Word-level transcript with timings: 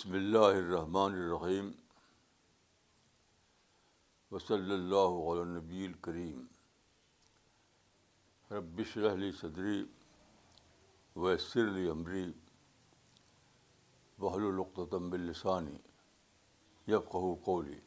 بسم 0.00 0.12
اللہ 0.16 0.44
الرحمن 0.58 1.14
الرحیم 1.22 1.70
وصلی 4.30 4.72
اللہ 4.74 5.16
علی 5.32 5.42
نبی 5.50 5.84
الکریم 5.86 6.44
ربشر 8.54 9.10
علی 9.12 9.30
صدری 9.40 9.82
ویسر 11.24 11.68
علی 11.68 11.86
عمری 11.96 12.24
بحل 14.20 14.46
القطوطمب 14.52 15.10
باللسانی 15.12 15.76
یفقہ 16.92 17.34
قولی 17.44 17.78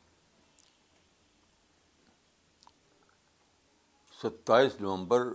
ستائیس 4.22 4.80
نومبر 4.82 5.28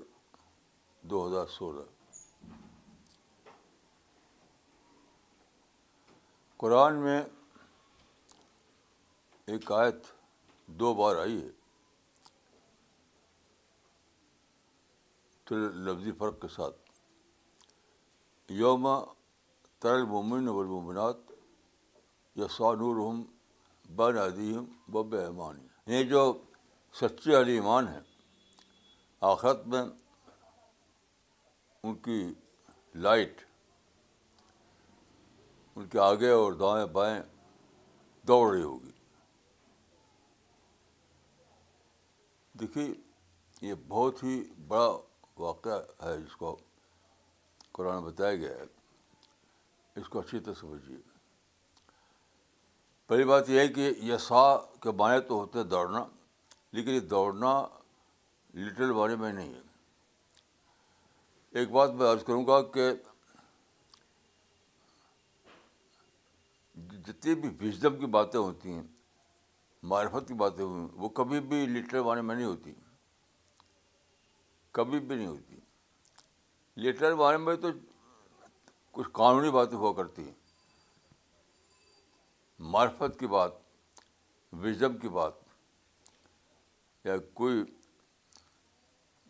دو 1.11 1.27
ہزار 1.27 1.47
سولہ 1.59 1.89
قرآن 6.61 6.95
میں 7.03 7.21
ایک 9.51 9.71
آیت 9.73 10.07
دو 10.79 10.93
بار 11.01 11.17
آئی 11.17 11.37
ہے 11.43 11.51
تر 15.49 15.61
لفظی 15.89 16.13
فرق 16.19 16.41
کے 16.43 16.49
ساتھ 16.57 16.91
یوم 18.63 18.89
تر 19.83 19.95
المومن 19.95 20.49
والمنات 20.57 21.17
ہم 22.39 23.23
بن 23.97 24.19
عدیم 24.27 24.65
بب 24.93 25.15
ایمان 25.21 25.59
یہ 25.63 25.95
یعنی 25.95 26.09
جو 26.09 26.25
سچے 27.01 27.41
علی 27.41 27.53
ایمان 27.61 27.89
ہیں 27.89 28.01
آخرت 29.33 29.67
میں 29.73 29.83
ان 31.85 31.95
کی 32.07 32.23
لائٹ 33.07 33.48
ان 35.79 35.87
کے 35.91 35.99
آگے 36.01 36.29
اور 36.35 36.53
دائیں 36.61 36.85
بائیں 36.93 37.21
دوڑ 38.29 38.51
رہی 38.51 38.63
ہوگی 38.63 38.91
دیکھیے 42.61 42.87
یہ 43.69 43.75
بہت 43.89 44.23
ہی 44.25 44.43
بڑا 44.69 44.89
واقعہ 45.43 45.79
ہے 46.05 46.17
جس 46.23 46.35
کو 46.37 46.57
قرآن 47.79 48.03
بتایا 48.05 48.35
گیا 48.37 48.57
ہے 48.57 48.67
اس 50.01 50.09
کو 50.09 50.21
اچھی 50.21 50.39
طرح 50.41 50.55
سمجھیے 50.61 50.97
پہلی 53.09 53.25
بات 53.25 53.51
یہ 53.51 53.61
ہے 53.61 53.69
کہ 53.77 53.93
یسا 54.11 54.43
کے 54.83 54.93
معنی 54.99 55.21
تو 55.29 55.39
ہوتے 55.41 55.63
دوڑنا 55.77 56.05
لیکن 56.77 56.91
یہ 56.95 57.01
دوڑنا 57.15 57.55
لٹل 58.65 58.93
بارے 58.99 59.17
میں 59.23 59.33
نہیں 59.33 59.55
ہے 59.55 59.63
ایک 61.61 61.71
بات 61.73 61.91
میں 62.01 62.13
عرض 62.13 62.25
کروں 62.25 62.47
گا 62.47 62.61
کہ 62.75 62.91
جتنی 67.09 67.35
بھی 67.41 67.49
وزڈم 67.61 67.99
کی 68.01 68.07
باتیں 68.17 68.39
ہوتی 68.41 68.73
ہیں 68.73 68.83
معرفت 69.91 70.27
کی 70.29 70.35
باتیں 70.45 70.65
ہوئی 70.65 70.81
ہیں 70.81 70.89
وہ 71.03 71.09
کبھی 71.19 71.41
بھی 71.51 71.65
لیٹر 71.67 71.99
وانے 72.07 72.23
میں 72.29 72.35
نہیں 72.35 72.47
ہوتی 72.47 72.73
کبھی 74.79 74.99
بھی 75.01 75.17
نہیں 75.17 75.27
ہوتی 75.27 75.57
لیٹر 76.87 77.13
وانے 77.21 77.37
میں 77.45 77.55
تو 77.63 77.69
کچھ 78.99 79.09
قانونی 79.21 79.51
باتیں 79.59 79.77
ہوا 79.79 79.93
کرتی 80.03 80.23
ہیں 80.25 80.35
معرفت 82.75 83.19
کی 83.21 83.27
بات 83.37 83.53
وزم 84.65 84.99
کی 84.99 85.09
بات 85.19 85.33
یا 87.05 87.17
کوئی 87.41 87.63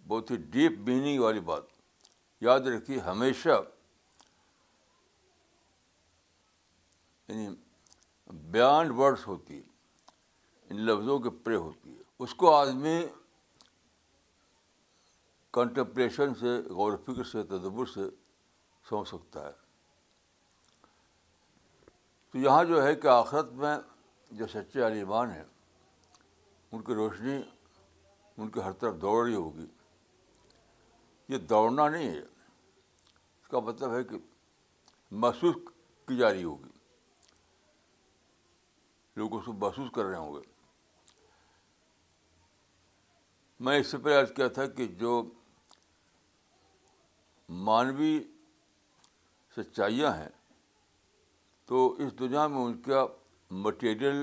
بہت 0.08 0.30
ہی 0.30 0.36
ڈیپ 0.56 0.78
میننگ 0.88 1.20
والی 1.20 1.40
بات 1.52 1.62
یاد 2.48 2.60
رکھیے 2.76 2.98
ہمیشہ 3.08 3.60
یعنی 7.28 7.46
بیانڈ 8.52 8.90
ورڈس 8.98 9.26
ہوتی 9.26 9.56
ہے 9.58 10.16
ان 10.74 10.80
لفظوں 10.86 11.18
کے 11.20 11.30
پرے 11.44 11.56
ہوتی 11.56 11.90
ہے 11.96 12.02
اس 12.24 12.34
کو 12.40 12.54
آدمی 12.54 12.98
کنٹمپریشن 15.52 16.34
سے 16.40 16.56
غور 16.74 16.92
و 16.92 16.96
فکر 17.06 17.24
سے 17.30 17.42
تدبر 17.52 17.86
سے 17.94 18.00
سمجھ 18.88 19.08
سکتا 19.08 19.44
ہے 19.46 19.52
تو 22.32 22.38
یہاں 22.38 22.64
جو 22.64 22.82
ہے 22.86 22.94
کہ 22.96 23.06
آخرت 23.08 23.52
میں 23.62 23.76
جو 24.38 24.46
سچے 24.52 24.86
علیمان 24.86 25.30
ہیں 25.30 25.44
ان 26.72 26.82
کی 26.84 26.94
روشنی 26.94 27.36
ان 28.36 28.48
کی 28.50 28.60
ہر 28.64 28.72
طرف 28.80 29.00
دوڑ 29.02 29.24
رہی 29.24 29.34
ہوگی 29.34 29.66
یہ 31.28 31.38
دوڑنا 31.48 31.88
نہیں 31.88 32.08
ہے 32.08 32.20
اس 32.20 33.48
کا 33.50 33.60
مطلب 33.70 33.94
ہے 33.96 34.02
کہ 34.10 34.18
محسوس 35.24 35.54
کی 36.08 36.16
جا 36.16 36.32
رہی 36.32 36.44
ہوگی 36.44 36.67
لوگ 39.18 39.34
اس 39.34 39.44
کو 39.44 39.52
محسوس 39.64 39.90
کر 39.94 40.04
رہے 40.04 40.16
ہوں 40.24 40.34
گے 40.34 40.40
میں 43.66 43.78
اس 43.80 43.86
سے 43.92 43.98
پہلے 44.02 44.16
عرض 44.20 44.32
کیا 44.34 44.48
تھا 44.56 44.66
کہ 44.80 44.86
جو 45.02 45.12
مانوی 47.68 48.12
سچائیاں 49.56 50.12
ہیں 50.16 50.28
تو 51.70 51.80
اس 52.04 52.18
دنیا 52.18 52.46
میں 52.52 52.62
ان 52.64 52.76
کا 52.82 53.06
مٹیریل 53.64 54.20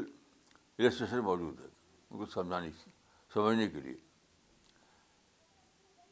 رجسٹریشن 0.80 1.20
موجود 1.30 1.60
ہے 1.62 1.68
ان 2.10 2.18
کو 2.18 2.26
سمجھانے 2.38 2.70
سمجھنے 3.34 3.68
کے 3.74 3.82
لیے 3.88 3.98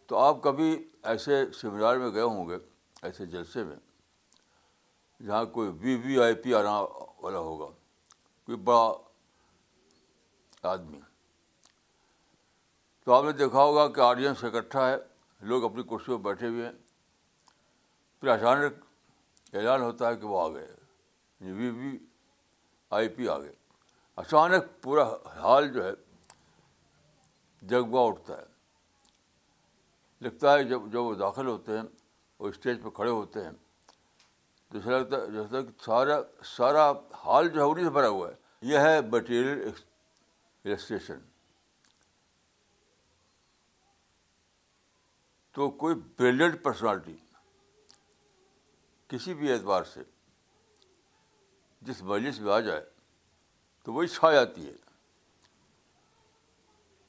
تو 0.08 0.18
آپ 0.20 0.42
کبھی 0.44 0.70
ایسے 1.12 1.38
سیمینار 1.62 1.98
میں 2.04 2.10
گئے 2.18 2.26
ہوں 2.34 2.50
گے 2.50 2.58
ایسے 3.10 3.26
جلسے 3.36 3.64
میں 3.70 3.76
جہاں 5.26 5.44
کوئی 5.60 5.70
وی 5.84 5.96
وی 6.06 6.20
آئی 6.24 6.34
پی 6.44 6.54
آنا 6.62 6.76
والا 7.24 7.40
ہوگا 7.52 7.68
کوئی 8.46 8.58
بڑا 8.68 8.92
آدمی 10.70 11.00
تو 13.04 13.14
آپ 13.14 13.24
نے 13.24 13.31
دیکھا 13.31 13.64
ہوگا 13.64 13.88
کہ 13.96 14.02
آڈینس 14.02 14.44
اکٹھا 14.44 14.88
ہے 14.90 14.96
لوگ 15.52 15.64
اپنی 15.66 15.84
کرسی 15.90 16.12
پہ 16.12 16.18
بیٹھے 16.24 16.48
ہوئے 16.48 16.66
ہیں 16.66 16.72
پھر 18.20 18.30
اچانک 18.30 18.84
اعلان 19.56 19.82
ہوتا 19.82 20.09
ہے 20.09 20.16
کہ 20.18 20.26
وہ 20.26 20.40
آ 20.42 20.48
گئے 20.53 20.64
یعنی 20.68 21.52
وی 21.59 21.70
وی 21.80 21.98
آئی 22.98 23.08
پی 23.16 23.28
آ 23.30 23.38
گئے 23.40 23.53
اچانک 24.24 24.68
پورا 24.84 25.03
حال 25.42 25.72
جو 25.74 25.84
ہے 25.86 25.92
جگوا 27.70 28.06
اٹھتا 28.08 28.38
ہے 28.38 28.46
لگتا 30.26 30.53
ہے 30.53 30.64
جب 30.64 30.82
جب 30.92 31.00
وہ 31.00 31.14
داخل 31.26 31.48
ہوتے 31.48 31.78
ہیں 31.78 31.84
وہ 32.40 32.48
اسٹیج 32.50 32.84
پہ 32.84 32.90
کھڑے 32.96 33.09
ہوتے 33.09 33.44
ہیں 33.44 33.52
لگتا 34.75 35.17
ہے 35.17 35.61
سارا 35.85 36.17
سارا 36.56 36.91
حال 37.25 37.50
جو 37.50 37.59
ہے 37.59 37.66
انہیں 37.72 37.84
سے 37.85 37.89
بھرا 37.94 38.07
ہوا 38.07 38.29
ہے 38.29 38.34
یہ 38.72 38.78
ہے 38.79 39.00
مٹیریل 39.11 39.67
السٹریشن 40.63 41.19
تو 45.56 45.69
کوئی 45.81 45.95
بریلڈ 46.19 46.61
پرسنالٹی 46.63 47.16
کسی 49.07 49.34
بھی 49.41 49.51
اعتبار 49.53 49.84
سے 49.94 50.01
جس 51.88 52.01
مجلس 52.11 52.40
میں 52.41 52.53
آ 52.53 52.59
جائے 52.67 52.84
تو 53.85 53.94
وہی 53.94 54.07
چھا 54.07 54.31
جاتی 54.31 54.66
ہے 54.67 54.73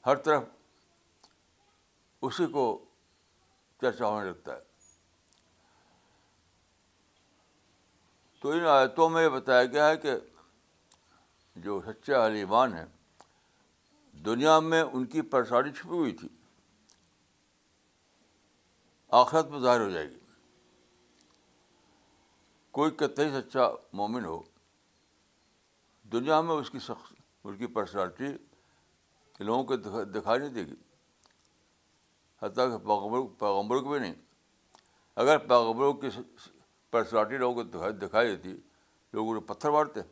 ہر 0.05 0.15
طرف 0.25 0.43
اسی 2.27 2.45
کو 2.51 2.63
چرچا 3.81 4.07
ہونے 4.07 4.29
لگتا 4.29 4.55
ہے 4.55 4.63
تو 8.45 8.51
ان 8.53 8.63
آیتوں 8.69 9.07
میں 9.09 9.21
یہ 9.23 9.29
بتایا 9.33 9.63
گیا 9.65 9.87
ہے 9.89 9.95
کہ 9.97 10.09
جو 11.63 11.79
سچے 11.85 12.15
ایمان 12.39 12.73
ہیں 12.77 12.85
دنیا 14.25 14.59
میں 14.71 14.81
ان 14.81 15.05
کی 15.13 15.21
پریشانی 15.31 15.71
چھپی 15.77 15.89
ہوئی 15.93 16.11
تھی 16.19 16.27
آخرت 19.21 19.47
میں 19.51 19.59
ظاہر 19.59 19.79
ہو 19.85 19.89
جائے 19.89 20.09
گی 20.09 20.19
کوئی 22.77 22.91
کہتے 22.99 23.25
ہی 23.27 23.31
سچا 23.39 23.67
مومن 24.01 24.25
ہو 24.25 24.41
دنیا 26.11 26.39
میں 26.49 26.55
اس 26.55 26.69
کی 26.71 26.79
شخص 26.89 27.11
ان 27.43 27.57
کی 27.57 27.67
پرسنالٹی 27.77 28.27
لوگوں 29.45 29.63
کو 29.71 29.75
دکھائی 29.75 30.39
نہیں 30.39 30.49
دے 30.53 30.65
گی 30.67 30.75
حتیٰ 32.43 32.69
کہ 32.71 32.85
پیغمبر 33.39 33.79
کو 33.83 33.89
بھی 33.91 33.99
نہیں 33.99 34.13
اگر 35.25 35.37
پیغمبروں 35.47 35.93
کی 36.03 36.07
پرسنالٹی 36.91 37.37
لوگوں 37.37 37.63
کو 37.63 37.89
دکھائی 37.91 38.35
دیتی 38.35 38.55
لوگ 39.13 39.29
انہیں 39.29 39.47
پتھر 39.47 39.69
ہیں 39.95 40.03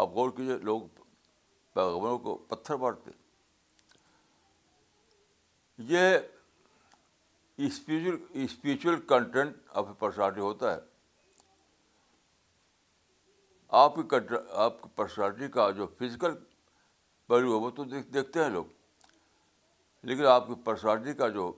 آپ 0.00 0.08
غور 0.14 0.30
کیجیے 0.36 0.56
لوگ 0.62 0.82
پیغمبروں 1.74 2.18
کو 2.18 2.34
پتھر 2.48 2.76
مارتے 2.82 3.10
یہ 5.88 6.16
اسپریچل 7.66 8.16
اسپریچل 8.44 9.00
کنٹینٹ 9.08 9.56
آپ 9.80 9.86
پرسنالٹی 9.98 10.40
ہوتا 10.40 10.74
ہے 10.74 10.80
آپ 13.78 13.94
کی 14.10 14.16
آپ 14.64 14.82
کی 14.82 14.88
پرسنالٹی 14.96 15.48
کا 15.56 15.70
جو 15.80 15.86
فزیکل 15.98 16.34
پہلو 17.28 17.52
ہے 17.54 17.60
وہ 17.64 17.70
تو 17.76 17.84
دیکھتے 18.12 18.42
ہیں 18.42 18.50
لوگ 18.50 18.64
لیکن 20.10 20.26
آپ 20.26 20.46
کی 20.46 20.54
پرسنالٹی 20.64 21.12
کا 21.14 21.28
جو 21.38 21.52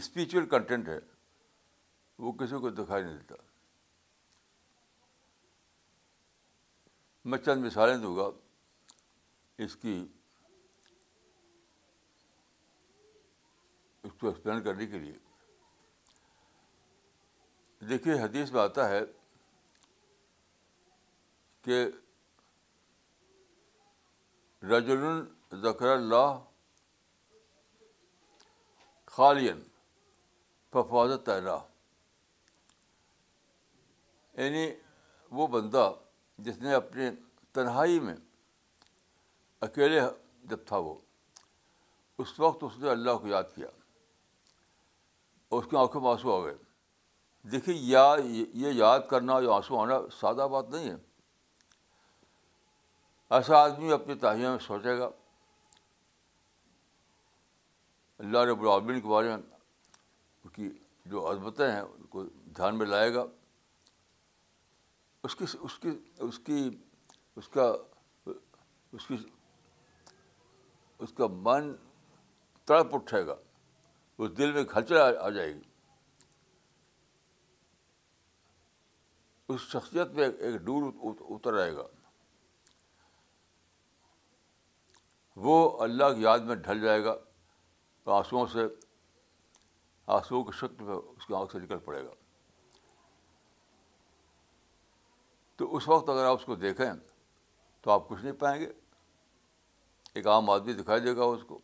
اسپریچل 0.00 0.46
کنٹینٹ 0.50 0.88
ہے 0.88 0.98
وہ 2.20 2.32
کسی 2.40 2.58
کو 2.60 2.70
دکھائی 2.78 3.02
نہیں 3.04 3.16
دیتا 3.16 3.34
میں 7.30 7.38
چند 7.44 7.64
مثالیں 7.64 7.96
دوں 8.02 8.16
گا 8.16 8.28
اس 9.64 9.76
کی 9.82 9.94
اس 14.08 14.12
کو 14.20 14.26
ایکسپلین 14.28 14.62
کرنے 14.62 14.86
کے 14.86 14.98
لیے 14.98 15.14
دیکھیے 17.88 18.14
حدیث 18.22 18.52
میں 18.52 18.60
آتا 18.62 18.88
ہے 18.88 19.00
کہ 21.64 21.84
رجل 24.70 25.04
ذکر 25.62 25.88
اللہ 25.92 26.38
خالین 29.16 29.62
ففاظت 30.72 31.28
اللہ 31.36 31.69
یعنی 34.40 34.68
وہ 35.38 35.46
بندہ 35.54 35.90
جس 36.44 36.58
نے 36.60 36.72
اپنے 36.74 37.10
تنہائی 37.54 37.98
میں 38.00 38.14
اکیلے 39.68 40.00
جب 40.50 40.58
تھا 40.66 40.76
وہ 40.84 40.94
اس 42.22 42.28
وقت 42.40 42.64
اس 42.64 42.78
نے 42.82 42.88
اللہ 42.90 43.16
کو 43.22 43.26
یاد 43.28 43.50
کیا 43.54 43.66
اور 45.48 45.62
اس 45.62 45.68
کی 45.70 45.76
آنکھوں 45.76 46.00
میں 46.00 46.10
آنسو 46.10 46.32
آ 46.34 46.44
گئے 46.44 46.54
دیکھیے 47.52 47.74
یا 47.78 48.04
یہ 48.60 48.72
یاد 48.76 49.00
کرنا 49.10 49.38
یا 49.44 49.50
آنسو 49.54 49.78
آنا 49.80 49.98
سادہ 50.20 50.46
بات 50.52 50.70
نہیں 50.74 50.88
ہے 50.90 50.96
ایسا 53.38 53.58
آدمی 53.64 53.90
اپنے 53.92 54.14
تاہیہ 54.24 54.48
میں 54.54 54.58
سوچے 54.68 54.96
گا 54.98 55.10
اللہ 58.24 58.48
رب 58.52 58.62
العبین 58.62 59.00
کے 59.00 59.08
بارے 59.08 59.36
میں 59.36 60.48
کی 60.54 60.70
جو 61.12 61.30
عظمتیں 61.30 61.70
ہیں 61.70 61.80
ان 61.80 62.06
کو 62.16 62.24
دھیان 62.56 62.78
میں 62.78 62.86
لائے 62.86 63.12
گا 63.14 63.24
اس 65.24 65.34
کی 65.36 65.44
اس 65.60 65.78
کی 65.78 65.90
اس 66.26 66.38
کی 66.46 66.68
اس 67.36 67.48
کا 67.54 67.64
اس 68.92 69.06
کی 69.06 69.16
اس 71.04 71.12
کا 71.16 71.26
من 71.46 71.72
تڑپ 72.66 72.94
اٹھے 72.94 73.26
گا 73.26 73.34
اس 74.22 74.36
دل 74.38 74.52
میں 74.52 74.64
کھلچل 74.72 74.96
آ 74.98 75.28
جائے 75.28 75.52
گی 75.54 75.60
اس 79.52 79.60
شخصیت 79.70 80.10
میں 80.14 80.28
ایک 80.28 80.56
ڈور 80.64 80.90
اتر 81.34 81.58
آئے 81.60 81.74
گا 81.76 81.86
وہ 85.46 85.56
اللہ 85.82 86.12
کی 86.14 86.22
یاد 86.22 86.38
میں 86.50 86.56
ڈھل 86.66 86.80
جائے 86.80 87.04
گا 87.04 87.16
آنسوؤں 88.18 88.46
سے 88.52 88.66
آنسوؤں 90.18 90.44
کی 90.44 90.52
شکل 90.60 90.84
میں 90.84 90.94
اس 90.94 91.26
کی 91.26 91.34
آنکھ 91.34 91.52
سے 91.52 91.58
نکل 91.58 91.78
پڑے 91.84 92.04
گا 92.04 92.10
تو 95.60 95.66
اس 95.76 95.86
وقت 95.88 96.08
اگر 96.08 96.24
آپ 96.24 96.36
اس 96.38 96.44
کو 96.46 96.54
دیکھیں 96.56 96.86
تو 97.82 97.90
آپ 97.90 98.08
کچھ 98.08 98.20
نہیں 98.22 98.34
پائیں 98.40 98.60
گے 98.60 98.68
ایک 100.14 100.26
عام 100.32 100.48
آدمی 100.50 100.72
دکھائی 100.74 101.00
دے 101.00 101.14
گا 101.16 101.24
اس 101.32 101.42
کو 101.48 101.58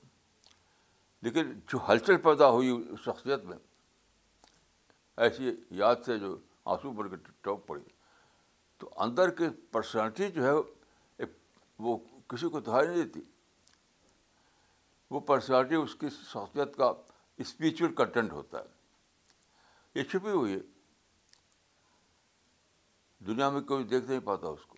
لیکن 1.26 1.52
جو 1.72 1.78
ہلچل 1.88 2.16
پیدا 2.26 2.48
ہوئی 2.50 2.68
اس 2.70 3.00
شخصیت 3.04 3.44
میں 3.52 3.56
ایسی 5.26 5.54
یاد 5.80 6.04
سے 6.06 6.18
جو 6.24 6.36
آنسو 6.74 6.92
بڑھ 6.98 7.08
کے 7.10 7.16
ٹک 7.22 7.66
پڑی 7.66 7.80
تو 8.80 8.90
اندر 9.04 9.30
کی 9.38 9.48
پرسنالٹی 9.72 10.28
جو 10.34 10.44
ہے 10.46 11.24
وہ 11.88 11.96
کسی 12.28 12.48
کو 12.50 12.60
دہائی 12.68 12.88
نہیں 12.88 13.02
دیتی 13.04 13.20
وہ 15.10 15.20
پرسنالٹی 15.32 15.74
اس 15.82 15.94
کی 16.00 16.08
شخصیت 16.22 16.76
کا 16.76 16.92
اسپریچل 17.44 17.94
کنٹینٹ 18.02 18.32
ہوتا 18.32 18.58
ہے 18.60 18.74
یہ 19.98 20.02
چھپی 20.10 20.30
ہوئی 20.38 20.54
ہے 20.54 20.60
دنیا 23.26 23.48
میں 23.50 23.60
کوئی 23.70 23.84
دیکھ 23.92 24.08
نہیں 24.08 24.20
پاتا 24.24 24.48
اس 24.48 24.64
کو 24.66 24.74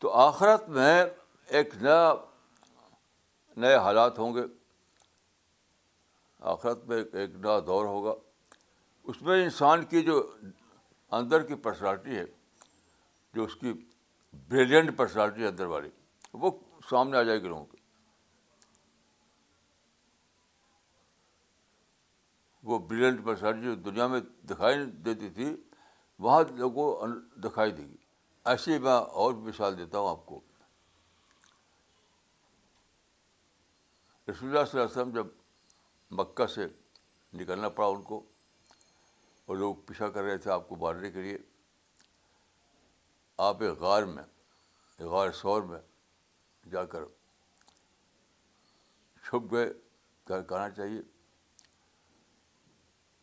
تو 0.00 0.12
آخرت 0.20 0.68
میں 0.76 1.02
ایک 1.56 1.74
نیا 1.82 2.12
نئے 3.60 3.76
حالات 3.86 4.18
ہوں 4.18 4.34
گے 4.34 4.42
آخرت 6.52 6.84
میں 6.88 7.02
ایک 7.20 7.34
نیا 7.42 7.58
دور 7.66 7.84
ہوگا 7.86 8.14
اس 9.10 9.20
میں 9.22 9.42
انسان 9.42 9.84
کی 9.90 10.02
جو 10.04 10.16
اندر 11.18 11.42
کی 11.46 11.54
پرسنالٹی 11.66 12.16
ہے 12.18 12.24
جو 13.34 13.44
اس 13.44 13.56
کی 13.60 13.72
بریلینٹ 14.50 14.96
پرسنالٹی 14.96 15.42
ہے 15.42 15.46
اندر 15.46 15.66
والی 15.72 15.88
وہ 16.44 16.50
سامنے 16.90 17.16
آ 17.18 17.22
جائے 17.22 17.42
گی 17.42 17.48
لوگوں 17.48 17.64
کے 17.66 17.78
وہ 22.70 22.78
بریلینٹ 22.88 23.24
پرسنالٹی 23.26 23.64
جو 23.64 23.74
دنیا 23.90 24.06
میں 24.14 24.20
دکھائی 24.50 24.84
دیتی 25.04 25.28
تھی 25.36 25.54
وہاں 26.22 26.42
لوگوں 26.56 26.92
کو 26.94 27.06
دکھائی 27.48 27.70
دے 27.72 27.82
گی 27.82 27.96
ایسے 28.50 28.78
میں 28.84 28.92
اور 29.20 29.34
مثال 29.44 29.76
دیتا 29.78 29.98
ہوں 29.98 30.08
آپ 30.08 30.24
کو 30.26 30.40
رسول 34.28 34.48
اللہ 34.48 34.64
صلی 34.70 34.80
اللہ 34.80 34.90
علیہ 34.92 34.96
وسلم 35.00 35.10
جب 35.14 35.26
مکہ 36.18 36.46
سے 36.54 36.66
نکلنا 37.40 37.68
پڑا 37.78 37.86
ان 37.88 38.02
کو 38.10 38.18
اور 39.46 39.56
لوگ 39.56 39.74
پیشہ 39.86 40.04
کر 40.14 40.22
رہے 40.22 40.36
تھے 40.42 40.50
آپ 40.50 40.68
کو 40.68 40.76
مارنے 40.82 41.10
کے 41.10 41.22
لیے 41.22 41.38
آپ 43.48 43.62
ایک 43.62 43.78
غار 43.80 44.02
میں 44.12 44.22
ایک 44.24 45.06
غار 45.12 45.30
سور 45.40 45.62
میں 45.70 45.78
جا 46.72 46.84
کر 46.94 47.04
چھپ 49.24 49.52
گئے 49.52 49.68
گھر 50.28 50.70
چاہیے 50.76 51.00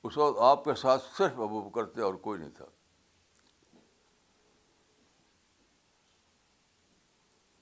اس 0.07 0.17
وقت 0.17 0.39
آپ 0.51 0.63
کے 0.63 0.75
ساتھ 0.83 1.03
صرف 1.17 1.39
ابو 1.39 1.61
بکر 1.69 1.85
تھے 1.93 2.01
اور 2.09 2.13
کوئی 2.27 2.39
نہیں 2.39 2.49
تھا 2.57 2.65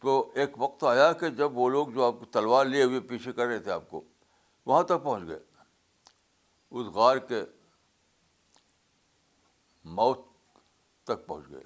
تو 0.06 0.14
ایک 0.42 0.58
وقت 0.62 0.84
آیا 0.88 1.12
کہ 1.20 1.28
جب 1.38 1.58
وہ 1.58 1.68
لوگ 1.76 1.88
جو 1.94 2.04
آپ 2.06 2.16
کو 2.20 2.26
تلوار 2.36 2.66
لیے 2.66 2.84
ہوئے 2.84 3.00
پیچھے 3.12 3.32
کر 3.38 3.46
رہے 3.48 3.60
تھے 3.68 3.72
آپ 3.72 3.90
کو 3.90 4.02
وہاں 4.72 4.82
تک 4.92 5.04
پہنچ 5.04 5.28
گئے 5.30 5.40
اس 6.80 6.88
غار 6.96 7.18
کے 7.30 7.42
موت 9.96 10.22
تک 11.08 11.26
پہنچ 11.28 11.50
گئے 11.52 11.64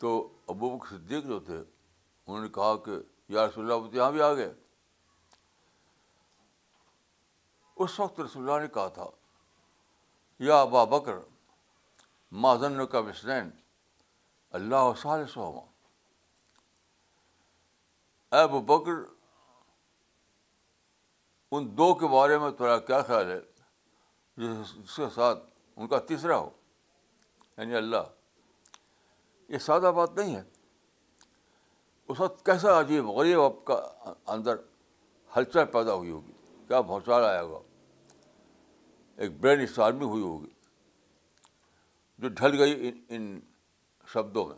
تو 0.00 0.12
ابو 0.54 0.76
بک 0.76 0.86
صدیق 0.90 1.24
جو 1.26 1.38
تھے 1.50 1.56
انہوں 1.58 2.40
نے 2.42 2.48
کہا 2.60 2.74
کہ 2.84 2.98
رسول 3.34 3.72
اللہ 3.72 3.88
تو 3.90 3.96
یہاں 3.96 4.10
بھی 4.18 4.22
آ 4.22 4.32
گئے 4.34 4.52
اس 7.84 7.98
وقت 8.00 8.18
رسول 8.20 8.48
اللہ 8.48 8.62
نے 8.62 8.68
کہا 8.74 8.88
تھا 8.98 9.06
یا 10.48 10.60
ابا 10.60 10.84
بکر 10.96 11.18
معذن 12.44 12.84
کا 12.92 12.98
وسنین 13.08 13.50
اللہ 14.58 14.82
و 14.86 14.92
صحمہ 15.02 15.60
اے 18.40 18.46
بکر 18.66 18.92
ان 21.56 21.68
دو 21.78 21.92
کے 21.98 22.06
بارے 22.12 22.38
میں 22.38 22.50
تھوڑا 22.56 22.78
کیا 22.90 23.00
خیال 23.06 23.30
ہے 23.30 23.40
جس 24.46 24.94
کے 24.96 25.08
ساتھ 25.14 25.44
ان 25.76 25.88
کا 25.88 25.98
تیسرا 26.08 26.38
ہو 26.38 26.48
یعنی 27.56 27.74
اللہ 27.76 28.06
یہ 29.48 29.58
سادہ 29.66 29.92
بات 29.96 30.16
نہیں 30.18 30.34
ہے 30.36 30.42
اس 32.08 32.20
وقت 32.20 32.44
کیسا 32.46 32.78
عجیب 32.80 33.06
غریب 33.18 33.40
آپ 33.40 33.64
کا 33.66 33.74
اندر 34.32 34.56
ہلچل 35.36 35.64
پیدا 35.72 35.94
ہوئی 35.94 36.10
ہوگی 36.10 36.32
کیا 36.68 36.80
بھوچال 36.90 37.24
آیا 37.24 37.42
ہوگا 37.42 37.58
ایک 39.22 39.40
برین 39.40 39.60
اسٹارمی 39.60 40.04
ہوئی 40.04 40.22
ہوگی 40.22 40.50
جو 42.22 42.28
ڈھل 42.28 42.58
گئی 42.58 42.90
ان 43.16 43.38
شبدوں 44.12 44.44
میں 44.48 44.56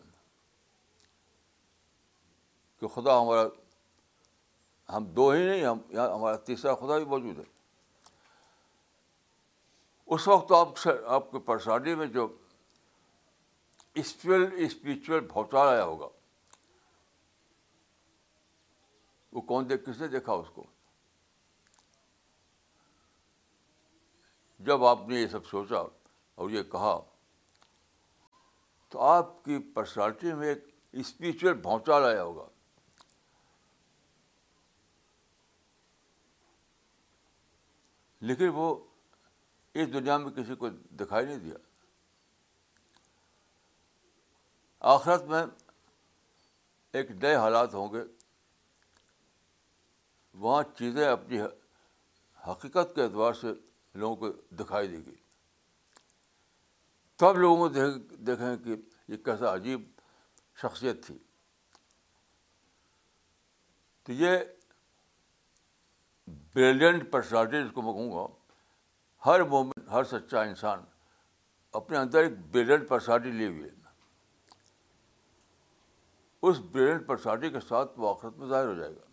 کہ 2.80 2.88
خدا 2.94 3.18
ہمارا 3.20 3.42
ہم 4.96 5.04
دو 5.16 5.28
ہی 5.30 5.46
نہیں 5.46 5.64
ہم 5.66 5.78
یہاں 5.92 6.08
ہمارا 6.14 6.36
تیسرا 6.50 6.74
خدا 6.80 6.96
بھی 6.98 7.04
موجود 7.14 7.38
ہے 7.38 7.42
اس 10.14 10.28
وقت 10.28 10.52
آپ 10.58 10.88
آپ 11.16 11.30
کے 11.32 11.38
پریشانی 11.46 11.94
میں 11.94 12.06
جو 12.18 12.26
اسپرل 14.02 14.46
اسپریچل 14.64 15.20
بھوچال 15.32 15.68
آیا 15.68 15.84
ہوگا 15.84 16.08
وہ 19.32 19.40
کون 19.50 19.68
دیکھ 19.70 19.84
کس 19.90 20.00
نے 20.00 20.08
دیکھا 20.08 20.32
اس 20.32 20.48
کو 20.54 20.64
جب 24.68 24.84
آپ 24.84 24.98
نے 25.08 25.20
یہ 25.20 25.26
سب 25.32 25.46
سوچا 25.46 25.78
اور 25.80 26.50
یہ 26.50 26.62
کہا 26.72 26.98
تو 28.90 29.00
آپ 29.04 29.44
کی 29.44 29.58
پرسنالٹی 29.74 30.32
میں 30.34 30.48
ایک 30.48 30.64
اسپریچل 31.00 31.54
بھونچال 31.62 32.04
آیا 32.04 32.22
ہوگا 32.22 32.46
لیکن 38.28 38.48
وہ 38.54 38.74
اس 39.82 39.92
دنیا 39.92 40.16
میں 40.18 40.30
کسی 40.36 40.54
کو 40.62 40.68
دکھائی 41.00 41.26
نہیں 41.26 41.38
دیا 41.38 41.56
آخرت 44.94 45.22
میں 45.28 45.42
ایک 46.98 47.10
نئے 47.10 47.34
حالات 47.36 47.74
ہوں 47.74 47.92
گے 47.92 48.02
وہاں 50.44 50.62
چیزیں 50.78 51.06
اپنی 51.08 51.40
حقیقت 52.48 52.94
کے 52.94 53.02
اعتبار 53.02 53.32
سے 53.40 53.52
لوگوں 54.00 54.16
کو 54.16 54.30
دکھائی 54.62 54.88
دے 54.88 54.96
گی 55.06 55.14
تو 57.18 57.26
آپ 57.26 57.36
لوگوں 57.36 57.56
کو 57.68 57.86
دیکھیں 58.26 58.56
کہ 58.64 58.74
یہ 59.12 59.16
کیسا 59.24 59.52
عجیب 59.54 59.86
شخصیت 60.62 61.04
تھی 61.06 61.16
تو 64.04 64.12
یہ 64.12 64.36
بریلینٹ 66.54 67.10
پرسنالٹی 67.12 67.62
جس 67.64 67.72
کو 67.74 67.82
میں 67.82 67.92
کہوں 67.92 68.12
گا 68.12 68.26
ہر 69.26 69.42
مومن 69.54 69.88
ہر 69.92 70.04
سچا 70.12 70.42
انسان 70.42 70.84
اپنے 71.82 71.96
اندر 71.98 72.22
ایک 72.22 72.38
بریلینٹ 72.52 72.88
پرسنالٹی 72.88 73.30
لی 73.32 73.46
ہوئی 73.46 73.62
ہے 73.62 73.76
اس 76.48 76.58
بریلینٹ 76.72 77.06
پرسنالٹی 77.06 77.50
کے 77.50 77.60
ساتھ 77.68 77.98
وہ 78.00 78.10
آخرت 78.10 78.36
میں 78.38 78.48
ظاہر 78.48 78.66
ہو 78.68 78.74
جائے 78.74 78.94
گا 78.94 79.06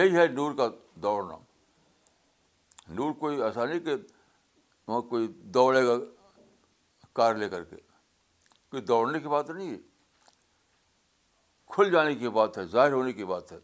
یہی 0.00 0.16
ہے 0.16 0.26
نور 0.32 0.54
کا 0.56 0.68
دوڑنا 1.02 1.36
نور 2.98 3.12
کوئی 3.20 3.42
ایسا 3.42 3.64
نہیں 3.64 3.80
کہ 3.84 3.94
وہاں 4.88 5.00
کوئی 5.10 5.26
دوڑے 5.54 5.84
گا 5.86 5.92
کار 7.18 7.34
لے 7.34 7.48
کر 7.48 7.64
کے 7.64 7.76
کوئی 8.70 8.82
دوڑنے 8.84 9.20
کی 9.20 9.28
بات 9.28 9.50
نہیں 9.50 9.70
ہے 9.70 9.78
کھل 11.74 11.90
جانے 11.92 12.14
کی 12.22 12.28
بات 12.38 12.58
ہے 12.58 12.64
ظاہر 12.72 12.92
ہونے 12.92 13.12
کی 13.12 13.24
بات 13.24 13.52
ہے 13.52 13.58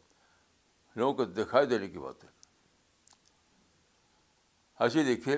لوگوں 0.97 1.15
کو 1.15 1.25
دکھائی 1.41 1.67
دینے 1.67 1.89
کی 1.89 1.99
بات 1.99 2.25
ہے 2.25 2.29
ایسے 4.85 5.03
دیکھیے 5.05 5.37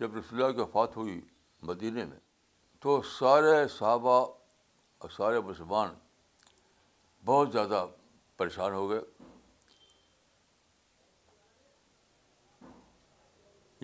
جب 0.00 0.16
رسول 0.16 0.42
اللہ 0.42 0.54
کی 0.54 0.60
وفات 0.60 0.96
ہوئی 0.96 1.20
مدینہ 1.68 2.04
میں 2.08 2.18
تو 2.82 3.00
سارے 3.18 3.56
صحابہ 3.78 4.20
اور 5.02 5.10
سارے 5.16 5.40
مسلمان 5.48 5.94
بہت 7.26 7.52
زیادہ 7.52 7.86
پریشان 8.36 8.72
ہو 8.72 8.88
گئے 8.90 9.00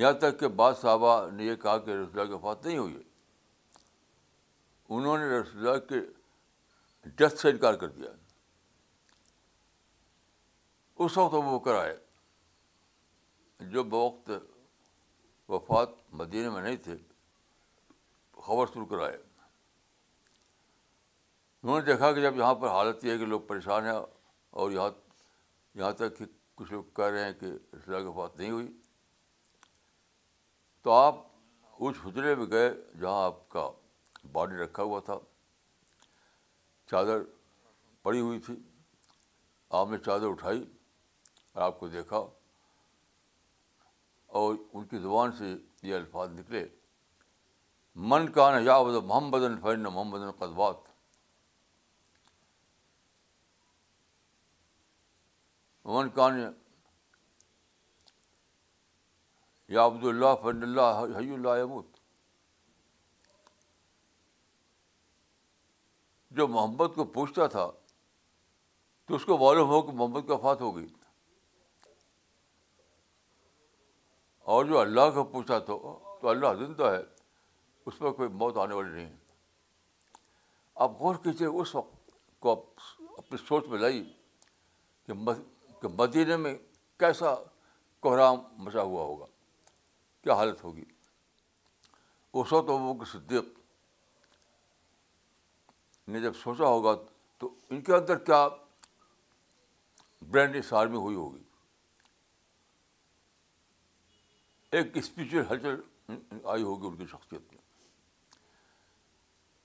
یہاں 0.01 0.13
تک 0.21 0.39
کہ 0.41 0.49
باد 0.59 0.75
صاحبہ 0.81 1.13
نے 1.31 1.45
یہ 1.45 1.55
کہا 1.63 1.77
کہ 1.85 1.91
رسول 1.91 2.21
اللہ 2.21 2.35
وفات 2.35 2.67
نہیں 2.67 2.77
ہوئی 2.79 2.97
انہوں 4.97 5.19
نے 5.19 5.25
رسول 5.29 5.67
اللہ 5.67 5.79
کے 5.89 5.99
ڈیتھ 7.19 7.37
سے 7.41 7.51
انکار 7.51 7.75
کر 7.83 7.89
دیا 7.97 8.11
اس 11.05 11.17
وقت 11.19 11.35
وہ 11.35 11.43
وہ 11.43 11.59
کرائے 11.69 11.95
جو 13.75 13.83
بوقت 13.97 14.31
وفات 15.57 15.89
مدینہ 16.23 16.51
میں 16.55 16.63
نہیں 16.63 16.77
تھے 16.85 16.97
خبر 18.47 18.73
شروع 18.75 18.87
کرائے 18.97 19.17
انہوں 21.63 21.79
نے 21.79 21.85
دیکھا 21.93 22.13
کہ 22.13 22.21
جب 22.23 22.39
یہاں 22.39 22.55
پر 22.63 22.69
حالت 22.79 23.05
یہ 23.05 23.13
ہے 23.13 23.19
کہ 23.19 23.27
لوگ 23.37 23.41
پریشان 23.53 23.85
ہیں 23.85 23.99
اور 24.61 24.71
یہاں 24.81 24.91
یہاں 25.81 25.93
تک 26.03 26.19
کہ 26.19 26.25
کچھ 26.61 26.73
لوگ 26.73 26.85
کہہ 26.97 27.11
رہے 27.13 27.25
ہیں 27.25 27.33
کہ 27.41 27.47
رسول 27.75 27.95
اللہ 27.95 28.09
وفات 28.09 28.39
نہیں 28.39 28.51
ہوئی 28.51 28.69
تو 30.83 30.91
آپ 30.93 31.15
اس 31.87 31.97
حجرے 32.05 32.35
میں 32.35 32.47
گئے 32.51 32.69
جہاں 33.01 33.23
آپ 33.25 33.49
کا 33.51 33.69
باڈی 34.33 34.57
رکھا 34.63 34.83
ہوا 34.83 35.01
تھا 35.05 35.15
چادر 36.91 37.23
پڑی 38.03 38.21
ہوئی 38.21 38.39
تھی 38.47 38.55
آپ 39.81 39.89
نے 39.91 39.99
چادر 40.07 40.29
اٹھائی 40.31 40.65
اور 41.53 41.63
آپ 41.63 41.79
کو 41.81 41.89
دیکھا 41.89 42.23
اور 44.39 44.55
ان 44.73 44.85
کی 44.87 44.99
زبان 45.03 45.33
سے 45.39 45.55
یہ 45.89 45.95
الفاظ 45.95 46.31
نکلے 46.39 46.65
من 48.11 48.27
کا 48.33 48.51
کان 48.51 48.61
حیاب 48.63 48.87
محمد 49.05 49.43
محمد 49.87 50.23
القدات 50.27 50.89
من 55.95 56.09
کان 56.15 56.39
یا 59.75 59.85
عبد 59.87 60.05
اللہ 60.11 60.33
فن 60.43 60.63
اللہ 60.63 61.01
حی 61.17 61.29
اللہ 61.35 61.75
جو 66.39 66.47
محمد 66.55 66.95
کو 66.95 67.05
پوچھتا 67.17 67.47
تھا 67.53 67.67
تو 69.09 69.15
اس 69.17 69.25
کو 69.27 69.37
معلوم 69.39 69.69
ہو 69.69 69.81
کہ 69.87 69.93
محمد 69.97 70.27
کا 70.29 70.37
فات 70.47 70.61
ہو 70.61 70.75
گئی 70.77 70.87
اور 74.57 74.65
جو 74.73 74.79
اللہ 74.81 75.11
کو 75.15 75.25
پوچھا 75.39 75.59
تو 75.71 75.79
تو 76.21 76.29
اللہ 76.29 76.55
زندہ 76.67 76.91
ہے 76.97 77.03
اس 77.87 78.01
میں 78.01 78.11
کوئی 78.21 78.29
موت 78.43 78.57
آنے 78.67 78.75
والی 78.75 78.91
نہیں 78.97 79.17
آپ 80.87 81.01
غور 81.01 81.15
کیجیے 81.25 81.47
اس 81.63 81.75
وقت 81.75 82.13
کو 82.43 82.51
آپ 82.53 83.19
اپنی 83.19 83.39
سوچ 83.47 83.67
میں 83.69 83.79
لائی 83.79 84.05
کہ 85.07 85.89
مدینہ 86.03 86.37
میں 86.47 86.55
کیسا 87.05 87.35
کوحرام 88.07 88.37
مچا 88.65 88.83
ہوا 88.83 89.03
ہوگا 89.03 89.30
کیا 90.23 90.35
حالت 90.35 90.63
ہوگی 90.65 90.85
ابو 92.33 92.43
تو 92.99 93.05
صدیق 93.13 93.59
نے 96.11 96.21
جب 96.21 96.35
سوچا 96.43 96.67
ہوگا 96.67 96.95
تو 97.39 97.55
ان 97.71 97.81
کے 97.83 97.95
اندر 97.95 98.19
کیا 98.25 98.47
برینڈ 100.31 100.57
اس 100.57 100.73
آرمی 100.81 100.97
ہوئی 100.97 101.17
ہوگی 101.17 101.43
ایک 104.79 104.97
اسپریچل 104.97 105.43
ہلچل 105.51 105.81
آئی 106.53 106.63
ہوگی 106.63 106.87
ان 106.87 106.97
کی 106.97 107.07
شخصیت 107.13 107.53
میں 107.53 107.59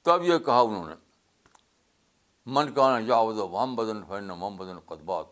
تب 0.06 0.24
یہ 0.26 0.38
کہا 0.46 0.60
انہوں 0.60 0.88
نے 0.90 0.94
من 2.56 2.74
کان 2.74 3.02
حجاب 3.02 3.28
مم 3.52 3.76
بدن 4.58 4.80
قدبات 4.92 5.28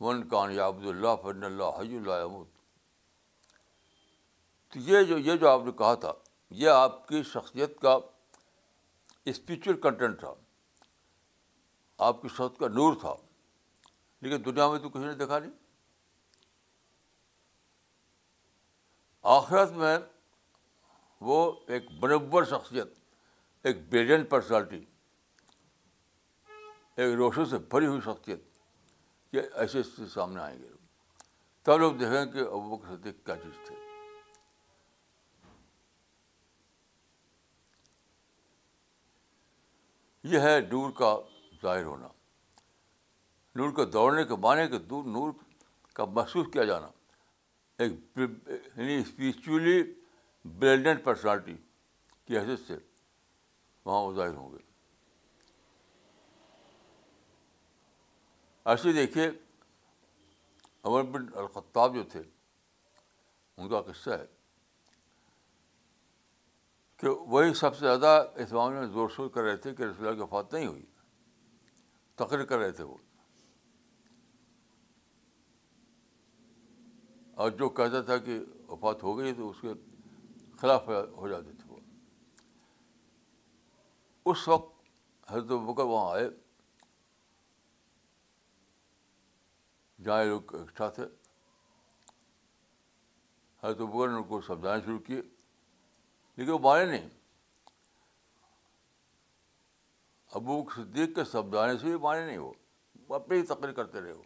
من 0.00 0.26
کان 0.28 0.52
یابد 0.54 0.86
اللہ 0.88 1.16
فن 1.22 1.44
اللہ 1.44 1.78
حج 1.80 1.92
اللہ 1.94 2.24
تو 4.74 4.80
یہ 4.90 5.02
جو 5.08 5.16
یہ 5.24 5.36
جو 5.40 5.48
آپ 5.48 5.64
نے 5.64 5.72
کہا 5.78 5.94
تھا 6.04 6.12
یہ 6.60 6.68
آپ 6.68 7.06
کی 7.08 7.22
شخصیت 7.32 7.78
کا 7.80 7.96
اسپریچل 9.32 9.76
کنٹینٹ 9.80 10.18
تھا 10.20 10.32
آپ 12.06 12.20
کی 12.22 12.28
شخص 12.36 12.58
کا 12.58 12.68
نور 12.78 12.94
تھا 13.00 13.14
لیکن 14.22 14.44
دنیا 14.44 14.68
میں 14.70 14.78
تو 14.78 14.88
کسی 14.88 15.04
نے 15.04 15.12
دیکھا 15.20 15.38
نہیں 15.38 15.50
آخرت 19.36 19.72
میں 19.82 19.96
وہ 21.28 21.38
ایک 21.74 21.90
بربر 22.00 22.44
شخصیت 22.56 22.92
ایک 23.66 23.88
بریلینٹ 23.90 24.28
پرسنالٹی 24.30 24.84
ایک 26.96 27.14
روشنی 27.16 27.44
سے 27.50 27.58
بھری 27.70 27.86
ہوئی 27.86 28.00
شخصیت 28.04 28.42
یہ 29.32 29.56
ایسے 29.60 29.82
سامنے 30.14 30.42
آئیں 30.42 30.58
گے 30.62 30.68
تب 31.64 31.78
لوگ 31.78 31.92
دیکھیں 32.02 32.24
کہ 32.32 32.48
ابو 32.48 32.76
بکر 32.76 32.96
صدیق 32.96 33.24
کیا 33.26 33.36
چیز 33.42 33.66
تھے 33.66 33.82
یہ 40.32 40.40
ہے 40.40 40.58
نور 40.70 40.90
کا 40.98 41.14
ظاہر 41.62 41.84
ہونا 41.84 42.08
نور 43.58 43.72
کا 43.76 43.82
دوڑنے 43.92 44.24
کے 44.28 44.36
معنی 44.42 44.66
کہ 44.70 44.78
دور 44.92 45.04
نور 45.16 45.32
کا 45.94 46.04
محسوس 46.14 46.46
کیا 46.52 46.64
جانا 46.70 46.86
ایک 47.82 47.92
یعنی 48.18 48.96
اسپریچولی 48.96 49.82
بریلڈنٹ 50.58 51.04
پرسنالٹی 51.04 51.56
کی 52.26 52.38
حیثیت 52.38 52.66
سے 52.66 52.76
وہاں 53.86 54.02
وہ 54.04 54.12
ظاہر 54.14 54.34
ہوں 54.34 54.52
گے 54.52 54.62
ایسے 58.72 58.92
دیکھیے 58.92 59.28
امر 60.90 61.20
الخطاب 61.42 61.94
جو 61.94 62.02
تھے 62.12 62.20
ان 63.58 63.68
کا 63.68 63.80
قصہ 63.90 64.10
ہے 64.10 64.26
تو 67.04 67.10
وہی 67.28 67.52
سب 67.54 67.74
سے 67.76 67.80
زیادہ 67.84 68.06
اس 68.42 68.52
معاملے 68.52 68.78
میں 68.80 68.86
زور 68.92 69.08
شور 69.14 69.28
کر 69.30 69.42
رہے 69.42 69.56
تھے 69.62 69.72
کہ 69.74 69.82
رسول 69.82 70.06
اللہ 70.06 70.14
کی 70.16 70.20
وفات 70.22 70.54
نہیں 70.54 70.66
ہوئی 70.66 70.82
تقریر 72.16 72.44
کر 72.52 72.58
رہے 72.58 72.70
تھے 72.78 72.84
وہ 72.84 72.94
اور 77.42 77.50
جو 77.58 77.68
کہتا 77.80 78.00
تھا 78.10 78.16
کہ 78.28 78.38
وفات 78.68 79.02
ہو 79.02 79.16
گئی 79.18 79.32
تو 79.40 79.48
اس 79.50 79.60
کے 79.60 79.72
خلاف 80.60 80.88
ہو 81.16 81.28
جاتے 81.28 81.52
تھے 81.58 81.68
وہ 81.72 81.78
اس 84.34 84.46
وقت 84.48 85.30
حضرت 85.32 85.52
بکر 85.68 85.90
وہاں 85.92 86.10
آئے 86.14 86.28
جہاں 90.04 90.24
لوگ 90.24 90.54
اکٹھا 90.60 90.88
تھے 90.98 91.04
حضرت 93.64 93.76
بکر 93.80 94.08
نے 94.08 94.16
ان 94.16 94.22
کو 94.32 94.40
سمجھانا 94.48 94.80
شروع 94.84 94.98
کیے 95.06 95.20
لیکن 96.36 96.50
وہ 96.50 96.58
مانے 96.62 96.84
نہیں 96.84 97.08
ابو 100.38 100.62
صدیق 100.74 101.14
کے 101.16 101.24
سمجھانے 101.32 101.76
سے 101.78 101.84
بھی 101.86 101.96
مانے 102.06 102.24
نہیں 102.26 102.38
وہ 102.38 102.52
اپنی 103.14 103.42
تقریر 103.46 103.72
کرتے 103.74 104.00
رہے 104.00 104.12
وہ 104.12 104.22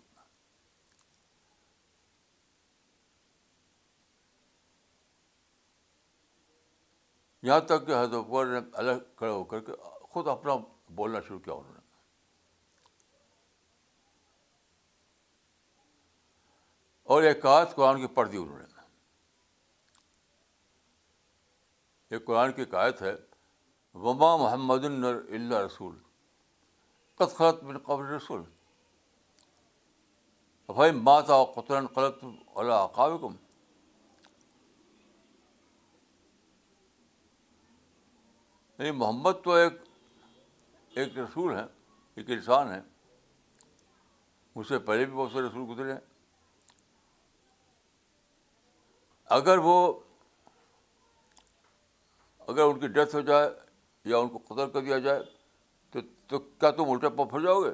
یہاں 7.49 7.59
تک 7.67 7.87
کہ 7.87 7.93
حضرت 8.01 8.15
اکبر 8.15 8.47
نے 8.53 8.59
الگ 8.83 9.03
کھڑے 9.17 9.31
ہو 9.31 9.43
کر 9.51 9.61
کے 9.67 9.73
خود 10.13 10.29
اپنا 10.29 10.55
بولنا 11.01 11.21
شروع 11.27 11.39
کیا 11.39 11.55
انہوں 11.55 11.73
نے 11.73 11.87
اور 17.15 17.23
ایک 17.23 17.47
ایکت 17.47 17.75
قرآن 17.77 18.01
کی 18.01 18.07
پڑھ 18.15 18.29
دی 18.31 18.37
انہوں 18.37 18.59
نے 18.59 18.78
ایک 22.11 22.25
قرآن 22.27 22.53
کی 22.57 22.65
قائد 22.75 23.01
ہے 23.03 23.15
وما 24.05 24.37
محمد 24.43 24.85
اللہ 24.85 25.55
رسول 25.65 25.97
قبل 27.19 28.05
رسول 28.07 28.41
بھائی 30.75 30.93
ماتا 30.93 31.43
قطر 31.55 31.77
اللہ 32.55 33.01
نہیں 38.79 38.93
محمد 38.93 39.43
تو 39.45 39.53
ایک 39.53 39.73
ایک 40.99 41.19
رسول 41.19 41.55
ہیں 41.57 41.65
ایک 42.19 42.31
انسان 42.31 42.71
ہے 42.73 42.81
اس 44.61 44.69
سے 44.69 44.79
پہلے 44.91 45.05
بھی 45.05 45.15
بہت 45.17 45.33
سے 45.33 45.41
رسول 45.41 45.67
گزرے 45.71 45.93
ہیں 45.93 46.01
اگر 49.41 49.59
وہ 49.65 49.77
اگر 52.51 52.63
ان 52.65 52.79
کی 52.81 52.89
ڈیتھ 52.89 53.15
ہو 53.15 53.21
جائے 53.21 53.49
یا 54.11 54.19
ان 54.19 54.29
کو 54.29 54.39
قتل 54.47 54.71
کر 54.73 54.81
دیا 54.85 54.99
جائے 55.07 56.01
تو 56.29 56.39
کیا 56.39 56.71
تم 56.77 56.91
الٹے 56.91 57.09
پاپ 57.17 57.31
پھر 57.31 57.41
جاؤ 57.45 57.61
گے 57.63 57.71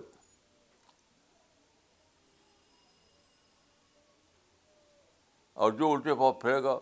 اور 5.64 5.72
جو 5.80 5.92
الٹے 5.92 6.14
پاپ 6.22 6.40
پھیرے 6.40 6.62
گا 6.62 6.78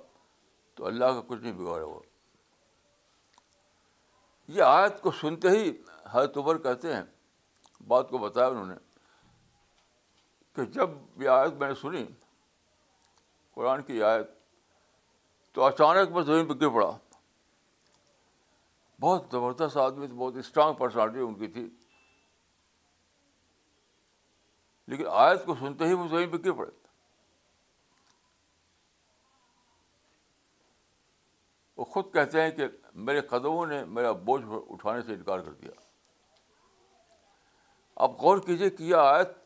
تو 0.76 0.86
اللہ 0.86 1.12
کا 1.14 1.20
کچھ 1.26 1.40
نہیں 1.40 1.52
بگاڑے 1.58 1.82
گا 1.86 1.98
یہ 4.58 4.62
آیت 4.66 5.00
کو 5.02 5.10
سنتے 5.20 5.50
ہی 5.58 5.70
ہر 6.14 6.36
عمر 6.38 6.58
کہتے 6.62 6.94
ہیں 6.94 7.02
بات 7.88 8.08
کو 8.10 8.18
بتایا 8.26 8.46
انہوں 8.46 8.66
نے 8.72 8.80
کہ 10.56 10.64
جب 10.78 11.22
یہ 11.22 11.28
آیت 11.36 11.52
میں 11.60 11.68
نے 11.68 11.74
سنی 11.80 12.04
قرآن 13.54 13.82
کی 13.82 14.02
آیت 14.14 14.28
تو 15.54 15.64
اچانک 15.64 16.10
میں 16.16 16.22
زمین 16.22 16.46
پہ 16.48 16.62
گر 16.64 16.74
پڑا 16.74 16.90
بہت 19.02 19.24
زبردست 19.32 19.76
آدمی 19.86 20.06
بہت 20.16 20.36
اسٹرانگ 20.40 20.74
پرسنالٹی 20.80 21.20
ان 21.20 21.34
کی 21.38 21.46
تھی 21.54 21.68
لیکن 24.92 25.06
آیت 25.22 25.44
کو 25.46 25.54
سنتے 25.60 25.86
ہی 25.88 25.92
وہ 26.02 26.06
زمین 26.08 26.30
پہ 26.30 26.36
گر 26.46 26.52
پڑے 26.58 26.70
وہ 31.76 31.84
خود 31.94 32.12
کہتے 32.14 32.42
ہیں 32.42 32.50
کہ 32.60 32.66
میرے 33.08 33.20
قدموں 33.32 33.66
نے 33.66 33.84
میرا 33.98 34.12
بوجھ 34.30 34.42
اٹھانے 34.52 35.02
سے 35.02 35.14
انکار 35.14 35.38
کر 35.46 35.52
دیا 35.62 35.70
آپ 38.06 38.20
غور 38.22 38.38
کیجیے 38.46 38.70
کہ 38.76 38.82
یہ 38.90 38.94
آیت 39.12 39.36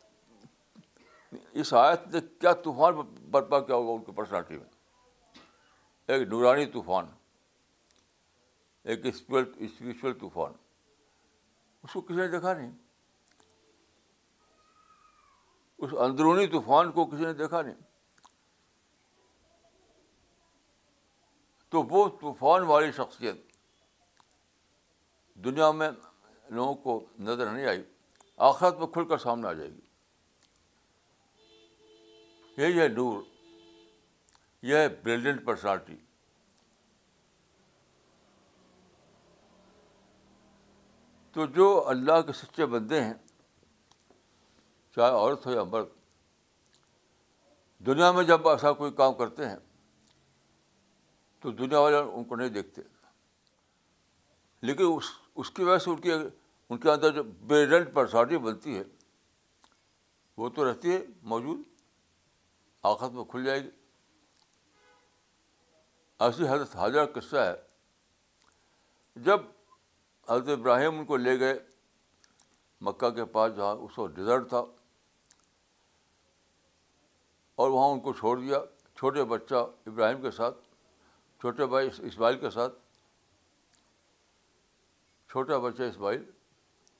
اس 1.62 1.72
آیت 1.84 2.06
نے 2.14 2.20
کیا 2.40 2.52
طوفان 2.66 3.00
برپا 3.30 3.60
کیا 3.70 3.74
ہوگا 3.76 3.92
ان 3.98 4.04
کی 4.04 4.12
پرسنالٹی 4.20 4.58
میں 4.58 6.14
ایک 6.18 6.28
نورانی 6.28 6.66
طوفان 6.76 7.06
ایک 8.94 9.06
اسپریچل 9.06 10.12
طوفان 10.20 10.52
اس 11.82 11.92
کو 11.92 12.00
کسی 12.00 12.14
نے 12.20 12.26
دیکھا 12.34 12.52
نہیں 12.58 12.70
اس 15.84 15.94
اندرونی 16.06 16.46
طوفان 16.52 16.92
کو 16.98 17.04
کسی 17.10 17.24
نے 17.24 17.32
دیکھا 17.40 17.62
نہیں 17.62 17.74
تو 21.70 21.82
وہ 21.90 22.08
طوفان 22.20 22.62
والی 22.70 22.92
شخصیت 22.96 23.40
دنیا 25.44 25.70
میں 25.80 25.90
لوگوں 26.58 26.72
کو 26.84 26.98
نظر 27.28 27.50
نہیں 27.52 27.66
آئی 27.74 27.82
آخرت 28.52 28.78
میں 28.78 28.86
کھل 28.94 29.08
کر 29.08 29.18
سامنے 29.26 29.48
آ 29.48 29.52
جائے 29.52 29.70
گی 29.70 29.80
یہی 32.62 32.80
ہے 32.80 32.88
نور 32.88 33.20
یہ 34.66 34.76
ہے 34.76 34.88
بریلینٹ 35.02 35.44
پرسنالٹی 35.46 35.96
تو 41.36 41.44
جو 41.54 41.64
اللہ 41.88 42.20
کے 42.26 42.32
سچے 42.32 42.66
بندے 42.74 43.00
ہیں 43.04 43.12
چاہے 44.96 45.10
عورت 45.14 45.46
ہو 45.46 45.52
یا 45.52 45.62
مرد 45.72 45.86
دنیا 47.86 48.10
میں 48.18 48.22
جب 48.30 48.46
ایسا 48.48 48.72
کوئی 48.78 48.92
کام 49.00 49.14
کرتے 49.14 49.48
ہیں 49.48 49.56
تو 51.40 51.50
دنیا 51.58 51.78
والے 51.80 51.96
ان 51.96 52.24
کو 52.28 52.36
نہیں 52.36 52.48
دیکھتے 52.54 52.82
لیکن 54.66 54.84
اس 54.94 55.10
اس 55.34 55.50
کی 55.56 55.62
وجہ 55.64 55.78
سے 55.84 55.90
ان 55.90 56.00
کی 56.00 56.12
ان 56.12 56.78
کے 56.84 56.90
اندر 56.90 57.10
جو 57.14 57.22
بے 57.52 57.64
رنٹ 57.66 57.88
بنتی 57.92 58.76
ہے 58.78 58.82
وہ 60.36 60.48
تو 60.56 60.70
رہتی 60.70 60.92
ہے 60.92 60.98
موجود 61.34 61.60
آخت 62.94 63.12
میں 63.14 63.24
کھل 63.30 63.44
جائے 63.44 63.62
گی 63.64 63.70
ایسی 66.24 66.48
حضرت 66.48 66.74
حاضر 66.76 67.06
قصہ 67.18 67.36
ہے 67.50 67.54
جب 69.30 69.40
حضرت 70.28 70.48
ابراہیم 70.58 70.98
ان 70.98 71.04
کو 71.06 71.16
لے 71.16 71.38
گئے 71.40 71.58
مکہ 72.86 73.08
کے 73.18 73.24
پاس 73.34 73.54
جہاں 73.56 73.74
اس 73.84 73.98
وقت 73.98 74.14
ڈیزرٹ 74.16 74.48
تھا 74.48 74.58
اور 77.62 77.70
وہاں 77.70 77.88
ان 77.90 78.00
کو 78.06 78.12
چھوڑ 78.12 78.38
دیا 78.40 78.58
چھوٹے 78.98 79.24
بچہ 79.34 79.54
ابراہیم 79.86 80.20
کے 80.22 80.30
ساتھ 80.36 80.56
چھوٹے 81.40 81.66
بھائی 81.74 81.88
اسماعیل 82.08 82.38
کے 82.40 82.50
ساتھ 82.50 82.74
چھوٹا 85.30 85.56
بچہ 85.66 85.82
اسماعیل 85.82 86.22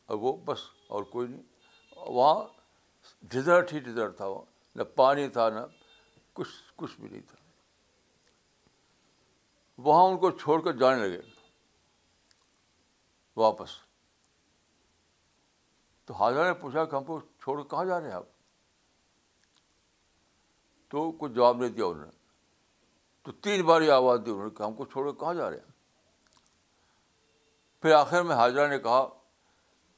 اور 0.07 0.19
وہ 0.25 0.37
بس 0.45 0.61
اور 0.95 1.03
کوئی 1.12 1.29
نہیں 1.29 1.43
وہاں 2.15 2.43
ڈیزرٹ 3.35 3.73
ہی 3.73 3.79
ڈیزرٹ 3.89 4.17
تھا 4.17 4.27
وہاں 4.27 4.77
نہ 4.79 4.83
پانی 4.97 5.29
تھا 5.37 5.49
نہ 5.55 5.61
کچھ 6.39 6.49
کچھ 6.77 7.01
بھی 7.01 7.09
نہیں 7.09 7.23
تھا 7.31 7.37
وہاں 9.87 10.05
ان 10.09 10.17
کو 10.19 10.31
چھوڑ 10.43 10.61
کر 10.65 10.73
جانے 10.83 11.07
لگے 11.09 11.21
واپس 13.37 13.70
تو 16.07 16.14
حاضر 16.14 16.44
نے 16.46 16.53
پوچھا 16.61 16.85
کہ 16.85 16.94
ہم 16.96 17.05
کو 17.05 17.18
چھوڑ 17.42 17.62
کہاں 17.70 17.85
جا 17.85 18.01
رہے 18.01 18.09
ہیں 18.09 18.14
آپ 18.14 18.25
تو 20.90 21.11
کچھ 21.18 21.33
جواب 21.33 21.57
نہیں 21.61 21.70
دیا 21.77 21.85
انہوں 21.87 22.05
نے 22.05 22.11
تو 23.25 23.33
تین 23.46 23.62
بار 23.66 23.81
یہ 23.83 23.92
آواز 23.92 24.20
دی 24.27 24.31
انہوں 24.31 24.44
نے 24.44 24.51
کہ 24.57 24.62
ہم 24.62 24.75
کو 24.75 24.85
چھوڑ 24.92 25.11
کے 25.11 25.18
کہاں 25.20 25.35
جا 25.35 25.49
رہے 25.51 25.57
ہیں 25.57 25.75
پھر 27.83 27.92
آخر 27.94 28.22
میں 28.29 28.37
حاضرہ 28.37 28.66
نے 28.68 28.79
کہا 28.87 29.07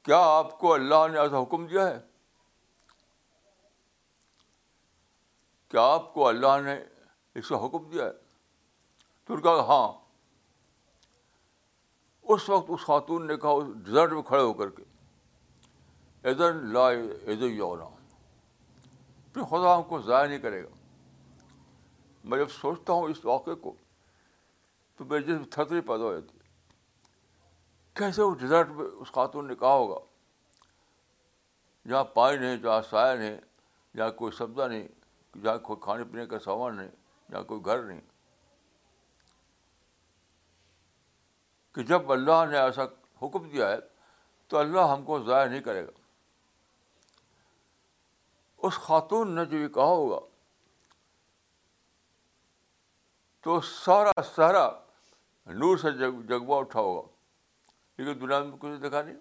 کیا 0.04 0.18
آپ 0.36 0.58
کو 0.58 0.72
اللہ 0.74 1.06
نے 1.12 1.18
ایسا 1.20 1.42
حکم 1.42 1.66
دیا 1.66 1.86
ہے 1.88 1.98
کیا 5.70 5.82
آپ 5.94 6.12
کو 6.14 6.26
اللہ 6.28 6.58
نے 6.64 6.78
اس 7.40 7.48
کا 7.48 7.64
حکم 7.64 7.88
دیا 7.90 8.04
ہے 8.04 8.12
تو 9.26 9.34
ان 9.34 9.40
کہا 9.42 9.62
ہاں 9.68 9.86
اس 12.34 12.48
وقت 12.50 12.66
اس 12.70 12.80
خاتون 12.86 13.26
نے 13.26 13.36
کہا 13.42 13.50
اس 13.58 13.66
ڈیزرٹ 13.84 14.12
میں 14.12 14.22
کھڑے 14.22 14.42
ہو 14.42 14.52
کر 14.54 14.70
کے 14.76 14.82
ایزن 16.28 16.56
لا 16.72 16.86
ایز 16.88 17.42
یونا 17.42 17.84
پھر 19.32 19.42
خدا 19.50 19.74
ہم 19.76 19.82
کو 19.88 20.00
ضائع 20.08 20.26
نہیں 20.28 20.38
کرے 20.38 20.62
گا 20.62 20.68
میں 22.30 22.38
جب 22.38 22.48
سوچتا 22.60 22.92
ہوں 22.92 23.08
اس 23.10 23.24
واقعے 23.24 23.54
کو 23.62 23.72
تو 24.96 25.04
میرے 25.04 25.22
جسم 25.26 25.42
تھتری 25.50 25.80
پیدا 25.90 26.04
ہو 26.04 26.12
جاتی 26.14 26.38
کیسے 27.98 28.22
اس 28.22 28.38
ڈیزرٹ 28.40 28.70
میں 28.76 28.84
اس 29.00 29.12
خاتون 29.12 29.48
نے 29.48 29.54
کہا 29.60 29.72
ہوگا 29.74 29.98
جہاں 31.88 32.04
پانی 32.14 32.36
نہیں 32.38 32.56
جہاں 32.62 32.80
سایہ 32.90 33.18
نہیں 33.18 33.36
جہاں 33.96 34.10
کوئی 34.20 34.32
سبزہ 34.38 34.68
نہیں 34.72 34.86
جہاں 35.42 35.56
کوئی 35.68 35.80
کھانے 35.84 36.04
پینے 36.12 36.26
کا 36.34 36.38
سامان 36.44 36.76
نہیں 36.76 36.88
جہاں 37.30 37.42
کوئی 37.52 37.64
گھر 37.64 37.82
نہیں 37.82 38.00
کہ 41.78 41.82
جب 41.88 42.10
اللہ 42.12 42.44
نے 42.50 42.56
ایسا 42.58 42.82
حکم 43.22 43.48
دیا 43.48 43.68
ہے 43.70 43.76
تو 44.50 44.56
اللہ 44.58 44.88
ہم 44.92 45.02
کو 45.10 45.18
ضائع 45.24 45.44
نہیں 45.48 45.60
کرے 45.62 45.82
گا 45.86 45.92
اس 48.66 48.78
خاتون 48.86 49.34
نے 49.34 49.44
جو 49.52 49.56
یہ 49.58 49.68
کہا 49.76 49.90
ہوگا 49.92 50.18
تو 53.44 53.60
سارا 53.70 54.22
سارا 54.34 54.66
نور 55.60 55.76
سے 55.82 55.90
جگ 55.98 56.20
جگوا 56.28 56.58
اٹھا 56.58 56.80
ہوگا 56.80 57.06
لیکن 57.98 58.20
دنیا 58.20 58.42
میں 58.48 58.56
کچھ 58.60 58.78
دکھا 58.88 59.02
نہیں 59.02 59.16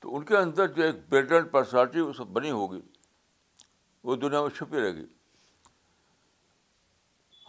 تو 0.00 0.16
ان 0.16 0.24
کے 0.24 0.36
اندر 0.36 0.66
جو 0.76 0.82
ایک 0.84 0.96
برٹر 1.12 1.44
پرسنالٹی 1.56 2.00
وہ 2.00 2.12
سب 2.18 2.26
بنی 2.40 2.50
ہوگی 2.60 2.80
وہ 4.10 4.16
دنیا 4.26 4.42
میں 4.42 4.50
چھپی 4.58 4.80
رہے 4.82 4.94
گی 4.96 5.06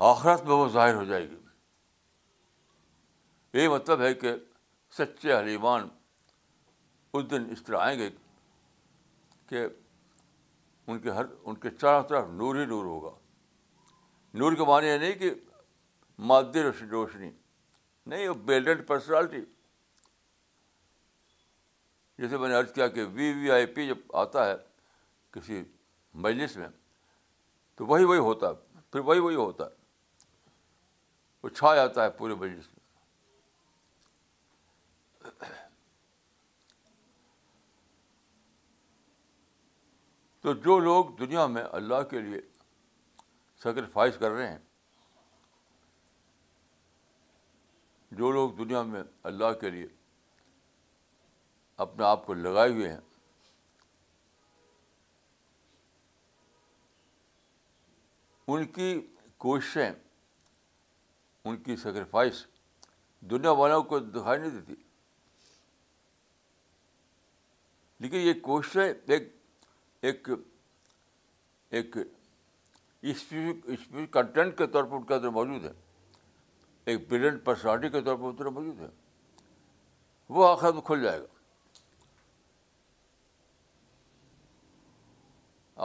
آخرت 0.08 0.44
میں 0.46 0.56
وہ 0.56 0.68
ظاہر 0.74 0.94
ہو 0.96 1.04
جائے 1.06 1.28
گی 1.30 1.36
یہ 3.54 3.70
مطلب 3.70 4.02
ہے 4.02 4.14
کہ 4.16 4.34
سچے 4.98 5.34
حلیمان 5.38 5.88
اس 7.18 7.30
دن 7.32 7.48
اس 7.52 7.64
طرح 7.64 7.80
آئیں 7.86 7.98
گے 8.00 8.10
کہ 9.50 9.66
ان 10.88 11.00
کے 11.00 11.12
ہر 11.12 11.26
ان 11.46 11.56
کے 11.60 11.70
چاروں 11.80 12.04
طرف 12.10 12.26
نور 12.34 12.56
ہی 12.56 12.66
نور 12.66 12.86
ہوگا 12.86 13.12
نور 14.40 14.54
کے 14.56 14.66
معنی 14.68 14.88
یہ 14.88 14.98
نہیں 14.98 15.14
کہ 15.20 15.34
مادی 16.30 16.62
روشنی 16.64 16.88
روشنی 16.90 17.30
نہیں 18.10 18.28
وہ 18.28 18.34
بیلڈنٹ 18.46 18.88
پرسنالٹی 18.88 19.42
جیسے 22.20 22.38
میں 22.38 22.50
نے 22.50 22.56
عرض 22.56 22.72
کیا 22.74 22.88
کہ 22.96 23.04
وی 23.14 23.32
وی 23.34 23.52
آئی 23.52 23.66
پی 23.76 23.88
جب 23.88 24.16
آتا 24.22 24.46
ہے 24.50 24.56
کسی 25.34 25.62
مجلس 26.26 26.56
میں 26.58 26.68
تو 27.78 27.86
وہی 27.86 28.04
وہی 28.04 28.20
ہوتا 28.28 28.48
ہے 28.50 28.82
پھر 28.92 29.00
وہی 29.00 29.20
وہی 29.20 29.36
ہوتا 29.36 29.66
ہے 29.66 29.78
وہ 31.44 31.50
چھا 31.58 31.74
جاتا 31.76 32.04
ہے 32.04 32.10
پورے 32.18 32.36
مجلس 32.36 32.68
میں 32.68 32.78
تو 40.42 40.54
جو 40.66 40.80
لوگ 40.80 41.06
دنیا 41.20 41.46
میں 41.54 41.64
اللہ 41.80 42.02
کے 42.10 42.20
لیے 42.22 42.42
سیکریفائز 43.64 44.18
کر 44.20 44.30
رہے 44.32 44.48
ہیں 44.50 44.58
جو 48.18 48.32
لوگ 48.32 48.52
دنیا 48.58 48.82
میں 48.92 49.02
اللہ 49.32 49.52
کے 49.62 49.70
لیے 49.70 49.88
اپنے 51.86 52.06
آپ 52.06 52.26
کو 52.26 52.34
لگائے 52.34 52.70
ہوئے 52.72 52.90
ہیں 52.90 53.00
ان 58.52 58.66
کی 58.78 58.94
کوششیں 59.44 59.92
ان 61.46 61.58
کی 61.64 61.76
سیکریفائس 61.84 62.46
دنیا 63.32 63.52
والوں 63.62 63.84
کو 63.92 64.00
دکھائی 64.00 64.40
نہیں 64.40 64.50
دیتی 64.60 64.76
لیکن 68.02 68.18
یہ 68.22 68.34
کوششیں 68.42 68.88
ایک 69.08 69.28
ایک 70.10 70.28
ایک 71.70 71.98
اسپیچ 73.12 73.92
کنٹینٹ 74.12 74.58
کے 74.58 74.68
طور 74.68 74.84
پر 74.84 74.96
ان 74.98 75.14
اندر 75.14 75.30
موجود 75.38 75.66
ہے 75.66 75.72
ایک 76.92 77.08
بریلینٹ 77.10 77.44
پرسنالٹی 77.46 77.90
کے 77.90 78.02
طور 78.02 78.16
پر 78.18 78.28
اتنا 78.34 78.50
موجود 78.50 78.80
ہے 78.82 78.88
وہ 80.38 80.48
آخر 80.48 80.74
میں 80.74 80.82
کھل 80.88 81.04
جائے 81.04 81.20
گا 81.20 81.26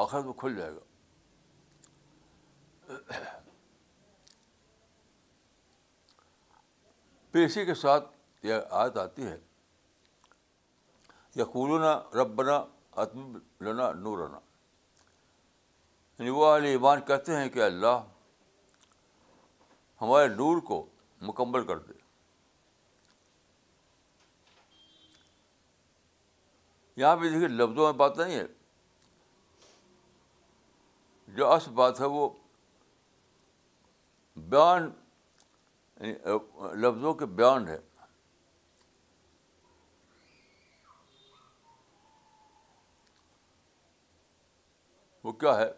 آخر 0.03 0.23
میں 0.25 0.33
کھل 0.41 0.57
جائے 0.57 0.73
گا 0.75 0.93
پھر 7.35 7.45
اسی 7.45 7.65
کے 7.67 7.75
ساتھ 7.75 8.09
یہ 8.47 8.55
آیت 8.81 8.97
آتی 8.99 9.27
ہے 9.27 9.37
یقولنا 11.37 11.93
ربنا 12.15 12.59
رب 13.01 13.19
لنا 13.69 13.91
نورنا 14.03 14.39
یعنی 16.19 16.31
وہ 16.37 16.45
علیہ 16.57 16.71
ایمان 16.77 17.01
کہتے 17.07 17.37
ہیں 17.37 17.49
کہ 17.57 17.63
اللہ 17.63 17.97
ہمارے 20.03 20.29
نور 20.35 20.61
کو 20.69 20.79
مکمل 21.31 21.67
کر 21.67 21.79
دے 21.89 21.93
یہاں 27.03 27.17
پہ 27.17 27.29
دیکھیے 27.31 27.49
لفظوں 27.59 27.85
میں 27.91 27.99
بات 28.05 28.19
نہیں 28.19 28.37
ہے 28.39 28.47
جو 31.37 31.51
اصل 31.53 31.71
بات 31.83 32.01
ہے 32.01 32.07
وہ 32.19 32.29
بیان 34.37 34.91
یعنی، 36.05 36.77
لفظوں 36.87 37.13
کے 37.21 37.27
بیان 37.41 37.67
وہ 45.25 45.33
کیا 45.33 45.55
ہے 45.57 45.69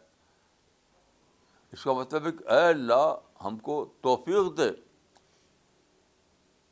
اس 1.72 1.82
کا 1.84 1.92
مطلب 1.94 2.24
ہے 2.26 2.30
کہ 2.38 2.48
اے 2.52 2.66
اللہ 2.68 3.14
ہم 3.44 3.58
کو 3.68 3.74
توفیق 4.02 4.56
دے 4.58 4.68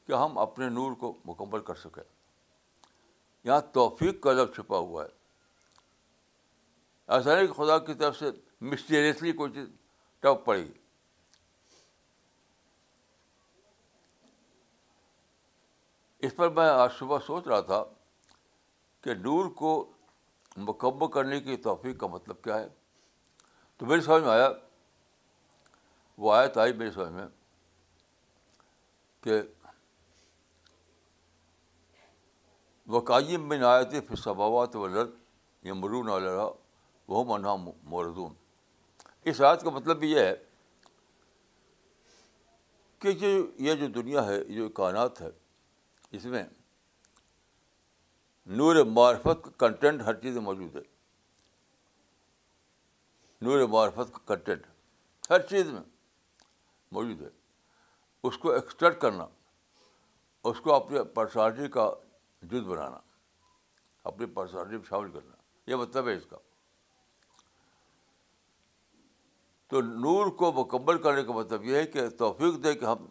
کہ 0.07 0.12
ہم 0.12 0.38
اپنے 0.45 0.69
نور 0.69 0.93
کو 1.01 1.12
مکمل 1.25 1.61
کر 1.69 1.75
سکیں 1.83 2.03
یہاں 2.03 3.61
توفیق 3.73 4.21
کا 4.23 4.33
لفظ 4.33 4.55
چھپا 4.57 4.79
ہوا 4.79 5.05
ہے 5.05 5.09
ایسا 7.14 7.35
نہیں 7.37 7.47
کہ 7.47 7.53
خدا 7.62 7.79
کی 7.87 7.95
طرف 8.03 8.19
سے 8.19 8.31
مسٹیریسلی 8.73 9.33
کوئی 9.40 9.53
چیز 9.53 9.69
ٹپ 10.23 10.45
پڑی 10.45 10.67
اس 16.26 16.34
پر 16.37 16.48
میں 16.56 16.64
آج 16.68 16.90
صبح 16.98 17.18
سوچ 17.26 17.46
رہا 17.48 17.60
تھا 17.70 17.82
کہ 19.02 19.14
نور 19.24 19.50
کو 19.60 19.70
مکب 20.68 21.02
کرنے 21.12 21.40
کی 21.46 21.56
توفیق 21.66 21.98
کا 22.00 22.06
مطلب 22.12 22.40
کیا 22.44 22.58
ہے 22.60 22.68
تو 23.78 23.87
میری 23.87 24.00
سمجھ 24.08 24.22
میں 24.22 24.30
آیا 24.30 24.48
وہ 26.24 26.32
آیت 26.34 26.56
آئی 26.64 26.72
میرے 26.78 26.90
سمجھ 26.94 27.10
میں 27.12 27.26
کہ 29.24 29.40
وقائم 32.96 33.48
بن 33.48 33.62
آیت 33.74 33.90
پھر 33.90 34.14
فصاوت 34.14 34.76
و 34.76 34.87
لرد 34.87 35.10
یا 35.66 35.74
مرون 35.74 36.08
والا 36.08 36.48
وہ 37.08 37.24
منہ 37.37 37.54
مردون 37.94 38.32
اس 39.30 39.40
آیت 39.48 39.62
کا 39.64 39.70
مطلب 39.78 39.98
بھی 40.00 40.10
یہ 40.12 40.20
ہے 40.20 40.34
کہ 43.00 43.12
جو 43.22 43.28
یہ 43.68 43.74
جو 43.80 43.87
دنیا 44.00 44.24
ہے 44.26 44.34
یہ 44.37 44.54
جو 44.56 44.66
اکانات 44.66 45.20
ہے 45.20 45.28
اس 46.16 46.24
میں 46.33 46.42
نور 48.59 48.85
معرفت 48.96 49.44
کا 49.44 49.50
کنٹینٹ 49.64 50.03
ہر 50.07 50.14
چیز 50.20 50.35
میں 50.37 50.42
موجود 50.44 50.74
ہے 50.77 50.81
نور 53.46 53.66
معرفت 53.68 54.12
کا 54.14 54.20
کنٹینٹ 54.35 54.66
ہر 55.31 55.40
چیز 55.53 55.70
میں 55.77 55.81
موجود 56.98 57.22
ہے 57.22 57.29
اس 58.29 58.38
کو 58.44 58.50
ایکسٹرٹ 58.53 59.00
کرنا 59.00 59.27
اس 60.50 60.61
کو 60.66 60.74
اپنی 60.74 61.03
پرسنالٹی 61.14 61.68
کا 61.79 61.90
جز 62.53 62.66
بنانا 62.68 62.98
اپنی 64.12 64.27
پرسنالٹی 64.38 64.77
میں 64.77 64.88
شامل 64.88 65.11
کرنا 65.12 65.37
یہ 65.70 65.77
مطلب 65.83 66.09
ہے 66.09 66.14
اس 66.16 66.27
کا 66.31 66.37
تو 69.72 69.81
نور 70.07 70.27
کو 70.40 70.53
مکمل 70.62 71.03
کرنے 71.03 71.22
کا 71.29 71.33
مطلب 71.40 71.64
یہ 71.68 71.77
ہے 71.77 71.87
کہ 71.94 72.09
توفیق 72.18 72.62
دے 72.64 72.74
کہ 72.81 72.85
ہم 72.85 73.07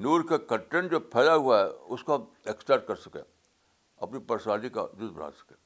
نور 0.00 0.20
کا 0.28 0.36
کنٹینٹ 0.48 0.90
جو 0.90 0.98
پھیلا 1.14 1.34
ہوا 1.34 1.58
ہے 1.60 1.64
اس 1.94 2.02
کو 2.04 2.16
ہم 2.16 2.22
ایکسٹرٹ 2.48 2.86
کر 2.86 2.96
سکیں 2.96 3.20
اپنی 4.04 4.18
پرسنالٹی 4.28 4.68
کا 4.76 4.86
جز 4.98 5.10
بنا 5.16 5.30
سکیں 5.38 5.56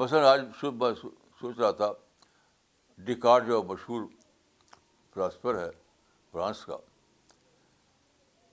مثلاً 0.00 0.24
آج 0.24 0.40
صبح 0.60 0.88
میں 0.88 0.94
سوچ 1.40 1.58
رہا 1.58 1.70
تھا 1.80 1.90
ڈیکارڈ 3.06 3.46
جو 3.46 3.62
مشہور 3.68 4.02
فلاسفر 5.14 5.58
ہے 5.64 5.68
فرانس 6.32 6.64
کا 6.66 6.76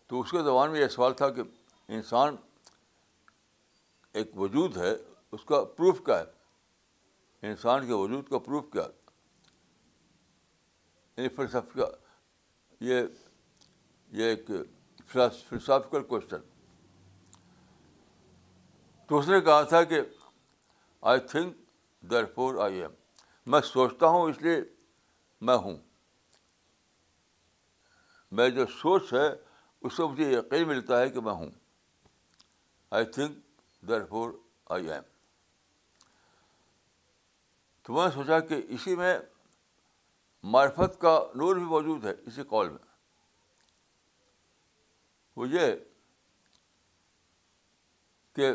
تو 0.08 0.22
اس 0.22 0.32
کے 0.32 0.42
زبان 0.44 0.72
میں 0.72 0.80
یہ 0.82 0.88
سوال 0.96 1.14
تھا 1.20 1.30
کہ 1.34 1.42
انسان 1.96 2.36
ایک 4.22 4.32
وجود 4.40 4.78
ہے 4.78 4.94
اس 5.32 5.44
کا 5.46 5.64
پروف 5.78 6.00
کیا 6.06 6.20
ہے 6.20 7.50
انسان 7.50 7.86
کے 7.88 7.94
وجود 7.94 8.28
کا 8.30 8.40
پروف 8.46 8.66
کیا 8.74 8.84
ہے 8.84 9.14
یعنی 11.18 11.48
کا 11.74 11.90
یہ 12.80 13.02
یہ 14.18 14.24
ایک 14.30 14.50
فلسافیکل 15.12 16.04
کوشچن 16.08 16.42
تو 19.08 19.18
اس 19.20 19.28
نے 19.28 19.40
کہا 19.42 19.62
تھا 19.72 19.84
کہ 19.90 20.00
I 21.12 21.20
think 21.30 21.56
therefore 22.36 22.56
I 22.64 22.82
am 22.82 22.92
میں 23.52 23.62
سوچتا 23.62 24.08
ہوں 24.08 24.30
اس 24.30 24.42
لیے 24.42 24.58
میں 25.48 25.56
ہوں 25.66 25.76
میں 28.38 28.50
جو 28.50 28.66
سوچ 28.80 29.14
ہے 29.14 29.28
اس 29.82 29.98
سے 29.98 30.04
مجھے 30.12 30.32
یقین 30.32 30.68
ملتا 30.68 31.00
ہے 31.02 31.10
کہ 31.10 31.22
میں 31.24 31.34
ہوں 31.34 31.50
I 32.98 33.06
think 33.14 33.38
therefore 34.10 34.32
I 34.76 34.90
am 34.92 35.02
میں 37.96 38.06
نے 38.06 38.12
سوچا 38.14 38.40
کہ 38.48 38.62
اسی 38.74 38.96
میں 38.96 39.18
معرفت 40.53 40.99
کا 41.01 41.12
نور 41.36 41.55
بھی 41.55 41.63
موجود 41.65 42.03
ہے 42.05 42.12
اسی 42.27 42.43
قول 42.49 42.69
میں 42.69 42.84
وہ 45.36 45.47
یہ 45.49 45.71
کہ 48.36 48.51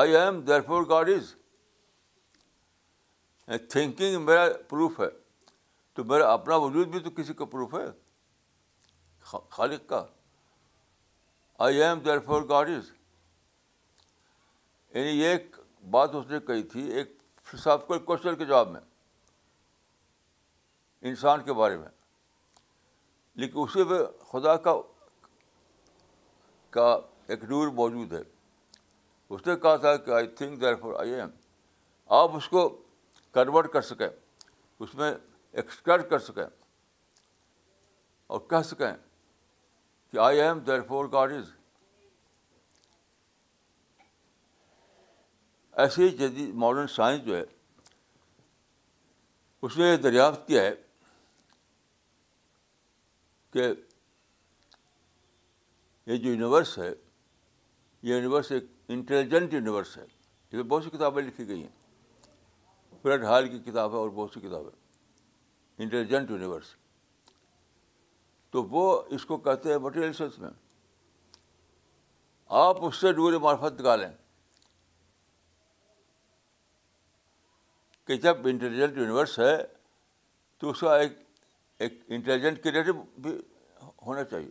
I 0.00 0.16
am 0.16 0.40
therefore 0.66 0.82
God 0.88 1.08
is 1.14 1.34
thinking 3.70 4.24
میرا 4.24 4.44
پروف 4.68 4.98
ہے 5.00 5.08
تو 5.94 6.04
میرا 6.12 6.32
اپنا 6.32 6.56
وجود 6.64 6.88
بھی 6.88 6.98
تو 7.06 7.10
کسی 7.16 7.34
کا 7.40 7.44
پروف 7.54 7.74
ہے 7.74 7.86
خالق 9.56 9.88
کا 9.88 10.04
I 11.66 11.82
am 11.82 11.98
therefore 12.26 12.48
God 12.48 12.70
is 12.76 12.90
یعنی 14.94 15.10
ایک 15.24 15.56
بات 15.90 16.14
اس 16.14 16.30
نے 16.30 16.38
کہی 16.46 16.62
تھی 16.72 16.82
ایک 16.98 17.12
فلسافیکل 17.50 17.98
کوشچن 18.04 18.36
کے 18.36 18.44
جواب 18.44 18.70
میں 18.70 18.80
انسان 21.10 21.42
کے 21.44 21.52
بارے 21.60 21.76
میں 21.76 21.88
لیکن 23.42 23.58
اسی 23.60 23.84
پہ 23.90 24.02
خدا 24.32 24.56
کا 24.66 24.74
کا 26.76 26.86
ایک 27.28 27.44
نور 27.50 27.68
موجود 27.78 28.12
ہے 28.12 28.20
اس 29.34 29.46
نے 29.46 29.56
کہا 29.62 29.76
تھا 29.84 29.96
کہ 29.96 30.10
I 30.10 30.26
think 30.36 30.60
therefore 30.80 30.94
I 31.00 31.14
am 31.14 31.28
آپ 32.20 32.36
اس 32.36 32.48
کو 32.48 32.68
کنورٹ 33.34 33.72
کر 33.72 33.82
سکیں 33.82 34.08
اس 34.08 34.94
میں 34.94 35.12
ایکسکرٹ 35.52 36.08
کر 36.10 36.18
سکیں 36.28 36.44
اور 38.26 38.40
کہہ 38.50 38.62
سکیں 38.66 38.90
کہ 40.12 40.18
I 40.26 40.40
am 40.40 40.60
therefore 40.88 41.08
God 41.12 41.32
is 41.32 41.48
ہی 45.96 46.08
جدید 46.16 46.54
ماڈرن 46.62 46.86
سائنس 46.94 47.24
جو 47.26 47.36
ہے 47.36 47.42
اس 49.64 49.76
نے 49.78 49.84
یہ 49.90 49.96
دریافت 49.96 50.46
کیا 50.46 50.62
ہے 50.62 50.74
کہ 53.52 53.62
یہ 56.10 56.16
جو 56.16 56.30
یونیورس 56.30 56.76
ہے 56.78 56.88
یہ 58.02 58.14
یونیورس 58.14 58.50
ایک 58.52 58.64
انٹیلیجنٹ 58.88 59.52
یونیورس 59.54 59.96
ہے 59.96 60.02
اس 60.02 60.52
میں 60.52 60.62
بہت 60.62 60.84
سی 60.84 60.90
کتابیں 60.96 61.22
لکھی 61.22 61.46
گئی 61.48 61.60
ہیں 61.62 61.70
فریڈ 63.02 63.24
ہال 63.24 63.48
کی 63.48 63.58
کتاب 63.70 63.92
ہے 63.92 63.98
اور 63.98 64.10
بہت 64.14 64.32
سی 64.34 64.40
کتابیں 64.40 64.70
انٹیلیجنٹ 65.82 66.30
یونیورس 66.30 66.74
تو 68.50 68.62
وہ 68.70 68.84
اس 69.16 69.24
کو 69.26 69.36
کہتے 69.46 69.70
ہیں 69.72 69.78
مٹیریلسلس 69.86 70.38
میں 70.38 70.50
آپ 72.64 72.84
اس 72.84 72.96
سے 73.00 73.12
ڈوری 73.12 73.38
معرفت 73.40 73.80
نکالیں 73.80 74.08
کہ 78.12 78.16
جب 78.22 78.46
انٹیلیجنٹ 78.48 78.96
یونیورس 78.98 79.38
ہے 79.38 79.54
تو 80.60 80.70
اس 80.70 80.80
کا 80.80 80.96
ایک 81.00 81.12
ایک 81.82 81.92
انٹیلیجنٹ 82.14 82.62
کریٹو 82.64 82.92
بھی 83.22 83.30
ہونا 84.06 84.24
چاہیے 84.32 84.50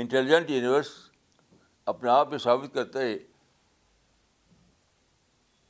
انٹیلیجنٹ 0.00 0.50
یونیورس 0.50 0.88
اپنے 1.92 2.10
آپ 2.10 2.28
میں 2.30 2.38
ثابت 2.44 2.74
کرتا 2.74 3.00
ہے 3.00 3.16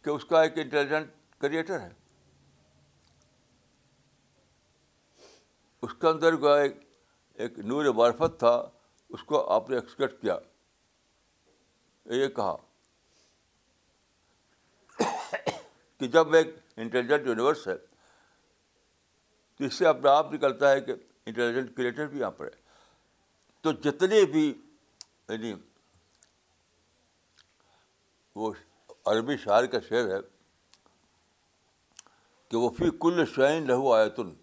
کہ 0.04 0.10
اس 0.10 0.24
کا 0.30 0.42
ایک 0.42 0.58
انٹیلیجنٹ 0.62 1.10
کریٹر 1.40 1.80
ہے 1.80 1.88
اس 5.86 5.94
کے 6.00 6.06
اندر 6.08 6.36
کا 6.42 6.58
ایک 6.62 6.76
ایک 7.44 7.58
نور 7.72 7.92
معرفت 8.02 8.38
تھا 8.38 8.54
اس 9.14 9.22
کو 9.32 9.44
آپ 9.54 9.70
نے 9.70 9.76
ایکسپیکٹ 9.76 10.20
کیا 10.22 10.36
یہ 12.22 12.28
کہا 12.36 12.54
کہ 16.02 16.06
جب 16.12 16.32
ایک 16.34 16.54
انٹیلیجنٹ 16.82 17.26
یونیورس 17.26 17.66
ہے 17.68 17.76
تو 19.56 19.64
اس 19.64 19.74
سے 19.78 19.86
اپنا 19.86 20.12
آپ 20.18 20.32
نکلتا 20.32 20.70
ہے 20.70 20.80
کہ 20.80 20.92
انٹیلیجنٹ 20.92 21.76
کریٹر 21.76 22.06
بھی 22.14 22.18
یہاں 22.20 22.30
پر 22.38 22.44
ہے 22.46 22.60
تو 23.62 23.72
جتنے 23.84 24.24
بھی 24.32 24.42
یعنی 24.48 25.52
وہ 28.34 28.52
عربی 29.12 29.36
شاعر 29.44 29.66
کا 29.74 29.80
شعر 29.88 30.08
ہے 30.14 30.20
کہ 32.50 32.56
وہ 32.56 32.70
فی 32.78 32.90
کل 33.00 33.24
شعین 33.36 33.66
لہو 33.66 33.92
آیتن 33.92 34.34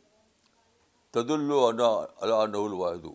تد 1.13 1.31
الواحد 1.31 3.05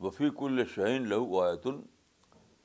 وفیق 0.00 0.34
کل 0.40 0.62
شاہین 0.74 1.08
لہو 1.08 1.40
آیتن 1.42 1.80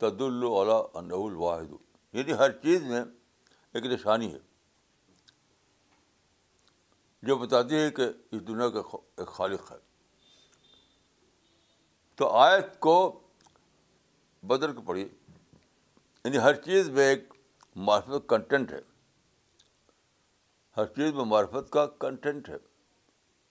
تد 0.04 0.22
اللہ 0.22 0.98
الواحد 0.98 1.72
یعنی 2.16 2.34
ہر 2.40 2.52
چیز 2.64 2.84
میں 2.88 3.04
ایک 3.74 3.86
نشانی 3.92 4.32
ہے 4.34 4.40
جو 7.28 7.36
بتاتی 7.44 7.76
ہے 7.76 7.90
کہ 7.98 8.08
اس 8.36 8.48
دنیا 8.48 8.70
کا 8.70 8.80
ایک 9.18 9.28
خالق 9.38 9.72
ہے 9.72 9.78
تو 12.22 12.30
آیت 12.38 12.78
کو 12.88 12.96
بدل 14.54 14.74
کے 14.76 14.82
پڑھی 14.86 15.02
یعنی 16.24 16.38
ہر 16.48 16.54
چیز 16.70 16.90
میں 16.98 17.08
ایک 17.10 17.34
معرفت 17.90 18.28
کنٹینٹ 18.30 18.72
ہے 18.72 18.82
ہر 20.78 20.86
چیز 20.98 21.14
میں 21.16 21.26
معرفت 21.36 21.70
کا 21.74 21.86
کنٹینٹ 22.06 22.50
ہے 22.50 22.58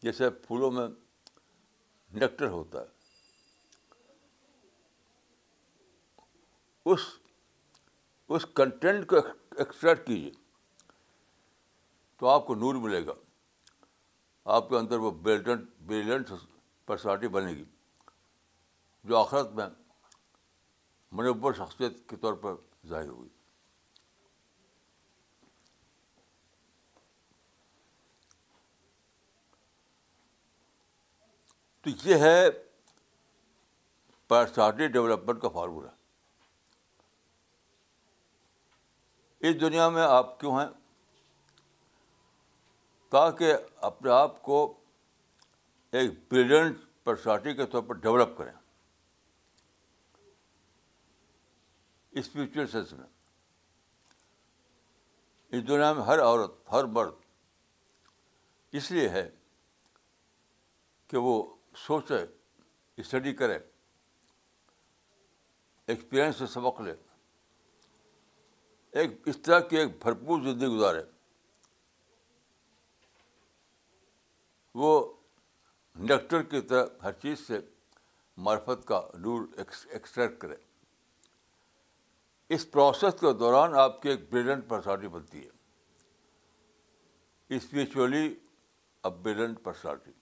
جیسے 0.02 0.30
پھولوں 0.46 0.70
میں 0.78 0.88
نیکٹر 2.20 2.48
ہوتا 2.58 2.80
ہے 2.80 2.91
اس 6.90 7.00
اس 8.34 8.46
کنٹینٹ 8.56 9.06
کو 9.08 9.16
ایکسٹریکٹ 9.16 10.06
کیجیے 10.06 10.30
تو 12.18 12.28
آپ 12.28 12.46
کو 12.46 12.54
نور 12.54 12.74
ملے 12.88 13.04
گا 13.06 13.12
آپ 14.54 14.68
کے 14.68 14.76
اندر 14.76 14.98
وہ 14.98 15.10
بریلنٹ 15.22 15.68
بریلنٹ 15.86 16.30
پرسنالٹی 16.86 17.28
بنے 17.36 17.52
گی 17.56 17.64
جو 19.10 19.16
آخرت 19.18 19.52
میں 19.56 19.66
منور 21.20 21.52
شخصیت 21.58 22.08
کے 22.08 22.16
طور 22.16 22.34
پر 22.42 22.54
ظاہر 22.88 23.08
ہوئی 23.08 23.28
تو 31.82 31.90
یہ 32.08 32.16
ہے 32.22 32.50
پرسنالٹی 34.28 34.86
ڈیولپمنٹ 34.88 35.40
کا 35.42 35.48
فارمولہ 35.58 35.88
اس 39.48 39.54
دنیا 39.60 39.88
میں 39.94 40.02
آپ 40.02 40.38
کیوں 40.40 40.58
ہیں 40.58 40.68
تاکہ 43.10 43.54
اپنے 43.88 44.10
آپ 44.12 44.42
کو 44.42 44.58
ایک 46.00 46.10
بریلینٹ 46.30 46.76
پرسنالٹی 47.04 47.54
کے 47.54 47.66
طور 47.72 47.82
پر 47.88 47.94
ڈیولپ 48.04 48.36
کریں 48.38 48.52
اسپریچل 52.20 52.66
سینس 52.72 52.92
میں 52.92 53.06
اس 55.58 55.66
دنیا 55.68 55.92
میں 55.92 56.02
ہر 56.04 56.22
عورت 56.22 56.52
ہر 56.72 56.84
مرد 56.98 57.12
اس 58.80 58.90
لیے 58.90 59.08
ہے 59.16 59.28
کہ 61.08 61.18
وہ 61.26 61.34
سوچے 61.86 62.24
اسٹڈی 63.02 63.32
کرے 63.42 63.58
ایکسپیرئنس 65.86 66.36
سے 66.38 66.46
سبق 66.54 66.80
لے 66.80 66.94
ایک 69.00 69.28
اس 69.28 69.36
طرح 69.42 69.60
کی 69.68 69.76
ایک 69.78 69.88
بھرپور 70.02 70.40
زندگی 70.42 70.66
گزارے 70.76 71.02
وہ 74.80 74.90
ڈاکٹر 76.08 76.40
کی 76.50 76.60
طرح 76.68 76.84
ہر 77.02 77.12
چیز 77.22 77.38
سے 77.46 77.56
مرفت 78.48 78.80
کا 78.88 79.00
نور 79.24 79.40
ایکسٹریکٹ 79.64 80.36
کرے 80.40 80.56
اس 82.54 82.62
پروسیس 82.70 83.12
کے 83.20 83.30
دوران 83.38 83.70
آپ 83.80 83.92
کی 84.02 84.08
ایک 84.10 84.22
بریلنٹ 84.32 84.62
پرسنالٹی 84.68 85.08
بنتی 85.16 85.38
ہے 85.44 85.50
اسپریچولی 87.56 88.26
اب 89.08 89.12
بریلنٹ 89.22 89.56
پرسنالٹی 89.62 90.12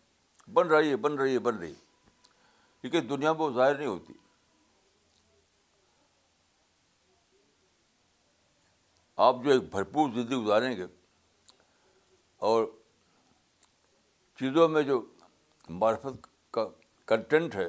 بن 0.55 0.67
رہی 0.69 0.89
ہے 0.91 0.97
بن 1.07 1.13
رہی 1.19 1.33
ہے 1.35 1.39
بن 1.49 1.57
رہی 1.59 1.73
ہے 1.75 1.81
کیونکہ 2.81 3.01
دنیا 3.15 3.33
میں 3.33 3.47
ظاہر 3.57 3.75
نہیں 3.79 3.89
ہوتی 3.95 4.13
آپ 9.27 9.37
جو 9.45 9.51
ایک 9.53 9.63
بھرپور 9.71 10.09
زندگی 10.15 10.37
گزاریں 10.45 10.77
گے 10.77 10.85
اور 12.51 12.65
چیزوں 14.39 14.69
میں 14.75 14.83
جو 14.83 14.97
معرفت 15.81 16.29
کا 16.57 16.65
کنٹینٹ 17.13 17.55
ہے 17.57 17.69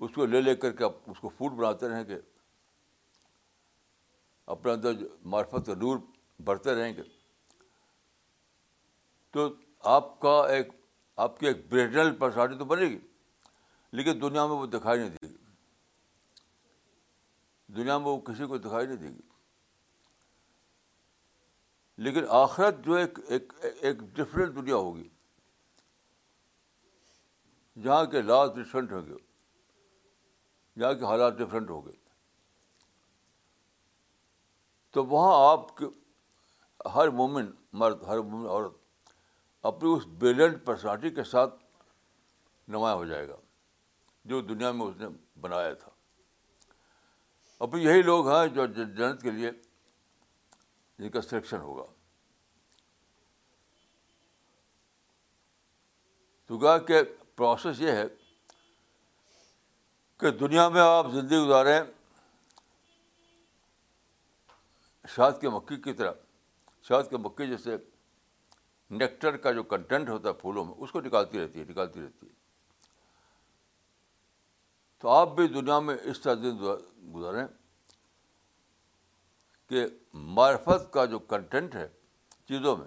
اس 0.00 0.14
کو 0.14 0.26
لے 0.32 0.40
لے 0.40 0.54
کر 0.62 0.72
کے 0.76 0.84
آپ 0.84 1.10
اس 1.10 1.20
کو 1.20 1.28
فوڈ 1.38 1.52
بناتے 1.58 1.88
رہیں 1.88 2.04
گے 2.08 2.18
اپنے 4.56 4.72
اندر 4.72 4.92
جو 5.02 5.08
معرفت 5.34 5.66
کا 5.66 5.74
نور 5.82 5.98
بڑھتے 6.44 6.74
رہیں 6.80 6.96
گے 6.96 7.02
تو 9.36 9.48
آپ 9.98 10.18
کا 10.20 10.36
ایک 10.54 10.72
آپ 11.28 11.38
کی 11.40 11.46
ایک 11.46 11.66
بریڈنل 11.72 12.14
پرسنالٹی 12.22 12.58
تو 12.58 12.64
بنے 12.74 12.88
گی 12.90 12.98
لیکن 13.98 14.20
دنیا 14.22 14.46
میں 14.46 14.56
وہ 14.62 14.66
دکھائی 14.80 14.98
نہیں 15.00 15.10
دے 15.20 15.26
گی 15.28 15.36
دنیا 17.76 17.98
میں 17.98 18.06
وہ 18.10 18.20
کسی 18.32 18.46
کو 18.54 18.58
دکھائی 18.68 18.86
نہیں 18.86 18.96
دے 18.96 19.08
گی 19.08 19.27
لیکن 22.04 22.24
آخرت 22.40 22.74
جو 22.84 22.92
ایک 22.94 23.18
ایک 23.36 23.52
ایک 23.62 24.00
ڈفرینٹ 24.16 24.54
دنیا 24.56 24.74
ہوگی 24.76 25.08
جہاں 27.82 28.04
کے 28.12 28.22
لاز 28.22 28.50
ڈفرینٹ 28.56 28.92
ہوں 28.92 29.06
گے 29.06 29.14
جہاں 30.80 30.92
کے 30.98 31.04
حالات 31.04 31.38
ڈفرینٹ 31.38 31.70
ہوں 31.70 31.82
گے 31.86 31.92
تو 34.92 35.04
وہاں 35.06 35.50
آپ 35.50 35.76
کے 35.76 35.86
ہر 36.94 37.08
مومن 37.20 37.50
مرد 37.80 38.02
ہر 38.08 38.18
مومن 38.18 38.48
عورت 38.48 38.76
اپنی 39.72 39.92
اس 39.96 40.06
بیلنٹ 40.22 40.64
پرسنالٹی 40.66 41.10
کے 41.14 41.24
ساتھ 41.30 41.54
نمایاں 42.74 42.96
ہو 42.96 43.04
جائے 43.04 43.28
گا 43.28 43.36
جو 44.30 44.40
دنیا 44.54 44.70
میں 44.78 44.86
اس 44.86 44.96
نے 45.00 45.06
بنایا 45.40 45.74
تھا 45.82 45.90
اب 47.66 47.76
یہی 47.76 48.02
لوگ 48.02 48.28
ہیں 48.30 48.46
جو 48.54 48.66
جنت 48.76 49.22
کے 49.22 49.30
لیے 49.30 49.50
کا 51.12 51.20
سلیکشن 51.22 51.60
ہوگا 51.60 51.84
تو 56.46 56.58
گا 56.58 56.76
کہ 56.86 57.02
پروسیس 57.36 57.80
یہ 57.80 57.90
ہے 57.92 58.04
کہ 60.20 60.30
دنیا 60.38 60.68
میں 60.68 60.80
آپ 60.80 61.06
زندگی 61.12 61.38
گزاریں 61.38 61.80
شاد 65.14 65.32
کے 65.40 65.48
مکھی 65.48 65.76
کی 65.82 65.92
طرح 66.00 66.12
شاد 66.88 67.02
کے 67.10 67.16
مکھی 67.24 67.46
جیسے 67.48 67.76
نیکٹر 68.98 69.36
کا 69.44 69.52
جو 69.52 69.62
کنٹینٹ 69.70 70.08
ہوتا 70.08 70.28
ہے 70.28 70.34
پھولوں 70.40 70.64
میں 70.64 70.74
اس 70.84 70.92
کو 70.92 71.00
نکالتی 71.00 71.40
رہتی 71.42 71.60
ہے 71.60 71.64
نکالتی 71.68 72.00
رہتی 72.02 72.26
ہے 72.26 72.32
تو 75.00 75.08
آپ 75.08 75.34
بھی 75.36 75.46
دنیا 75.48 75.78
میں 75.80 75.96
اس 76.10 76.20
طرح 76.20 76.34
زندگی 76.34 77.08
گزاریں 77.14 77.46
کہ 79.68 79.86
معرفت 80.36 80.92
کا 80.92 81.04
جو 81.12 81.18
کنٹینٹ 81.32 81.74
ہے 81.76 81.86
چیزوں 82.48 82.76
میں 82.76 82.86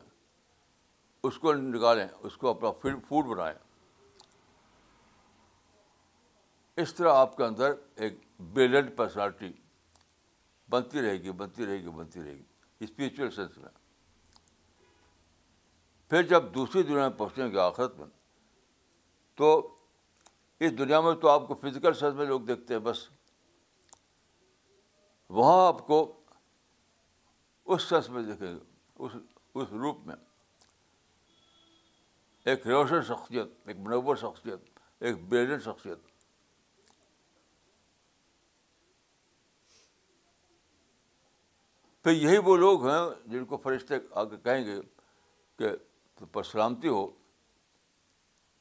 اس 1.29 1.37
کو 1.39 1.53
نکالیں 1.53 2.07
اس 2.17 2.37
کو 2.43 2.47
اپنا 2.49 2.71
فیڈ 2.81 2.95
فوڈ 3.07 3.25
بنائیں 3.35 3.55
اس 6.83 6.93
طرح 6.95 7.13
آپ 7.13 7.35
کے 7.37 7.43
اندر 7.43 7.73
ایک 8.05 8.17
بیلنڈ 8.53 8.89
پرسنالٹی 8.97 9.51
بنتی 10.69 11.01
رہے 11.01 11.21
گی 11.23 11.31
بنتی 11.41 11.65
رہے 11.65 11.77
گی 11.83 11.89
بنتی 11.97 12.21
رہے 12.21 12.33
گی 12.35 12.43
اسپریچل 12.83 13.29
سینس 13.35 13.57
میں 13.57 13.69
پھر 16.09 16.23
جب 16.27 16.53
دوسری 16.55 16.83
دنیا 16.83 17.07
میں 17.07 17.17
پہنچیں 17.17 17.51
گے 17.51 17.59
آخرت 17.59 17.99
میں 17.99 18.07
تو 19.37 19.51
اس 20.67 20.77
دنیا 20.77 21.01
میں 21.01 21.13
تو 21.21 21.29
آپ 21.29 21.47
کو 21.47 21.55
فزیکل 21.61 21.93
سینس 21.99 22.15
میں 22.15 22.25
لوگ 22.25 22.41
دیکھتے 22.47 22.73
ہیں 22.73 22.81
بس 22.81 23.05
وہاں 25.35 25.65
آپ 25.67 25.85
کو 25.87 26.01
اس 27.73 27.81
سس 27.89 28.07
میں 28.13 28.21
دیکھیں 28.23 28.41
گا 28.53 29.07
اس 29.59 29.69
روپ 29.81 29.99
میں 30.07 30.15
ایک 32.51 32.65
روشن 32.67 33.01
شخصیت 33.07 33.47
ایک 33.67 33.77
منور 33.87 34.15
شخصیت 34.21 34.79
ایک 34.99 35.15
شخصیت 35.65 35.99
پھر 42.03 42.13
یہی 42.13 42.37
وہ 42.45 42.53
لوگ 42.57 42.77
ہیں 42.89 42.99
جن 43.31 43.43
کو 43.51 43.55
فرشتے 43.63 43.95
آ 44.19 44.21
کے 44.29 44.37
کہیں 44.43 44.63
گے 44.65 44.77
کہ 45.57 45.67
پر 46.33 46.43
سلامتی 46.51 46.87
ہو 46.95 47.03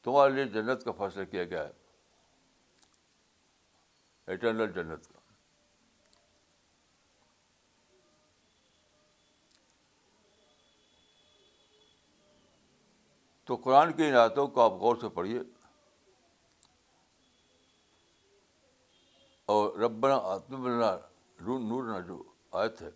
تمہارے 0.04 0.30
لیے 0.34 0.44
جنت 0.58 0.78
کا 0.84 0.92
فیصلہ 0.98 1.24
کیا 1.30 1.44
گیا 1.54 1.64
ہے 1.68 1.72
اٹرنل 4.34 4.70
جنت 4.74 5.02
کا 5.12 5.18
تو 13.50 13.56
قرآن 13.62 13.92
کی 13.92 14.06
ان 14.06 14.14
آیتوں 14.16 14.46
کو 14.56 14.60
آپ 14.60 14.72
غور 14.80 14.96
سے 15.00 15.08
پڑھیے 15.14 15.38
اور 19.54 19.72
ربنا 19.82 20.18
آتم 20.34 20.62
بلنا 20.64 20.90
نور 21.58 21.84
نہ 21.92 21.98
جو 22.06 22.22
آیت 22.60 22.82
ہے 22.82 22.90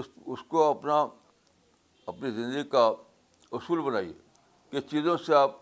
اس 0.00 0.08
اس 0.32 0.42
کو 0.48 0.62
اپنا 0.70 0.96
اپنی 2.12 2.30
زندگی 2.30 2.64
کا 2.72 2.84
اصول 3.58 3.80
بنائیے 3.90 4.12
کہ 4.70 4.80
چیزوں 4.90 5.16
سے 5.26 5.34
آپ 5.44 5.56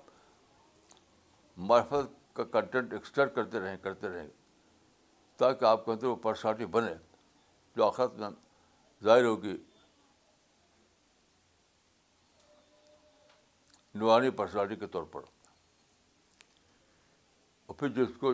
معرفت 1.68 2.34
کا 2.36 2.44
کنٹینٹ 2.58 2.92
ایکسٹرٹ 2.92 3.34
کرتے 3.34 3.60
رہیں 3.60 3.76
کرتے 3.82 4.08
رہیں 4.14 4.28
تاکہ 5.42 5.64
آپ 5.72 5.84
کے 5.84 5.90
اندر 5.92 6.06
وہ 6.06 6.16
پرسنالٹی 6.22 6.66
بنے 6.78 6.94
جو 7.76 7.86
آخرت 7.88 8.18
میں 8.20 8.30
ظاہر 9.04 9.24
ہوگی 9.24 9.56
نورانی 13.98 14.30
پرسنالٹی 14.38 14.76
کے 14.76 14.86
طور 14.96 15.02
پر 15.12 15.20
اور 17.66 17.74
پھر 17.78 17.88
جو 17.96 18.02
اس 18.02 18.16
کو 18.20 18.32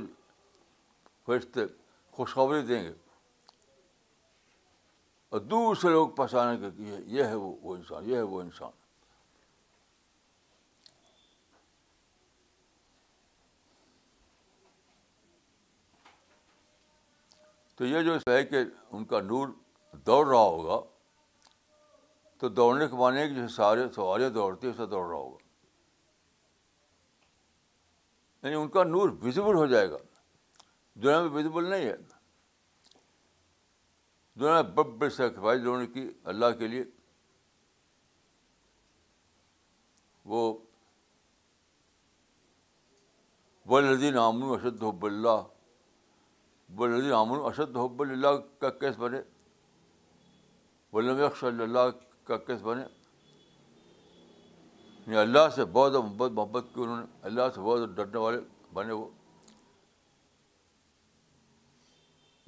فرشتے 1.26 1.60
خوشخبری 2.16 2.62
دیں 2.66 2.82
گے 2.84 2.92
اور 5.36 5.40
دوسرے 5.54 5.90
لوگ 5.90 6.08
پہچانیں 6.18 6.60
گے 6.62 6.70
کہ 6.70 7.02
یہ 7.14 7.24
ہے 7.30 7.34
وہ 7.44 7.74
انسان 7.74 8.08
یہ 8.10 8.16
ہے 8.16 8.22
وہ 8.34 8.40
انسان 8.40 8.72
تو 17.78 17.86
یہ 17.86 18.02
جو 18.08 18.16
ہے 18.30 18.42
کہ 18.50 18.58
ان 18.96 19.04
کا 19.12 19.20
نور 19.30 19.48
دوڑ 20.06 20.26
رہا 20.26 20.42
ہوگا 20.42 20.80
تو 22.40 22.48
دوڑنے 22.58 22.86
کے 22.88 22.94
معنی 22.96 23.28
کہ 23.34 23.46
سارے 23.54 23.86
سواریاں 23.94 24.28
دوڑتی 24.36 24.66
ہے 24.66 24.72
اسے 24.72 24.86
دوڑ 24.92 25.06
رہا 25.08 25.16
ہوگا 25.16 25.42
یعنی 28.44 28.56
ان 28.56 28.68
کا 28.68 28.82
نور 28.84 29.08
وزبل 29.22 29.54
ہو 29.54 29.64
جائے 29.66 29.90
گا 29.90 29.96
دنیا 31.02 31.20
میں 31.22 31.28
وزبل 31.34 31.68
نہیں 31.70 31.86
ہے 31.86 31.94
دنیا 34.40 34.60
میں 34.62 34.82
بڑے 34.94 35.08
سیکریفائز 35.10 35.60
لوگوں 35.62 35.86
کی 35.92 36.06
اللہ 36.32 36.50
کے 36.58 36.66
لیے 36.68 36.82
وہ 40.32 40.40
بلدین 43.72 44.16
امن 44.18 44.52
اشد 44.56 44.82
حب 44.82 45.04
اللہ 45.06 45.42
بلدین 46.78 47.12
امن 47.12 47.40
اشد 47.50 47.76
حب 47.76 48.02
اللہ 48.02 48.38
کا 48.60 48.70
کیس 48.84 48.98
بنے 48.98 49.20
بلب 50.92 51.36
صلی 51.40 51.62
اللہ 51.62 51.90
کا 52.26 52.36
کیس 52.46 52.60
بنے 52.62 52.82
یعنی 55.06 55.16
اللہ 55.18 55.48
سے 55.54 55.64
بہت 55.72 55.92
محبت 55.94 56.30
محبت 56.34 56.66
کی 56.74 56.80
انہوں 56.82 56.96
نے 56.96 57.04
اللہ 57.28 57.48
سے 57.54 57.60
بہت 57.60 57.88
ڈرنے 57.96 58.18
والے 58.18 58.38
بنے 58.74 58.92
وہ 58.92 59.08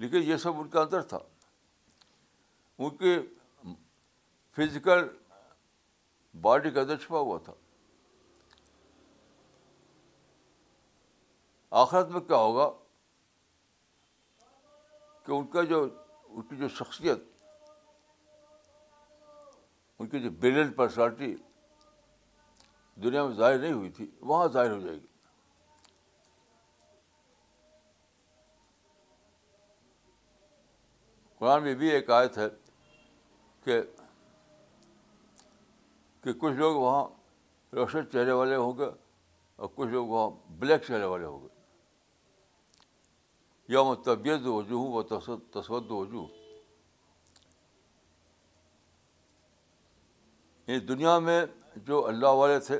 لیکن 0.04 0.22
یہ 0.30 0.36
سب 0.36 0.60
ان 0.60 0.68
کا 0.68 0.80
اندر 0.80 1.02
تھا 1.10 1.18
ان 2.78 2.96
کے 2.96 3.18
فزیکل 4.56 5.06
باڈی 6.42 6.70
کے 6.70 6.80
اندر 6.80 6.96
چھپا 6.96 7.18
ہوا 7.18 7.38
تھا 7.44 7.52
آخرت 11.82 12.08
میں 12.10 12.20
کیا 12.28 12.36
ہوگا 12.36 12.70
کہ 15.26 15.32
ان 15.32 15.46
کا 15.54 15.62
جو 15.74 15.82
ان 15.90 16.42
کی 16.48 16.56
جو 16.56 16.68
شخصیت 16.78 17.22
ان 19.98 20.08
کی 20.08 20.20
جو 20.22 20.30
برین 20.40 20.72
پرسنالٹی 20.80 21.34
دنیا 23.02 23.24
میں 23.26 23.34
ظاہر 23.36 23.58
نہیں 23.58 23.72
ہوئی 23.72 23.90
تھی 23.96 24.10
وہاں 24.28 24.46
ظاہر 24.52 24.70
ہو 24.70 24.80
جائے 24.80 24.96
گی 24.96 25.06
قرآن 31.38 31.62
میں 31.62 31.74
بھی 31.80 31.88
ایک 31.92 32.10
آیت 32.18 32.38
ہے 32.38 32.48
کہ 33.64 33.80
کہ 36.22 36.32
کچھ 36.40 36.54
لوگ 36.62 36.76
وہاں 36.80 37.04
روشن 37.76 38.08
چہرے 38.12 38.32
والے 38.32 38.56
ہوں 38.56 38.76
گے 38.78 38.88
اور 39.56 39.68
کچھ 39.74 39.88
لوگ 39.88 40.06
وہاں 40.08 40.30
بلیک 40.58 40.82
چہرے 40.86 41.04
والے 41.04 41.24
ہوں 41.24 41.42
گے 41.42 41.54
یا 43.72 43.80
وہ 43.80 43.94
طبیعت 44.04 44.46
ہوں 44.46 44.66
وہ 44.94 45.02
تسود 45.08 45.90
وجوہ 45.90 46.26
یعنی 50.66 50.80
دنیا 50.86 51.18
میں 51.28 51.44
جو 51.86 52.06
اللہ 52.08 52.26
والے 52.40 52.58
تھے 52.66 52.78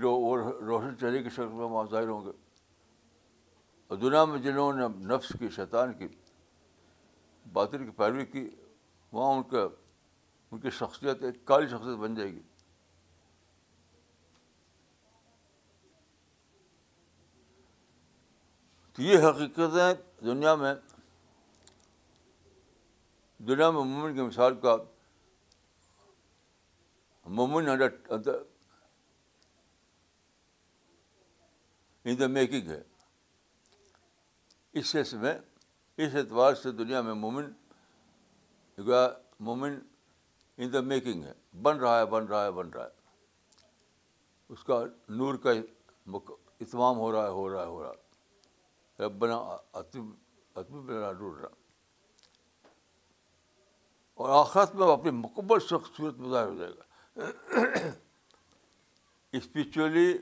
جو 0.00 0.10
روشن 0.38 0.96
چہرے 1.00 1.22
کی 1.22 1.28
شکل 1.30 1.46
میں 1.52 1.64
وہاں 1.66 1.84
ظاہر 1.90 2.08
ہوں 2.08 2.24
گے 2.24 2.30
اور 3.88 3.98
دنیا 3.98 4.24
میں 4.24 4.38
جنہوں 4.42 4.72
نے 4.72 4.86
نفس 5.14 5.28
کی 5.38 5.48
شیطان 5.56 5.92
کی 5.98 6.08
باطل 7.52 7.84
کی 7.84 7.90
پیروی 7.96 8.24
کی 8.26 8.48
وہاں 9.12 9.36
ان 9.36 9.42
کا 9.50 9.62
ان 10.50 10.58
کی 10.60 10.70
شخصیت 10.78 11.22
ایک 11.24 11.44
کالی 11.46 11.66
شخصیت 11.68 11.98
بن 11.98 12.14
جائے 12.14 12.30
گی 12.32 12.40
تو 18.94 19.02
یہ 19.02 19.26
حقیقتیں 19.28 20.24
دنیا 20.24 20.54
میں 20.54 20.74
دنیا 23.48 23.70
میں 23.70 23.82
مومن 23.82 24.14
کی 24.14 24.20
مثال 24.20 24.54
کا 24.60 24.76
مومن 27.26 27.68
ان 32.06 32.16
دا 32.18 32.26
میکنگ 32.26 32.68
ہے 32.70 32.82
اس 34.78 34.94
میں 35.20 35.34
اس 36.04 36.14
اعتبار 36.16 36.54
سے 36.62 36.70
دنیا 36.78 37.00
میں 37.02 37.14
مومن 37.14 37.50
مومن 39.44 39.78
ان 40.56 40.72
دا 40.72 40.80
میکنگ 40.90 41.24
ہے 41.24 41.32
بن 41.62 41.78
رہا 41.80 41.98
ہے 41.98 42.04
بن 42.10 42.26
رہا 42.28 42.44
ہے 42.44 42.50
بن 42.56 42.68
رہا 42.74 42.84
ہے 42.84 42.92
اس 44.52 44.64
کا 44.64 44.82
نور 45.08 45.34
کا 45.42 45.50
اہتمام 45.52 46.98
ہو 46.98 47.10
رہا 47.12 47.22
ہے 47.22 47.28
ہو 47.28 47.48
رہا 47.52 47.62
ہے 47.62 47.66
ہو 47.66 47.82
رہا 47.82 47.92
ہے 48.98 50.96
رہا 50.96 51.48
اور 54.14 54.30
آخرت 54.40 54.74
میں 54.74 54.92
اپنی 54.92 55.10
مکمل 55.10 55.58
شخص 55.70 55.96
صورت 55.96 56.18
مظاہر 56.18 56.48
ہو 56.48 56.54
جائے 56.58 56.70
گا 56.78 56.92
اسپریچولی 59.32 60.12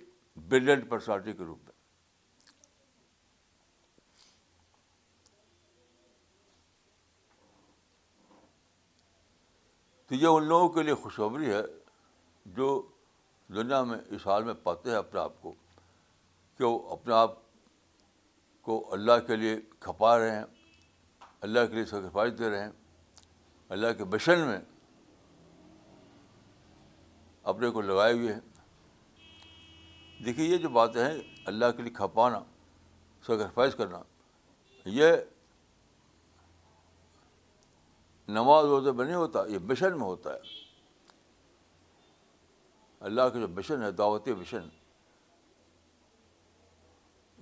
بریلینٹ 0.49 0.89
پرسنالٹی 0.89 1.33
کے 1.33 1.45
روپ 1.45 1.59
میں 1.65 1.71
تو 10.09 10.15
یہ 10.15 10.27
ان 10.27 10.45
لوگوں 10.49 10.69
کے 10.73 10.83
لیے 10.83 10.95
خوشخبری 11.03 11.53
ہے 11.53 11.63
جو 12.57 12.67
دنیا 13.55 13.83
میں 13.85 13.99
اس 14.15 14.27
حال 14.27 14.45
میں 14.45 14.55
پاتے 14.63 14.91
ہیں 14.91 14.97
اپنے 14.97 15.21
آپ 15.21 15.41
کو 15.43 15.53
کہ 16.59 16.65
وہ 16.65 16.79
اپنے 16.93 17.15
آپ 17.15 17.39
کو 18.65 18.83
اللہ 18.95 19.19
کے 19.27 19.37
لیے 19.37 19.59
کھپا 19.87 20.17
رہے 20.19 20.35
ہیں 20.37 20.45
اللہ 21.49 21.67
کے 21.71 21.75
لیے 21.75 21.85
سیکریفائز 21.85 22.33
دے 22.39 22.51
رہے 22.51 22.65
ہیں 22.65 22.71
اللہ 23.77 23.93
کے 23.99 24.05
بشن 24.17 24.39
میں 24.49 24.59
اپنے 27.51 27.71
کو 27.71 27.81
لگائے 27.81 28.13
ہوئے 28.13 28.33
ہیں 28.33 28.41
دیکھیے 30.25 30.47
یہ 30.47 30.57
جو 30.63 30.69
باتیں 30.75 31.03
ہیں 31.05 31.15
اللہ 31.53 31.71
کے 31.77 31.83
لیے 31.83 31.93
کھپانا 31.93 32.41
سیکریفائز 33.27 33.75
کرنا 33.77 34.01
یہ 34.89 35.13
نماز 38.37 38.65
روزے 38.67 38.93
میں 38.93 39.05
نہیں 39.05 39.15
ہوتا 39.15 39.45
یہ 39.49 39.59
مشن 39.69 39.93
میں 39.99 40.05
ہوتا 40.07 40.33
ہے 40.35 40.61
اللہ 43.07 43.29
کا 43.33 43.39
جو 43.41 43.49
مشن 43.57 43.83
ہے 43.83 43.91
دعوت 44.03 44.29
مشن 44.39 44.69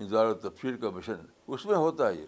اظہار 0.02 0.26
و 0.26 0.34
تفسیر 0.48 0.76
کا 0.82 0.90
مشن 0.90 1.24
اس 1.54 1.66
میں 1.66 1.76
ہوتا 1.76 2.08
ہے 2.08 2.14
یہ 2.14 2.26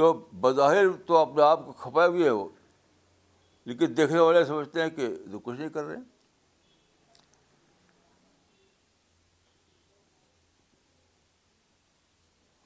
تو 0.00 0.12
بظاہر 0.40 0.86
تو 1.06 1.16
اپنے 1.16 1.42
آپ 1.42 1.64
کو 1.64 1.72
کھپائے 1.78 2.08
ہوئے 2.08 2.24
ہے 2.24 2.30
وہ 2.36 2.48
لیکن 3.70 3.96
دیکھنے 3.96 4.18
والے 4.18 4.44
سمجھتے 4.46 4.82
ہیں 4.82 4.90
کہ 4.90 5.08
تو 5.32 5.38
کچھ 5.38 5.58
نہیں 5.58 5.68
کر 5.70 5.84
رہے 5.84 5.96
ہیں 5.96 7.22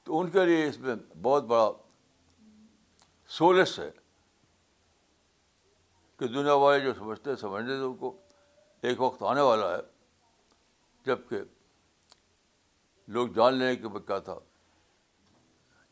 تو 0.03 0.19
ان 0.19 0.29
کے 0.31 0.45
لیے 0.45 0.63
اس 0.67 0.77
میں 0.79 0.95
بہت 1.21 1.43
بڑا 1.51 1.67
سولس 3.37 3.77
ہے 3.79 3.89
کہ 6.19 6.27
دنیا 6.27 6.53
والے 6.63 6.79
جو 6.85 6.93
سمجھتے 6.99 7.29
ہیں 7.29 7.37
سمجھنے 7.37 7.75
ان 7.75 7.95
کو 8.05 8.15
ایک 8.87 9.01
وقت 9.01 9.23
آنے 9.33 9.41
والا 9.49 9.75
ہے 9.75 9.81
جب 11.05 11.29
کہ 11.29 11.41
لوگ 13.17 13.27
جان 13.35 13.53
لیں 13.57 13.75
کہ 13.81 13.89
میں 13.93 13.99
کیا 14.07 14.19
تھا 14.29 14.37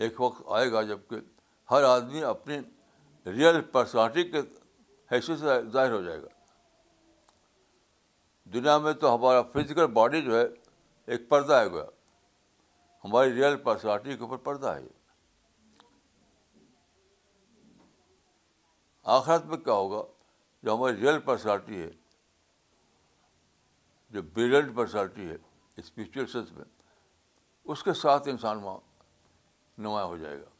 ایک 0.03 0.19
وقت 0.21 0.41
آئے 0.57 0.71
گا 0.71 0.81
جب 0.83 0.99
کہ 1.09 1.15
ہر 1.71 1.83
آدمی 1.83 2.23
اپنی 2.23 2.57
ریئل 3.31 3.59
پرسنالٹی 3.71 4.23
کے 4.31 4.41
حیثیت 5.11 5.39
سے 5.39 5.61
ظاہر 5.73 5.91
ہو 5.91 6.01
جائے 6.01 6.21
گا 6.21 6.27
دنیا 8.53 8.77
میں 8.85 8.93
تو 9.01 9.13
ہمارا 9.15 9.41
فزیکل 9.53 9.85
باڈی 9.93 10.21
جو 10.21 10.37
ہے 10.39 10.43
ایک 11.13 11.29
پردہ 11.29 11.59
ہے 11.59 11.67
گیا 11.71 11.83
ہماری 13.03 13.33
ریئل 13.33 13.55
پرسنالٹی 13.63 14.15
کے 14.17 14.23
اوپر 14.23 14.37
پردہ 14.43 14.73
ہے 14.75 14.81
آخرت 19.15 19.45
میں 19.45 19.57
کیا 19.63 19.73
ہوگا 19.73 20.03
جو 20.63 20.75
ہماری 20.75 20.95
ریئل 20.99 21.19
پرسنالٹی 21.25 21.81
ہے 21.81 21.89
جو 24.13 24.21
بریل 24.33 24.71
پرسنالٹی 24.73 25.29
ہے 25.29 25.35
اسپریچل 25.81 26.25
سینس 26.31 26.51
میں 26.57 26.65
اس 27.73 27.83
کے 27.83 27.93
ساتھ 28.01 28.27
انسان 28.29 28.63
وہاں 28.63 28.77
نمایاں 29.81 30.05
ہو 30.07 30.17
جائے 30.17 30.37
گا 30.41 30.52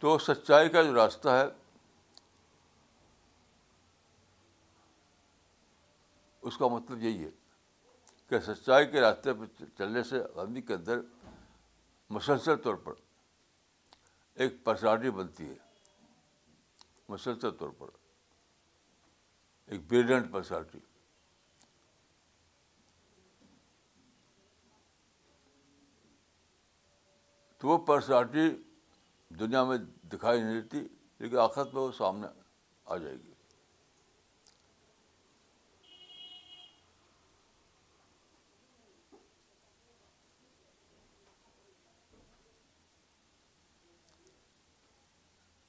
تو 0.00 0.16
سچائی 0.26 0.68
کا 0.74 0.82
جو 0.82 0.94
راستہ 0.94 1.28
ہے 1.28 1.44
اس 6.48 6.56
کا 6.58 6.68
مطلب 6.74 7.02
یہی 7.02 7.24
ہے 7.24 7.30
کہ 8.28 8.38
سچائی 8.46 8.86
کے 8.90 9.00
راستے 9.00 9.32
پہ 9.40 9.64
چلنے 9.78 10.02
سے 10.10 10.20
آدمی 10.40 10.60
کے 10.70 10.74
اندر 10.74 11.00
مسلسل 12.18 12.56
طور 12.64 12.74
پر 12.84 12.92
ایک 14.44 14.64
پرسنالٹی 14.64 15.10
بنتی 15.18 15.48
ہے 15.50 15.56
مسلسل 17.08 17.50
طور 17.58 17.70
پر 17.78 17.88
ایک 19.72 19.80
بریلینٹ 19.88 20.32
پرسنالٹی 20.32 20.78
تو 27.60 27.68
وہ 27.68 27.78
پرسنالٹی 27.86 28.48
دنیا 29.38 29.64
میں 29.64 29.76
دکھائی 30.12 30.40
نہیں 30.42 30.60
دیتی 30.60 30.86
لیکن 31.18 31.38
آخرت 31.38 31.74
میں 31.74 31.82
وہ 31.82 31.90
سامنے 31.96 32.26
آ 32.92 32.96
جائے 32.96 33.14
گی 33.16 33.28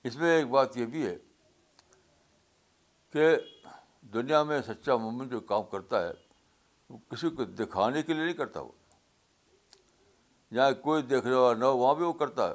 اس 0.08 0.16
میں 0.18 0.30
ایک 0.36 0.48
بات 0.50 0.78
یہ 0.78 0.86
بھی 0.94 1.06
ہے 1.06 1.16
کہ 3.14 3.28
دنیا 4.14 4.42
میں 4.44 4.62
سچا 4.68 4.96
مومن 4.98 5.28
جو 5.30 5.40
کام 5.52 5.64
کرتا 5.72 6.02
ہے 6.08 6.12
وہ 6.90 6.98
کسی 7.10 7.30
کو 7.36 7.44
دکھانے 7.60 8.02
کے 8.04 8.14
لیے 8.14 8.24
نہیں 8.24 8.36
کرتا 8.36 8.62
وہ 8.62 8.72
جہاں 10.56 10.72
کوئی 10.82 11.02
دیکھنے 11.10 11.34
والا 11.34 11.58
نہ 11.58 11.66
ہو 11.66 11.78
وہاں 11.78 11.94
بھی 11.96 12.04
وہ 12.06 12.14
کرتا 12.24 12.48
ہے 12.50 12.54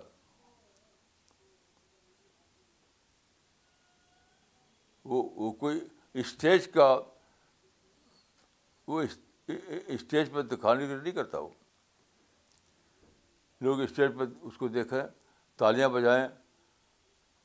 وہ 5.09 5.23
وہ 5.43 5.51
کوئی 5.65 5.81
اسٹیج 6.21 6.69
کا 6.73 6.87
وہ 8.89 9.03
اسٹیج 9.49 10.31
پہ 10.35 10.43
دکھانے 10.55 10.87
کے 10.87 10.95
لیے 10.95 11.03
نہیں 11.03 11.13
کرتا 11.15 11.39
وہ 11.39 11.49
لوگ 13.65 13.81
اسٹیج 13.81 14.11
پہ 14.19 14.25
اس 14.47 14.57
کو 14.59 14.69
دیکھیں 14.79 15.03
تالیاں 15.59 15.89
بجائیں 15.89 16.27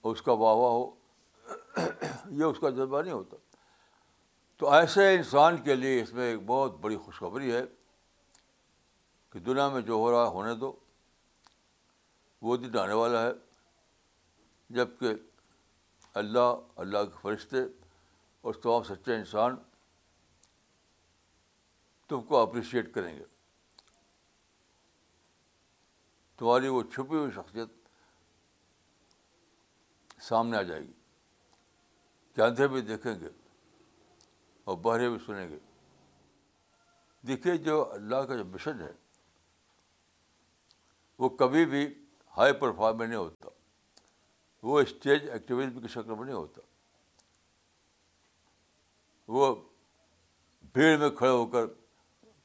اور 0.01 0.16
اس 0.16 0.22
کا 0.22 0.32
واہ 0.41 0.55
واہ 0.55 0.72
ہو 0.72 0.89
یہ 2.39 2.43
اس 2.43 2.59
کا 2.62 2.70
جذبہ 2.70 3.01
نہیں 3.01 3.14
ہوتا 3.14 3.38
تو 4.59 4.72
ایسے 4.74 5.14
انسان 5.16 5.57
کے 5.64 5.76
لیے 5.76 6.01
اس 6.01 6.12
میں 6.14 6.30
ایک 6.32 6.39
بہت 6.45 6.78
بڑی 6.82 6.97
خوشخبری 7.05 7.51
ہے 7.55 7.62
کہ 9.34 9.39
دنیا 9.49 9.68
میں 9.76 9.82
جو 9.89 9.93
ہو 10.03 10.12
رہا 10.12 10.28
ہونے 10.38 10.53
دو 10.64 10.72
وہ 12.47 12.57
دن 12.57 12.78
آنے 12.78 12.93
والا 13.03 13.26
ہے 13.26 13.32
جب 14.78 14.97
کہ 14.99 15.14
اللہ 16.20 16.53
اللہ 16.84 17.03
کے 17.12 17.20
فرشتے 17.22 17.57
اور 18.47 18.53
تمام 18.64 18.84
سچے 18.84 19.16
انسان 19.16 19.55
تم 22.09 22.22
کو 22.32 22.38
اپریشیٹ 22.38 22.93
کریں 22.93 23.16
گے 23.18 23.24
تمہاری 26.38 26.68
وہ 26.68 26.82
چھپی 26.93 27.16
ہوئی 27.16 27.32
شخصیت 27.36 27.70
سامنے 30.28 30.57
آ 30.57 30.62
جائے 30.72 30.82
گی 30.82 30.93
چاندے 32.36 32.68
بھی 32.68 32.82
دیکھیں 32.89 33.14
گے 33.20 33.30
اور 34.70 34.78
بہرے 34.84 35.09
بھی 35.09 35.18
سنیں 35.26 35.47
گے 35.49 35.59
دیکھیے 37.28 37.55
جو 37.70 37.82
اللہ 37.93 38.24
کا 38.28 38.36
جو 38.36 38.45
مشن 38.53 38.82
ہے 38.82 38.91
وہ 41.20 41.30
کبھی 41.41 41.66
بھی 41.76 41.86
ہائی 42.38 42.53
پرفارمنگ 42.59 43.07
نہیں 43.07 43.18
ہوتا 43.20 43.49
وہ 44.64 44.80
اسٹیج 44.80 45.30
ایکٹیویزم 45.30 45.80
کی 45.82 45.88
شکل 45.88 46.14
میں 46.16 46.26
نہیں 46.26 46.36
ہوتا 46.36 46.62
وہ 49.32 49.53
بھیڑ 50.74 50.97
میں 50.99 51.09
کھڑے 51.18 51.30
ہو 51.32 51.45
کر 51.53 51.66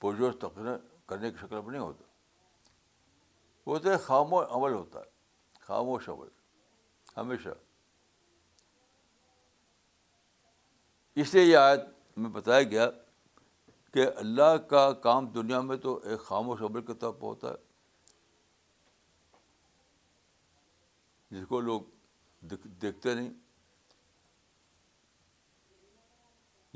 پرجوش 0.01 0.35
تقریر 0.41 0.77
کرنے 1.09 1.31
کی 1.31 1.37
شکل 1.41 1.61
میں 1.61 1.71
نہیں 1.71 1.81
ہوتا 1.81 2.05
وہ 3.67 3.79
تو 3.85 3.91
خاموش 4.05 4.47
عمل 4.57 4.73
ہوتا 4.75 5.01
ہے 5.01 5.63
خاموش 5.67 6.09
عمل 6.09 6.29
ہمیشہ 7.17 7.49
اس 11.23 11.35
لیے 11.35 11.43
یہ 11.45 11.57
آیت 11.57 11.81
میں 12.21 12.31
بتایا 12.31 12.63
گیا 12.71 12.89
کہ 13.95 14.07
اللہ 14.19 14.57
کا 14.71 14.91
کام 15.07 15.27
دنیا 15.33 15.61
میں 15.69 15.77
تو 15.85 15.99
ایک 16.09 16.21
خاموش 16.25 16.63
عمل 16.69 16.83
کے 16.87 16.95
طور 17.05 17.13
پر 17.13 17.25
ہوتا 17.27 17.51
ہے 17.51 17.67
جس 21.41 21.47
کو 21.49 21.61
لوگ 21.61 21.83
دیکھتے 22.53 23.15
نہیں 23.15 23.31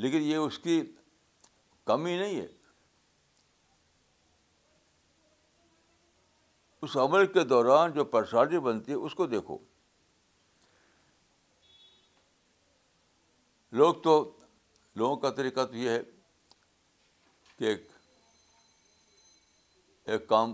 لیکن 0.02 0.22
یہ 0.22 0.36
اس 0.36 0.58
کی 0.58 0.80
کمی 1.86 2.16
نہیں 2.18 2.40
ہے 2.40 2.46
اس 6.86 6.96
عمل 7.02 7.26
کے 7.32 7.44
دوران 7.44 7.92
جو 7.92 8.04
پریشانی 8.14 8.58
بنتی 8.66 8.92
ہے 8.92 8.96
اس 9.08 9.14
کو 9.14 9.26
دیکھو 9.34 9.58
لوگ 13.80 13.94
تو 14.04 14.14
لوگوں 15.00 15.16
کا 15.24 15.30
طریقہ 15.34 15.64
تو 15.72 15.76
یہ 15.76 15.90
ہے 15.90 16.00
کہ 17.58 17.64
ایک 17.64 17.86
ایک 20.12 20.26
کام 20.28 20.52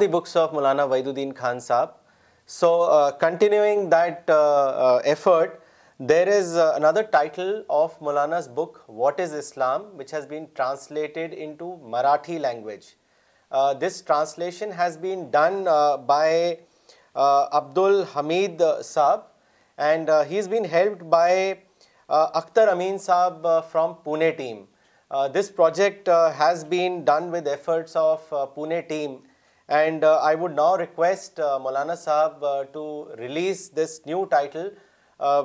the 0.00 0.08
books 0.10 0.36
Maulana 0.52 0.84
Wahiduddin 0.84 1.32
Khan 1.38 1.60
sahab 1.60 1.88
there 6.08 6.28
is 6.28 6.56
another 6.58 7.02
title 7.12 7.60
of 7.82 7.90
Maulana 8.02 8.38
book 8.54 8.72
what 8.98 9.16
is 9.20 9.32
Islam 9.34 9.80
which 9.98 10.12
has 10.14 10.26
been translated 10.28 11.16
Marathi 11.94 12.36
language 12.38 12.82
this 13.80 13.94
translation 14.06 14.70
has 14.78 14.96
been 15.00 15.36
Hamid 18.16 18.56
sahab 18.84 19.20
and 19.88 20.06
has 20.30 20.48
been helped 20.48 21.02
by 21.12 21.36
Akhtar 22.08 22.68
Amin 22.68 22.98
sahab 23.02 23.46
from 23.70 23.92
Pune 24.02 24.30
team 24.36 24.64
this 25.34 25.50
project 25.56 26.08
has 26.40 26.64
been 26.68 27.00
done 27.04 27.28
with 27.32 27.48
efforts 27.48 27.96
of 27.96 28.32
Pune 28.54 28.80
team 28.88 29.16
and 29.78 30.04
I 30.04 30.36
would 30.40 30.54
now 30.54 30.76
request 30.78 31.40
Maulana 31.62 31.94
sahab 32.02 32.44
to 32.72 32.84
release 33.18 33.70
this 33.76 34.00
new 34.06 34.22
title 34.36 34.68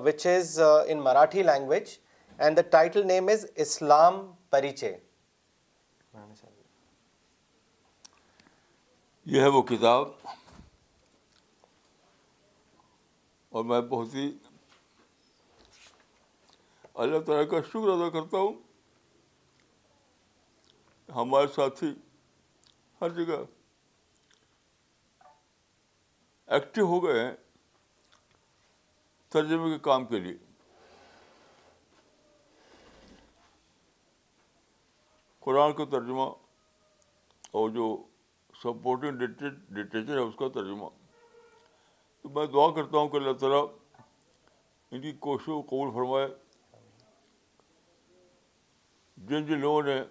which 0.06 0.26
is 0.36 0.60
in 0.88 1.02
Marathi 1.04 1.44
language 1.44 1.90
and 2.38 2.58
the 2.58 2.62
title 2.78 3.08
name 3.08 3.28
is 3.34 3.46
Islam 3.66 4.22
Parichay 4.50 4.96
یہ 9.34 9.42
ہے 9.42 9.48
وہ 9.56 9.62
کتاب 9.74 10.08
اور 13.56 13.64
میں 13.64 13.82
بہت 13.90 14.14
ہی 14.16 14.32
اللہ 17.02 17.20
تعالیٰ 17.28 17.48
کا 17.50 17.60
شکر 17.68 17.90
ادا 17.90 18.10
کرتا 18.18 18.38
ہوں 18.38 18.54
ہمارے 21.16 21.48
ساتھی 21.56 21.88
ہر 23.02 23.14
جگہ 23.20 23.38
ایکٹیو 26.58 26.86
ہو 26.88 27.00
گئے 27.06 27.20
ہیں 27.20 27.32
ترجمے 29.36 29.70
کے 29.74 29.80
کام 29.90 30.06
کے 30.12 30.20
لیے 30.26 30.36
قرآن 35.48 35.74
کا 35.80 35.86
ترجمہ 35.98 36.30
اور 37.62 37.70
جو 37.80 37.88
سپورٹنگ 38.64 39.22
لٹریچر 39.22 40.18
ہے 40.18 40.22
اس 40.28 40.36
کا 40.44 40.50
ترجمہ 40.60 40.90
تو 42.22 42.30
میں 42.38 42.46
دعا 42.58 42.70
کرتا 42.76 42.98
ہوں 42.98 43.10
کہ 43.10 43.18
اللہ 43.24 43.38
تعالیٰ 43.46 43.66
ان 44.92 45.02
کی 45.02 45.12
کو 45.28 45.38
قبول 45.48 45.94
فرمائے 45.98 46.28
جن 49.30 49.46
جن 49.46 49.60
لوگوں 49.62 49.82
نے 49.84 50.02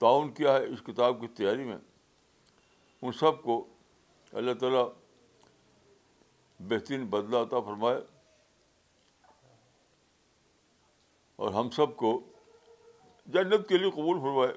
تعاون 0.00 0.30
کیا 0.34 0.52
ہے 0.54 0.64
اس 0.72 0.82
کتاب 0.86 1.20
کی 1.20 1.26
تیاری 1.36 1.64
میں 1.64 1.76
ان 1.76 3.12
سب 3.20 3.42
کو 3.42 3.56
اللہ 4.40 4.54
تعالیٰ 4.60 4.86
بہترین 6.70 7.02
عطا 7.40 7.60
فرمائے 7.66 7.98
اور 11.42 11.52
ہم 11.54 11.70
سب 11.76 11.96
کو 11.96 12.10
جنت 13.34 13.68
کے 13.68 13.78
لیے 13.78 13.90
قبول 13.96 14.20
فرمائے 14.20 14.52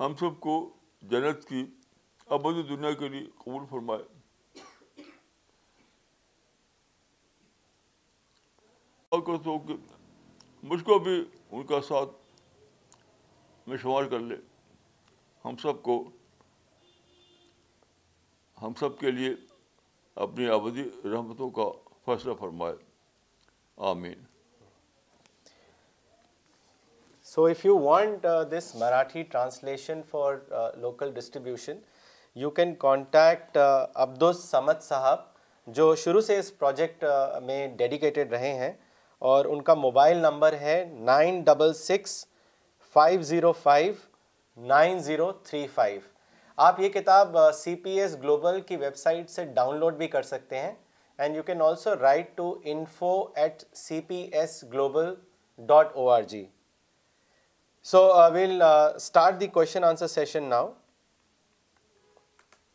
ہم 0.00 0.14
سب 0.20 0.40
کو 0.40 0.54
جنت 1.10 1.44
کی 1.48 1.64
ابدی 2.36 2.62
دنیا 2.74 2.92
کے 2.98 3.08
لیے 3.08 3.26
قبول 3.44 3.64
فرمائے 3.70 4.02
مجھ 9.12 10.82
کو 10.84 10.98
بھی 11.04 11.12
ان 11.50 11.62
کا 11.66 11.80
ساتھ 11.86 12.10
میں 13.68 13.76
شمار 13.82 14.04
کر 14.10 14.18
لے 14.20 14.34
ہم 15.44 15.56
سب 15.62 15.82
کو 15.82 15.96
ہم 18.62 18.72
سب 18.80 18.98
کے 18.98 19.10
لیے 19.10 19.30
اپنی 20.26 20.46
آبادی 20.54 20.82
رحمتوں 21.04 21.48
کا 21.56 21.62
فیصلہ 22.06 22.34
فرمائے 22.40 22.74
آمین 23.90 24.14
so 27.32 27.44
if 27.46 27.64
you 27.66 27.78
want 27.78 28.26
this 28.52 28.74
Marathi 28.80 29.22
translation 29.32 30.02
for 30.10 30.34
local 30.80 31.12
distribution 31.14 31.78
you 32.44 32.50
can 32.60 32.74
contact 32.86 33.58
Abdussamad 33.58 34.82
sahab 34.82 35.24
جو 35.80 35.94
شروع 36.04 36.20
سے 36.30 36.38
اس 36.38 36.56
پروجیکٹ 36.58 37.04
میں 37.46 37.66
ڈیڈیکیٹڈ 37.76 38.32
رہے 38.32 38.52
ہیں 38.64 38.72
اور 39.28 39.44
ان 39.44 39.60
کا 39.62 39.74
موبائل 39.74 40.16
نمبر 40.16 40.52
ہے 40.60 40.84
nine 41.06 41.40
double 41.46 41.72
six 41.74 42.10
five 42.92 43.22
zero 43.30 43.50
five 43.62 43.92
nine 44.66 44.98
zero 45.08 45.30
three 45.48 45.66
five 45.74 46.00
آپ 46.68 46.80
یہ 46.80 46.88
کتاب 46.94 47.36
سی 47.54 47.74
پی 47.82 47.90
ایس 48.00 48.16
گلوبل 48.22 48.60
کی 48.68 48.76
ویب 48.76 48.96
سائٹ 48.96 49.28
سے 49.30 49.44
ڈاؤن 49.58 49.76
لوڈ 49.80 49.96
بھی 49.96 50.08
کر 50.14 50.22
سکتے 50.30 50.58
ہیں 50.60 50.72
and 51.18 51.36
you 51.36 51.42
can 51.46 51.62
also 51.62 51.94
write 52.02 52.34
to 52.36 52.54
info 52.74 53.12
at 53.42 53.62
C 53.76 54.00
P 54.08 54.20
S 54.40 54.62
global 54.72 55.12
dot 55.66 55.92
O 55.96 56.08
R 56.14 56.22
G 56.32 56.44
so 57.92 58.02
will 58.34 58.60
start 58.62 59.40
the 59.40 59.46
question 59.58 59.84
answer 59.84 60.06
session 60.16 60.48
now 60.50 60.68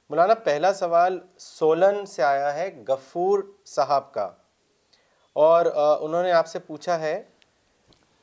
Maulana 0.10 0.34
پہلا 0.44 0.74
سوال 0.74 1.20
swollen 1.50 2.06
سے 2.16 2.24
آیا 2.24 2.54
ہے 2.54 2.70
گفور 2.90 3.44
صاحب 3.76 4.12
کا 4.14 4.32
اور 5.44 5.66
انہوں 6.02 6.24
نے 6.24 6.30
آپ 6.32 6.48
سے 6.48 6.60
پوچھا 6.66 6.96
ہے 7.00 7.14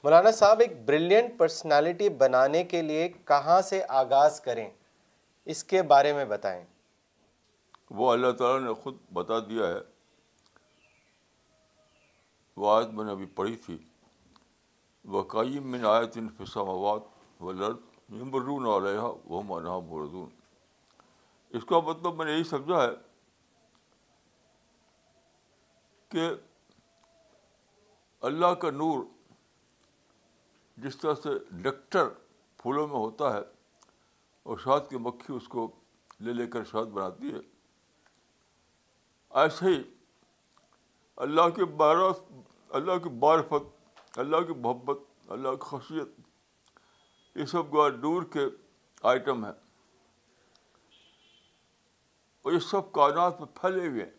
مولانا 0.04 0.30
صاحب 0.36 0.60
ایک 0.60 0.76
بریلینٹ 0.84 1.36
پرسنالٹی 1.38 2.08
بنانے 2.18 2.62
کے 2.70 2.80
لیے 2.82 3.08
کہاں 3.30 3.60
سے 3.68 3.80
آغاز 4.02 4.40
کریں 4.40 4.68
اس 5.54 5.60
کے 5.72 5.82
بارے 5.90 6.10
میں 6.12 6.24
بتائیں 6.30 6.64
وہ 7.98 8.06
اللہ 8.12 8.32
تعالیٰ 8.38 8.60
نے 8.68 8.72
خود 8.82 8.94
بتا 9.14 9.38
دیا 9.48 9.66
ہے 9.72 9.80
وہ 12.56 12.64
آیت 12.76 12.88
میں 12.98 13.04
نے 13.04 13.10
ابھی 13.12 13.26
پڑھی 13.40 13.56
تھی 13.66 13.76
وکائیت 15.16 16.14
الفسام 16.16 16.66
آباد 16.70 17.00
وہ 17.40 17.52
مردون 19.48 20.30
اس 21.58 21.64
کا 21.68 21.76
مطلب 21.88 22.12
میں 22.16 22.26
نے 22.26 22.32
یہی 22.32 22.44
سمجھا 22.54 22.78
ہے 22.84 22.90
کہ 26.14 26.24
اللہ 28.28 28.52
کا 28.62 28.70
نور 28.70 28.98
جس 30.82 30.96
طرح 30.98 31.14
سے 31.22 31.30
ڈکٹر 31.62 32.08
پھولوں 32.62 32.86
میں 32.88 32.96
ہوتا 32.96 33.32
ہے 33.34 33.40
اور 34.50 34.58
شاد 34.64 34.80
کی 34.90 34.96
مکھی 35.06 35.34
اس 35.34 35.48
کو 35.54 35.66
لے 36.26 36.32
لے 36.32 36.46
کر 36.52 36.64
شاد 36.70 36.92
بناتی 36.98 37.32
ہے 37.34 37.38
ایسے 39.42 39.66
ہی 39.66 39.82
اللہ 41.26 41.48
کے 41.56 41.64
بار 41.82 41.96
اللہ 42.78 42.98
کی 43.02 43.08
بارفت 43.26 44.18
اللہ 44.18 44.46
کی 44.46 44.54
محبت 44.60 44.98
اللہ 45.36 45.54
کی 45.60 45.66
خصیت 45.76 47.36
یہ 47.40 47.44
سب 47.56 47.72
گوا 47.72 47.88
نور 48.02 48.22
کے 48.32 48.44
آئٹم 49.14 49.44
ہیں 49.44 49.52
اور 52.42 52.52
یہ 52.52 52.58
سب 52.70 52.92
کائنات 53.00 53.40
میں 53.40 53.48
پھیلے 53.60 53.86
ہوئے 53.88 54.04
ہیں 54.04 54.10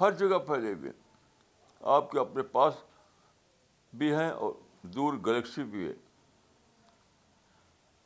ہر 0.00 0.10
جگہ 0.22 0.38
پھیلے 0.46 0.72
ہوئے 0.72 0.90
ہیں 0.90 0.99
آپ 1.94 2.10
کے 2.10 2.18
اپنے 2.20 2.42
پاس 2.52 2.74
بھی 3.98 4.12
ہیں 4.14 4.28
اور 4.30 4.52
دور 4.94 5.14
گلیکسی 5.26 5.62
بھی 5.70 5.86
ہے 5.88 5.92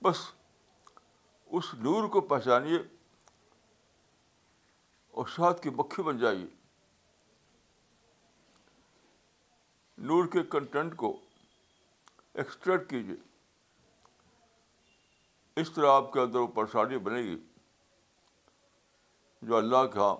بس 0.02 0.18
اس 1.56 1.72
نور 1.82 2.08
کو 2.12 2.20
پہچانیے 2.32 2.78
اور 5.22 5.26
ساتھ 5.36 5.60
کی 5.62 5.70
مکھی 5.78 6.02
بن 6.02 6.18
جائیے 6.18 6.46
نور 10.08 10.26
کے 10.32 10.42
کنٹینٹ 10.50 10.96
کو 10.96 11.16
ایکسٹریکٹ 12.42 12.88
کیجیے 12.90 13.16
اس 15.60 15.70
طرح 15.72 15.90
آپ 15.96 16.12
کے 16.12 16.20
اندر 16.20 16.38
وہ 16.38 16.46
پرسادی 16.54 16.98
بنے 17.08 17.22
گی 17.22 17.36
جو 19.46 19.56
اللہ 19.56 19.86
کے 19.94 20.12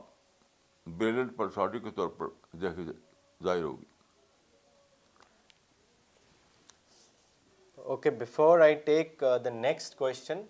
بریلنٹ 0.99 1.37
پرسادی 1.37 1.79
کے 1.81 1.91
طور 1.97 2.09
پر 2.19 2.27
دیکھے 2.61 2.85
جائے 2.85 3.04
ظاہر 3.45 3.63
ہوگی 3.63 3.93
okay 7.95 8.11
before 8.21 8.61
I 8.67 8.75
take 8.85 9.23
the 9.45 9.51
next 9.55 9.97
question 9.97 10.41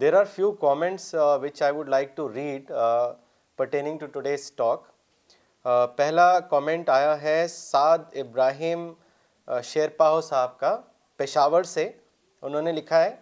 there 0.00 0.14
are 0.18 0.24
few 0.34 0.50
comments 0.64 1.14
which 1.42 1.62
I 1.62 1.74
would 1.74 1.88
like 1.88 2.14
to 2.16 2.32
read 2.32 2.72
pertaining 3.56 3.98
to 3.98 4.06
today's 4.16 4.50
talk 4.56 4.82
پہلا 5.96 6.26
کامنٹ 6.50 6.88
آیا 6.98 7.20
ہے 7.22 7.38
سعد 7.50 8.04
ابراہیم 8.22 8.92
شیرپاہو 9.64 10.20
صاحب 10.30 10.58
کا 10.58 10.76
پشاور 11.16 11.62
سے 11.76 11.88
انہوں 12.48 12.62
نے 12.62 12.72
لکھا 12.72 13.04
ہے 13.04 13.14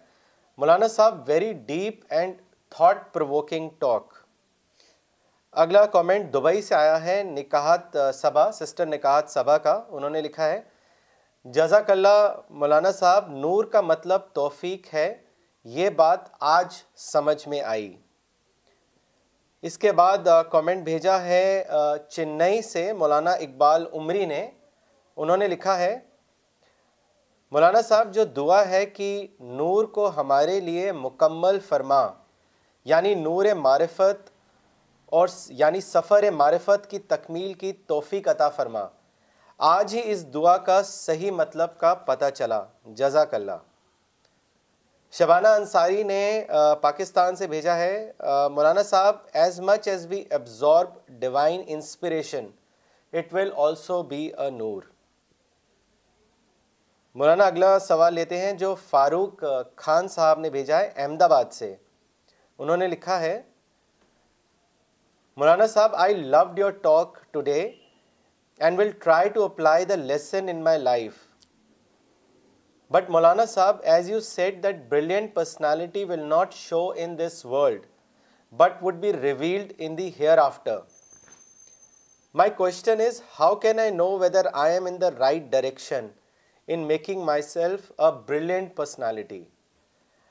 مولانا 0.57 0.87
صاحب 0.97 1.23
very 1.27 1.53
deep 1.71 2.03
and 2.17 2.37
thought 2.75 3.13
provoking 3.13 3.69
talk 3.79 4.13
اگلا 5.63 5.85
کومنٹ 5.91 6.33
دبئی 6.33 6.61
سے 6.61 6.73
آیا 6.75 7.03
ہے 7.03 7.21
نکاحت 7.23 7.95
سبا 8.13 8.51
سسٹر 8.53 8.85
نکاحت 8.85 9.29
سبا 9.31 9.57
کا 9.67 9.73
انہوں 9.97 10.09
نے 10.09 10.21
لکھا 10.21 10.47
ہے 10.49 10.59
جزاک 11.55 11.91
اللہ 11.91 12.25
مولانا 12.63 12.91
صاحب 12.97 13.29
نور 13.43 13.65
کا 13.75 13.81
مطلب 13.91 14.21
توفیق 14.33 14.93
ہے 14.93 15.07
یہ 15.77 15.89
بات 16.01 16.27
آج 16.55 16.73
سمجھ 17.11 17.47
میں 17.49 17.61
آئی 17.75 17.87
اس 19.69 19.77
کے 19.85 19.91
بعد 20.01 20.27
کومنٹ 20.51 20.83
بھیجا 20.85 21.21
ہے 21.23 21.45
چنئی 22.09 22.61
سے 22.71 22.91
مولانا 22.99 23.31
اقبال 23.47 23.85
عمری 23.99 24.25
نے 24.35 24.45
انہوں 25.17 25.37
نے 25.37 25.47
لکھا 25.47 25.77
ہے 25.79 25.97
مولانا 27.51 27.81
صاحب 27.89 28.13
جو 28.13 28.23
دعا 28.41 28.61
ہے 28.69 28.85
کہ 28.85 29.09
نور 29.39 29.85
کو 29.99 30.11
ہمارے 30.17 30.59
لیے 30.69 30.91
مکمل 31.07 31.59
فرما 31.69 32.05
یعنی 32.89 33.13
نور 33.15 33.53
معرفت 33.57 34.29
اور 35.13 35.27
یعنی 35.57 35.81
سفر 35.81 36.29
معرفت 36.35 36.89
کی 36.89 36.99
تکمیل 37.07 37.53
کی 37.53 37.71
توفیق 37.87 38.27
عطا 38.29 38.49
فرما 38.55 38.85
آج 39.67 39.93
ہی 39.95 40.01
اس 40.11 40.25
دعا 40.33 40.55
کا 40.67 40.81
صحیح 40.85 41.31
مطلب 41.31 41.77
کا 41.79 41.93
پتہ 42.09 42.29
چلا 42.35 42.63
جزاک 42.99 43.33
اللہ 43.33 43.57
شبانہ 45.17 45.47
انصاری 45.57 46.01
نے 46.03 46.19
پاکستان 46.81 47.35
سے 47.35 47.47
بھیجا 47.47 47.75
ہے 47.77 47.91
مولانا 48.51 48.83
صاحب 48.83 49.15
as 49.43 49.59
much 49.69 49.87
as 49.87 50.05
we 50.09 50.23
absorb 50.29 50.95
divine 51.19 51.61
inspiration 51.67 52.47
it 53.17 53.33
will 53.33 53.51
also 53.65 54.01
be 54.03 54.25
a 54.37 54.49
نور 54.51 54.81
مولانا 57.19 57.45
اگلا 57.45 57.77
سوال 57.79 58.13
لیتے 58.13 58.37
ہیں 58.37 58.51
جو 58.65 58.73
فاروق 58.89 59.43
خان 59.81 60.07
صاحب 60.15 60.39
نے 60.39 60.49
بھیجا 60.49 60.79
ہے 60.79 60.89
احمد 60.95 61.21
آباد 61.21 61.51
سے 61.53 61.75
انہوں 62.59 62.77
نے 62.77 62.87
لکھا 62.87 63.19
ہے 63.19 63.39
Maulana 65.37 65.65
Sahab, 65.69 65.93
I 65.95 66.13
loved 66.13 66.57
your 66.57 66.71
talk 66.71 67.27
today 67.33 67.81
and 68.61 68.77
will 68.77 68.93
try 69.05 69.27
to 69.27 69.41
apply 69.41 69.83
the 69.83 69.97
lesson 69.97 70.47
in 70.47 70.63
my 70.63 70.77
life. 70.77 71.25
But 72.89 73.09
Maulana 73.09 73.43
Sahab, 73.53 73.83
as 73.83 74.07
you 74.07 74.21
said 74.21 74.61
that 74.61 74.87
brilliant 74.87 75.35
personality 75.35 76.05
will 76.05 76.25
not 76.25 76.53
show 76.53 76.91
in 76.91 77.17
this 77.17 77.43
world, 77.43 77.81
but 78.53 78.81
would 78.81 79.01
be 79.01 79.11
revealed 79.11 79.73
in 79.77 79.97
the 79.97 80.09
hereafter. 80.09 80.83
My 82.31 82.47
question 82.47 83.01
is, 83.01 83.21
how 83.33 83.55
can 83.55 83.77
I 83.77 83.89
know 83.89 84.15
whether 84.15 84.49
I 84.55 84.69
am 84.69 84.87
in 84.87 84.99
the 84.99 85.11
right 85.19 85.51
direction 85.51 86.11
in 86.69 86.87
making 86.87 87.25
myself 87.25 87.91
a 87.99 88.13
brilliant 88.13 88.73
personality? 88.77 89.49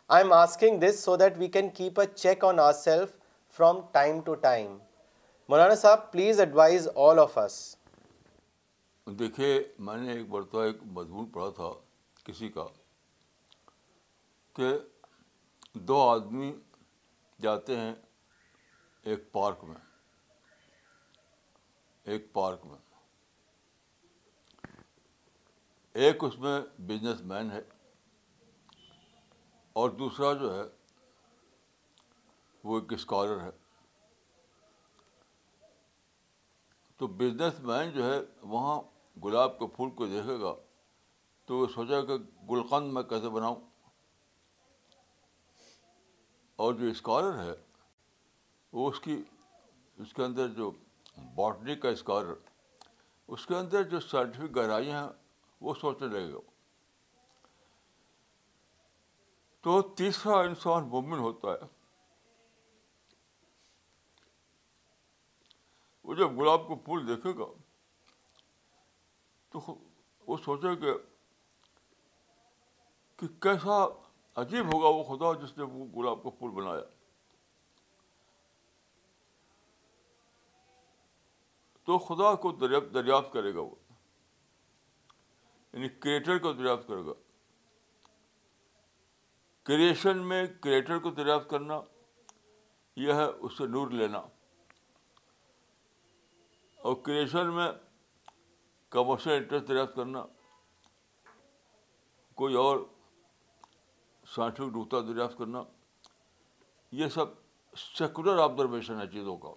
I 0.08 0.22
am 0.22 0.32
asking 0.32 0.80
this 0.80 0.98
so 0.98 1.18
that 1.18 1.36
we 1.36 1.50
can 1.50 1.70
keep 1.72 1.98
a 1.98 2.06
check 2.06 2.42
on 2.42 2.58
ourselves 2.58 3.12
from 3.50 3.84
time 3.92 4.22
to 4.22 4.36
time. 4.36 4.80
مولانا 5.48 5.74
صاحب 5.74 6.10
please 6.12 6.38
advise 6.40 6.86
all 7.06 7.18
of 7.18 7.36
us 7.38 7.54
دیکھیے 9.18 9.48
میں 9.86 9.96
نے 9.96 10.12
ایک 10.12 10.28
بڑھتا 10.28 10.62
ایک 10.64 10.76
مضمون 10.96 11.26
پڑھا 11.32 11.48
تھا 11.56 11.68
کسی 12.24 12.48
کا 12.52 12.64
کہ 14.56 14.70
دو 15.88 16.00
آدمی 16.02 16.50
جاتے 17.42 17.76
ہیں 17.80 17.92
ایک 19.02 19.30
پارک 19.32 19.64
میں 19.68 19.74
ایک 22.12 22.32
پارک 22.32 22.64
میں 22.66 22.78
ایک 26.04 26.24
اس 26.24 26.38
میں 26.46 26.60
بزنس 26.86 27.20
مین 27.34 27.50
ہے 27.52 27.60
اور 29.82 29.90
دوسرا 29.98 30.32
جو 30.40 30.54
ہے 30.54 30.64
وہ 32.64 32.80
ایک 32.80 32.92
اسکالر 32.92 33.40
ہے 33.42 33.50
تو 37.04 37.08
بزنس 37.18 37.58
مین 37.68 37.90
جو 37.94 38.02
ہے 38.04 38.18
وہاں 38.48 38.80
گلاب 39.24 39.58
کے 39.58 39.66
پھول 39.74 39.90
کو 39.96 40.06
دیکھے 40.08 40.38
گا 40.40 40.52
تو 41.46 41.56
وہ 41.56 41.66
سوچا 41.74 42.00
کہ 42.08 42.16
گلقند 42.50 42.92
میں 42.92 43.02
کیسے 43.10 43.28
بناؤں 43.30 43.56
اور 46.64 46.72
جو 46.74 46.86
اسکالر 46.90 47.38
ہے 47.42 47.52
وہ 48.72 48.88
اس 48.90 49.00
کی 49.06 49.20
اس 50.02 50.14
کے 50.14 50.22
اندر 50.24 50.48
جو 50.60 50.70
باٹنی 51.34 51.74
کا 51.82 51.88
اسکالر 51.96 52.32
اس 53.32 53.46
کے 53.46 53.54
اندر 53.56 53.82
جو 53.90 54.00
سائنٹیفک 54.00 54.56
گہرائیاں 54.56 55.02
ہیں 55.02 55.10
وہ 55.66 55.74
سوچنے 55.80 56.08
لگے 56.08 56.32
گا 56.32 56.40
تو 59.64 59.80
تیسرا 60.02 60.40
انسان 60.48 60.88
مومن 60.96 61.18
ہوتا 61.28 61.52
ہے 61.52 61.66
وہ 66.04 66.14
جب 66.14 66.36
گلاب 66.38 66.66
کو 66.68 66.76
پھول 66.86 67.06
دیکھے 67.08 67.32
گا 67.38 67.44
تو 69.52 69.60
وہ 70.26 70.36
سوچے 70.44 70.74
گا 70.82 70.92
کہ 73.18 73.26
کیسا 73.42 73.84
عجیب 74.42 74.72
ہوگا 74.72 74.88
وہ 74.96 75.02
خدا 75.10 75.32
جس 75.44 75.56
نے 75.58 75.64
وہ 75.72 75.86
گلاب 75.96 76.22
کا 76.22 76.30
پھول 76.38 76.50
بنایا 76.62 76.82
تو 81.86 81.98
خدا 82.08 82.34
کو 82.42 82.52
دریافت 82.60 82.94
دریافت 82.94 83.32
کرے 83.32 83.54
گا 83.54 83.60
وہ 83.60 83.74
یعنی 85.72 85.88
کریٹر 86.04 86.38
کو 86.46 86.52
دریافت 86.60 86.86
کرے 86.88 87.04
گا 87.06 87.12
کریشن 89.70 90.18
میں 90.28 90.44
کریٹر 90.62 90.98
کو 91.06 91.10
دریافت 91.20 91.50
کرنا 91.50 91.80
یہ 93.06 93.12
ہے 93.20 93.24
اس 93.26 93.56
سے 93.58 93.66
نور 93.76 93.90
لینا 94.00 94.20
اور 96.88 96.94
کریشن 97.04 97.50
میں 97.54 97.70
کمرشل 98.92 99.30
انٹرسٹ 99.30 99.68
دریافت 99.68 99.94
کرنا 99.96 100.22
کوئی 102.40 102.54
اور 102.62 102.78
سائنٹفک 104.34 104.76
نقطہ 104.76 104.96
دریافت 105.10 105.38
کرنا 105.38 105.62
یہ 106.98 107.08
سب 107.14 107.28
سیکولر 107.82 108.38
آبزرویشن 108.42 109.00
ہے 109.00 109.06
چیزوں 109.12 109.36
کا 109.46 109.52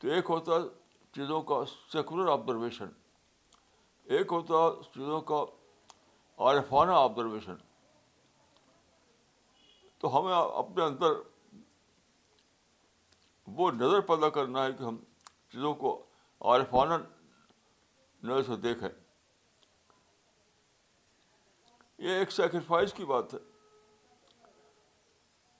تو 0.00 0.08
ایک 0.18 0.30
ہوتا 0.30 0.52
ہے 0.54 0.68
چیزوں 1.14 1.40
کا 1.52 1.62
سیکولر 1.92 2.30
آبزرویشن 2.32 2.88
ایک 4.18 4.32
ہوتا 4.32 4.62
ہے 4.64 4.90
چیزوں 4.94 5.20
کا 5.32 5.40
عارفانہ 6.50 6.92
آبزرویشن 7.08 7.56
تو 10.00 10.12
ہمیں 10.18 10.34
اپنے 10.36 10.84
اندر 10.84 11.18
وہ 13.56 13.70
نظر 13.72 14.00
پیدا 14.06 14.28
کرنا 14.36 14.64
ہے 14.64 14.70
کہ 14.78 14.82
ہم 14.84 14.96
چیزوں 15.56 15.74
کو 15.82 15.90
نظر 18.24 18.42
سے 18.42 18.56
دیکھیں 18.62 18.88
یہ 22.04 22.12
ایک 22.18 22.30
سیکریفائز 22.32 22.92
کی 22.94 23.04
بات 23.12 23.26
ہے 23.34 23.38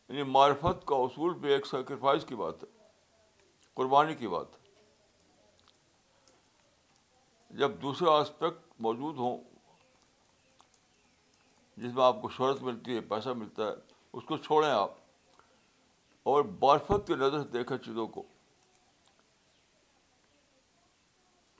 یعنی 0.08 0.22
معرفت 0.30 0.78
کا 0.88 0.96
اصول 1.04 1.30
بھی 1.44 1.48
ایک 1.52 1.64
سیکریفائز 1.66 2.22
کی 2.28 2.36
بات 2.42 2.56
ہے 2.62 2.68
قربانی 3.80 4.14
کی 4.20 4.28
بات 4.34 4.48
ہے 4.56 4.60
جب 7.58 7.70
دوسرے 7.82 8.08
آسپیکٹ 8.10 8.60
موجود 8.88 9.14
ہوں 9.24 9.36
جس 11.76 11.90
میں 11.94 12.04
آپ 12.04 12.16
کو 12.22 12.26
شہرت 12.36 12.58
ملتی 12.70 12.90
ہے 12.96 13.00
پیسہ 13.14 13.30
ملتا 13.44 13.62
ہے 13.68 13.74
اس 14.18 14.24
کو 14.28 14.34
چھوڑیں 14.46 14.70
آپ 14.72 14.92
اور 16.34 16.38
برفت 16.64 17.02
کی 17.06 17.14
نظر 17.14 17.38
سے 17.42 17.48
دیکھیں 17.58 17.76
چیزوں 17.84 18.06
کو 18.18 18.22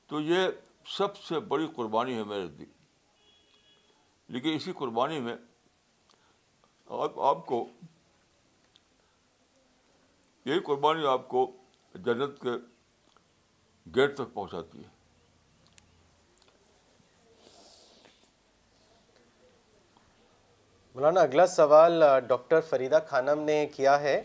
تو 0.09 0.21
یہ 0.21 0.49
سب 0.97 1.17
سے 1.29 1.39
بڑی 1.53 1.67
قربانی 1.77 2.15
ہے 2.17 2.25
میرے 2.25 2.47
لیکن 4.35 4.55
اسی 4.55 4.73
قربانی 4.79 5.19
میں 5.21 5.35
آپ 7.05 7.19
آپ 7.31 7.45
کو 7.47 7.67
یہی 10.45 10.61
قربانی 10.67 11.07
آپ 11.13 11.27
کو 11.29 11.51
جنت 12.07 12.41
کے 12.43 12.51
گیٹ 13.97 14.15
تک 14.19 14.33
پہنچاتی 14.35 14.83
ہے 14.85 14.95
مولانا 20.95 21.21
اگلا 21.21 21.47
سوال 21.47 22.03
ڈاکٹر 22.27 22.61
فریدہ 22.69 22.99
خانم 23.09 23.43
نے 23.45 23.65
کیا 23.75 24.01
ہے 24.01 24.21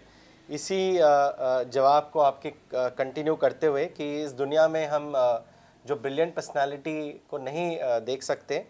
اسی 0.58 0.80
جواب 1.74 2.12
کو 2.12 2.22
آپ 2.22 2.42
کے 2.42 2.52
کنٹینیو 2.98 3.36
کرتے 3.44 3.68
ہوئے 3.68 3.88
کہ 3.98 4.12
اس 4.24 4.38
دنیا 4.38 4.68
میں 4.76 4.86
ہم 4.88 5.16
جو 5.88 5.96
بریلینٹ 6.02 6.36
پرسنالٹی 6.36 7.12
کو 7.28 7.38
نہیں 7.38 7.78
دیکھ 8.08 8.24
سکتے 8.24 8.62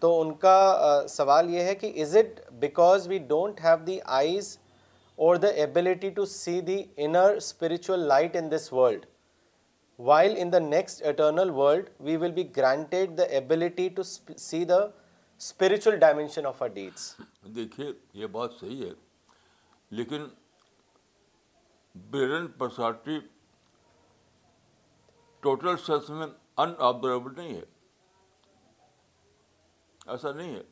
تو 0.00 0.20
ان 0.20 0.32
کا 0.38 0.56
سوال 1.08 1.50
یہ 1.54 1.62
ہے 1.68 1.74
کہ 1.74 1.92
is 2.02 2.16
it 2.16 2.40
because 2.60 3.06
we 3.08 3.18
don't 3.28 3.60
have 3.64 3.76
the 3.86 3.98
eyes 4.20 4.56
or 5.26 5.36
the 5.42 5.48
ability 5.62 6.10
to 6.16 6.24
see 6.32 6.60
the 6.66 6.82
inner 7.04 7.34
spiritual 7.36 8.00
light 8.08 8.36
in 8.36 8.50
this 8.50 8.72
world 8.72 9.06
while 10.08 10.34
in 10.38 10.52
the 10.52 10.58
next 10.58 11.02
eternal 11.06 11.50
world 11.54 11.88
we 12.06 12.16
will 12.16 12.32
be 12.32 12.44
granted 12.56 13.16
the 13.18 13.22
ability 13.38 13.88
to 13.96 14.02
see 14.02 14.64
the 14.64 14.78
spiritual 14.84 15.96
dimension 15.98 16.46
of 16.46 16.62
deeds 16.74 17.12
دیکھیے 17.56 17.90
یہ 18.20 18.26
بات 18.36 18.52
صحیح 18.60 18.84
ہے 18.84 18.90
لیکن 19.98 20.26
personality 22.58 23.18
total 25.42 25.74
میں 26.18 26.26
observable 26.60 27.32
نہیں 27.36 27.54
ہے 27.54 27.64
ایسا 30.12 30.32
نہیں 30.32 30.54
ہے 30.54 30.62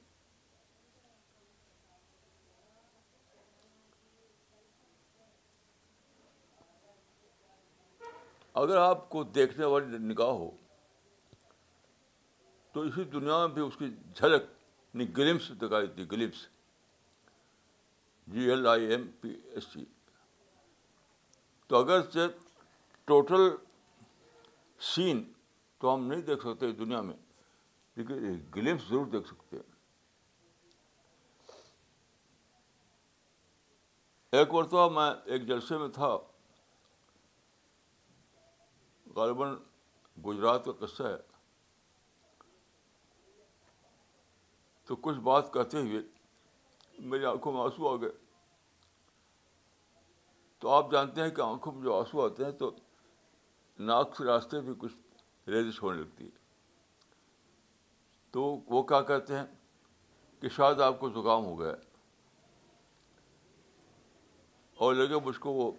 اگر 8.58 8.76
آپ 8.78 9.08
کو 9.10 9.22
دیکھنے 9.38 9.64
والی 9.66 9.98
نگاہ 10.12 10.30
ہو 10.42 10.50
تو 12.72 12.80
اسی 12.82 13.04
دنیا 13.12 13.38
میں 13.38 13.54
بھی 13.54 13.62
اس 13.62 13.76
کی 13.78 13.88
جھلک 14.16 14.42
یعنی 14.94 15.06
گلمس 15.16 15.50
دکھائی 15.60 15.86
دی 15.96 16.10
glimpse 16.12 16.46
G 18.34 18.48
L 18.50 18.66
I 18.66 18.84
M 18.92 19.06
P 19.20 19.28
S 19.54 19.64
E 19.72 19.84
تو 21.68 21.76
اگر 21.82 22.26
ٹوٹل 23.06 23.48
سین 24.94 25.22
تو 25.80 25.94
ہم 25.94 26.06
نہیں 26.06 26.20
دیکھ 26.26 26.42
سکتے 26.46 26.70
دنیا 26.84 27.00
میں 27.08 27.14
لیکن 27.96 28.38
گلپس 28.54 28.88
ضرور 28.88 29.06
دیکھ 29.12 29.26
سکتے 29.28 29.56
ہیں 29.56 29.74
ایک 34.38 34.52
مرتبہ 34.54 34.88
میں 34.92 35.10
ایک 35.32 35.46
جلسے 35.48 35.78
میں 35.78 35.88
تھا 35.94 36.16
غالباً 39.16 39.54
گجرات 40.26 40.64
کا 40.64 40.72
قصہ 40.84 41.02
ہے 41.02 41.16
تو 44.86 44.96
کچھ 45.06 45.18
بات 45.28 45.52
کہتے 45.52 45.78
ہوئے 45.80 46.00
میری 47.12 47.24
آنکھوں 47.26 47.52
میں 47.52 47.60
آنسو 47.60 47.88
آ 47.88 47.94
گئے 48.00 48.10
تو 50.58 50.68
آپ 50.74 50.90
جانتے 50.92 51.22
ہیں 51.22 51.30
کہ 51.36 51.40
آنکھوں 51.40 51.72
میں 51.72 51.82
جو 51.84 51.98
آنسو 51.98 52.24
آتے 52.24 52.44
ہیں 52.44 52.52
تو 52.58 52.70
ناک 53.88 54.16
سے 54.16 54.24
راستے 54.24 54.60
بھی 54.68 54.74
کچھ 54.78 54.94
ریزش 55.48 55.82
ہونے 55.82 56.00
لگتی 56.00 56.24
ہے 56.24 56.44
تو 58.32 58.42
وہ 58.70 58.82
کیا 58.92 59.00
کہتے 59.10 59.36
ہیں 59.38 59.44
کہ 60.40 60.48
شاید 60.56 60.80
آپ 60.86 60.98
کو 61.00 61.10
زکام 61.10 61.44
ہو 61.44 61.58
گیا 61.60 61.74
اور 64.84 64.94
لگے 64.94 65.20
مجھ 65.24 65.38
کو 65.40 65.52
وہ 65.52 65.70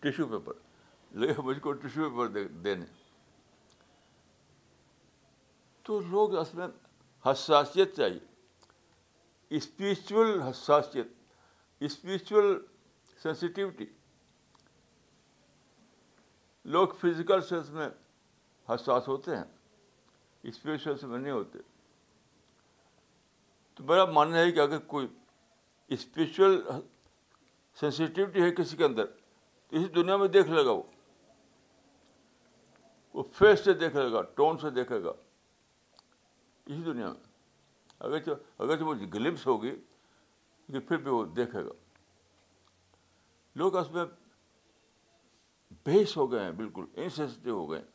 ٹیشو 0.00 0.26
پیپر 0.28 1.16
لگے 1.20 1.40
مجھ 1.44 1.58
کو 1.60 1.72
ٹیشو 1.84 2.08
پیپر 2.10 2.46
دینے 2.64 2.86
تو 5.82 6.00
لوگ 6.10 6.36
اس 6.38 6.52
میں 6.54 6.66
حساسیت 7.26 7.96
چاہیے 7.96 8.18
اسپریچول 9.56 10.40
حساسیت 10.42 11.82
اسپریچل 11.88 12.56
سینسیٹیوٹی 13.22 13.86
لوگ 16.74 16.88
فزیکل 17.00 17.40
سینس 17.48 17.70
میں 17.70 17.88
حساس 18.74 19.08
ہوتے 19.08 19.36
ہیں 19.36 19.44
اسپریچل 20.50 21.06
میں 21.06 21.18
نہیں 21.18 21.32
ہوتے 21.32 21.58
تو 23.74 23.84
میرا 23.84 24.04
ماننا 24.18 24.38
ہے 24.38 24.52
کہ 24.52 24.60
اگر 24.60 24.78
کوئی 24.92 25.06
اسپریچل 25.96 26.60
سینسیٹیوٹی 27.80 28.42
ہے 28.42 28.50
کسی 28.54 28.76
کے 28.76 28.84
اندر 28.84 29.06
تو 29.70 29.76
اس 29.78 29.94
دنیا 29.94 30.16
میں 30.16 30.28
دیکھ 30.38 30.50
لے 30.50 30.64
گا 30.64 30.70
وہ 30.70 30.82
وہ 33.14 33.22
فیس 33.38 33.64
سے 33.64 33.72
دیکھ 33.82 33.96
لے 33.96 34.10
گا 34.12 34.22
ٹون 34.34 34.58
سے 34.58 34.70
دیکھے 34.74 35.02
گا 35.04 35.12
اسی 36.66 36.80
دنیا 36.82 37.08
میں 37.12 37.28
اگر 38.08 38.18
جو 38.26 38.34
اگرچہ 38.64 38.82
وہ 38.84 38.94
گلپس 39.14 39.46
ہوگی 39.46 39.70
کہ 40.72 40.80
پھر 40.88 40.96
بھی 41.06 41.10
وہ 41.10 41.24
دیکھے 41.36 41.64
گا 41.64 41.72
لوگ 43.60 43.76
اس 43.76 43.90
میں 43.92 44.04
بحث 45.86 46.16
ہو 46.16 46.30
گئے 46.32 46.44
ہیں 46.44 46.52
بالکل 46.60 46.84
انسینسٹیو 47.02 47.54
ہو 47.58 47.70
گئے 47.70 47.78
ہیں 47.78 47.88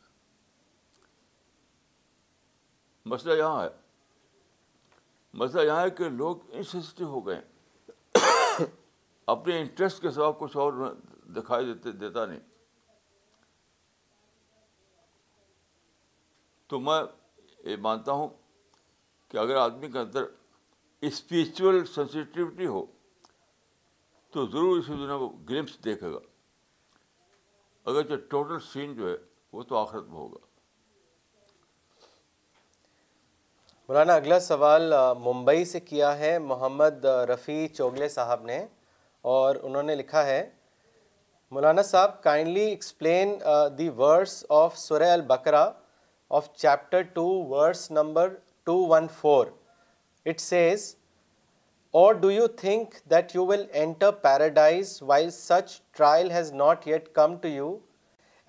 مسئلہ 3.10 3.34
یہاں 3.38 3.62
ہے 3.62 3.68
مسئلہ 5.40 5.62
یہاں 5.66 5.82
ہے 5.82 5.90
کہ 5.98 6.08
لوگ 6.10 6.36
انسینسٹیو 6.60 7.06
ہو 7.08 7.26
گئے 7.26 7.40
اپنے 9.34 9.58
انٹرسٹ 9.60 10.00
کے 10.02 10.10
سوا 10.16 10.30
کچھ 10.38 10.56
اور 10.64 10.72
دکھائی 11.36 11.64
دیتے 11.72 11.92
دیتا 12.00 12.24
نہیں 12.26 12.40
تو 16.70 16.80
میں 16.88 17.00
یہ 17.68 17.76
مانتا 17.86 18.12
ہوں 18.20 18.28
کہ 19.30 19.36
اگر 19.44 19.56
آدمی 19.66 19.90
کے 19.92 19.98
اندر 19.98 20.24
اسپریچل 21.10 21.84
سینسیٹیوٹی 21.94 22.66
ہو 22.76 22.84
تو 24.32 24.46
ضرور 24.52 24.78
اسی 24.78 24.92
دنیا 24.92 25.18
کو 25.18 25.28
گلمپس 25.48 25.76
وہ 25.76 25.82
دیکھے 25.86 26.12
گا 26.12 26.18
اگر 27.90 28.06
جو 28.08 28.16
ٹوٹل 28.30 28.58
سین 28.72 28.94
جو 28.96 29.08
ہے 29.10 29.16
وہ 29.52 29.62
تو 29.72 29.76
آخرت 29.76 30.04
میں 30.08 30.16
ہوگا 30.18 30.45
مولانا 33.88 34.14
اگلا 34.16 34.38
سوال 34.40 34.92
ممبئی 35.24 35.64
سے 35.64 35.80
کیا 35.80 36.08
ہے 36.18 36.38
محمد 36.44 37.04
رفیع 37.32 37.66
چوگلے 37.74 38.08
صاحب 38.14 38.42
نے 38.44 38.56
اور 39.32 39.56
انہوں 39.68 39.82
نے 39.88 39.94
لکھا 39.94 40.24
ہے 40.26 40.40
مولانا 41.50 41.82
صاحب 41.90 42.20
kindly 42.22 42.60
explain 42.68 43.34
the 43.78 43.88
verse 43.98 44.32
of 44.60 44.78
سورہ 44.78 45.10
Al Baqarah 45.16 45.62
of 46.38 46.48
chapter 46.62 47.02
two 47.12 47.26
verse 47.50 47.90
number 47.90 48.34
two 48.66 48.76
one 48.90 49.06
four 49.20 49.46
it 50.28 50.40
says 50.40 50.94
or 52.02 52.14
do 52.24 52.30
you 52.30 52.46
think 52.62 52.94
that 53.10 53.34
you 53.34 53.46
will 53.52 53.64
enter 53.82 54.10
paradise 54.22 54.96
while 55.12 55.30
such 55.38 55.80
trial 55.96 56.30
has 56.32 56.52
not 56.64 56.86
yet 56.88 57.08
come 57.20 57.36
to 57.42 57.48
you 57.48 57.76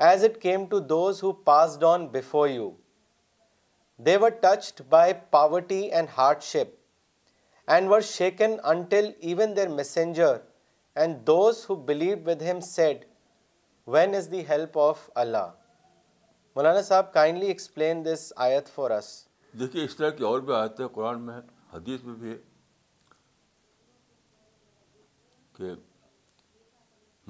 as 0.10 0.24
it 0.26 0.42
came 0.42 0.66
to 0.72 0.80
those 0.96 1.24
who 1.24 1.32
passed 1.52 1.84
on 1.94 2.08
before 2.18 2.48
you 2.50 2.70
they 4.06 4.16
were 4.22 4.30
touched 4.42 4.82
by 4.90 5.14
poverty 5.32 5.80
and 5.92 6.08
hardship 6.44 6.76
and 7.72 7.90
were 7.92 8.02
shaken 8.10 8.56
until 8.72 9.10
even 9.30 9.56
their 9.56 9.68
messenger 9.70 10.36
and 11.02 11.16
those 11.28 11.66
who 11.70 11.76
believe 11.86 12.18
with 12.26 12.42
him 12.42 12.60
said 12.68 13.06
when 13.96 14.16
is 14.16 14.32
the 14.32 14.44
help 14.50 14.78
of 14.80 15.10
Allah 15.24 15.50
Maulana 16.56 16.82
sahab 16.82 17.12
kindly 17.14 17.48
explain 17.48 18.06
this 18.06 18.32
آیت 18.46 18.68
for 18.76 18.92
اس 18.92 19.10
دیکھیے 19.60 19.84
اس 19.86 19.96
طرح 19.96 20.10
کی 20.20 20.24
اور 20.26 20.40
بھی 20.50 20.54
آیتیں 20.56 20.88
قرآن 20.94 21.22
میں 21.26 21.40
حدیث 21.74 22.04
میں 22.04 22.14
بھی 22.20 22.30
ہے 22.32 22.38
کہ 25.58 25.74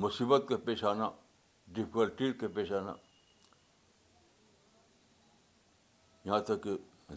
مصیبت 0.05 0.45
کا 0.49 0.57
پیش 0.65 0.83
آنا 0.93 1.09
ڈفیکلٹیز 1.73 2.33
کا 2.39 2.47
پیش 2.55 2.71
آنا 2.81 2.93
یہاں 6.27 6.39
تک 6.47 6.63
کہ 6.63 6.71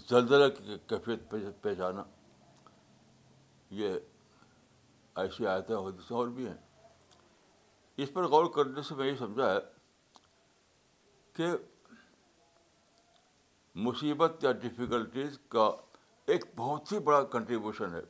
زلزلہ 0.09 0.49
کی 0.57 0.77
کیفیت 0.89 1.31
پیش 1.63 1.81
آنا 1.87 2.03
یہ 3.79 3.97
ایسی 5.23 5.47
آیتیں 5.53 5.75
حدیثیں 5.77 6.17
اور 6.17 6.29
بھی 6.37 6.47
ہیں 6.49 6.59
اس 8.03 8.13
پر 8.13 8.27
غور 8.35 8.47
کرنے 8.55 8.83
سے 8.89 8.95
میں 8.95 9.07
یہ 9.11 9.17
سمجھا 9.19 9.51
ہے 9.55 9.59
کہ 11.37 11.47
مصیبت 13.89 14.45
یا 14.45 14.53
ڈفیکلٹیز 14.67 15.39
کا 15.57 15.69
ایک 16.33 16.45
بہت 16.57 16.93
ہی 16.93 16.99
بڑا 17.11 17.23
کنٹریبیوشن 17.37 17.95
ہے 17.95 18.03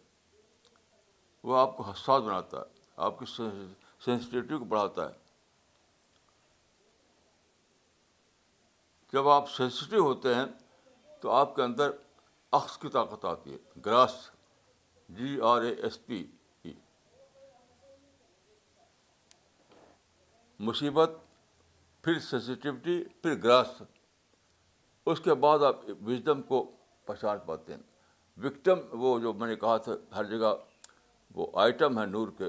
وہ 1.49 1.57
آپ 1.59 1.77
کو 1.77 1.83
حساس 1.91 2.23
بناتا 2.23 2.57
ہے 2.59 2.85
آپ 3.09 3.19
کی 3.19 3.27
سینسٹیوٹی 3.35 4.59
کو 4.59 4.65
بڑھاتا 4.75 5.09
ہے 5.09 5.19
جب 9.13 9.29
آپ 9.29 9.51
سینسٹیو 9.51 10.03
ہوتے 10.13 10.35
ہیں 10.35 10.45
تو 11.21 11.31
آپ 11.31 11.55
کے 11.57 11.63
اندر 11.63 11.91
اخذ 12.59 12.77
کی 12.83 12.89
طاقت 12.93 13.25
آتی 13.25 13.53
ہے 13.53 13.59
grasp 13.87 14.15
G 15.19 15.39
R 15.49 15.63
A 15.63 15.75
S 15.85 16.05
P 16.07 16.23
مصیبت 20.69 21.11
پھر 22.05 22.19
سینسیٹیوٹی 22.31 23.03
پھر 23.23 23.37
گراس 23.43 23.83
اس 25.11 25.21
کے 25.25 25.35
بعد 25.45 25.63
آپ 25.69 25.77
وزڈم 26.07 26.43
کو 26.49 26.63
پہچان 27.07 27.39
پاتے 27.47 27.75
ہیں 27.75 27.81
وکٹم 28.45 28.79
وہ 29.03 29.19
جو 29.21 29.33
میں 29.41 29.49
نے 29.49 29.57
کہا 29.63 29.77
تھا 29.87 29.93
ہر 30.17 30.25
جگہ 30.31 30.55
وہ 31.35 31.47
آئٹم 31.63 31.99
ہے 31.99 32.05
نور 32.07 32.29
کے 32.39 32.49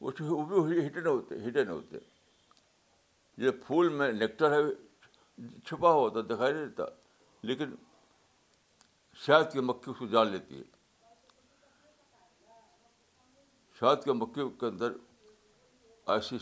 وہ 0.00 0.44
بھی 0.66 0.86
ہٹن 0.86 1.02
نہیں 1.02 1.12
ہوتے 1.12 1.34
ہٹن 1.48 1.66
نہیں 1.66 1.76
ہوتے 1.76 1.98
یہ 3.44 3.50
پھول 3.66 3.88
میں 4.00 4.10
نیکٹر 4.12 4.52
ہے 4.52 4.62
چھپا 5.66 5.92
ہوا 5.92 6.08
تھا 6.16 6.20
دکھائی 6.34 6.52
نہیں 6.52 6.66
دیتا 6.66 6.84
لیکن 7.50 7.74
شاید 9.22 9.52
کے 9.52 9.60
مکھی 9.60 9.90
اس 9.90 9.98
کو 9.98 10.06
جان 10.12 10.28
لیتی 10.32 10.58
ہے 10.58 10.62
شہد 13.80 14.04
کے 14.04 14.12
مکھی 14.12 14.42
کے 14.60 14.66
اندر 14.66 14.92
ایسی 16.14 16.36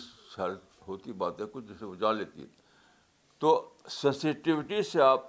ہوتی 0.88 1.12
بات 1.22 1.40
ہے 1.40 1.46
کچھ 1.52 1.64
جسے 1.64 1.84
وہ 1.84 1.94
جان 2.00 2.16
لیتی 2.16 2.40
ہے 2.42 2.46
تو 3.40 3.50
سینسیٹیوٹی 3.90 4.82
سے 4.90 5.00
آپ 5.02 5.24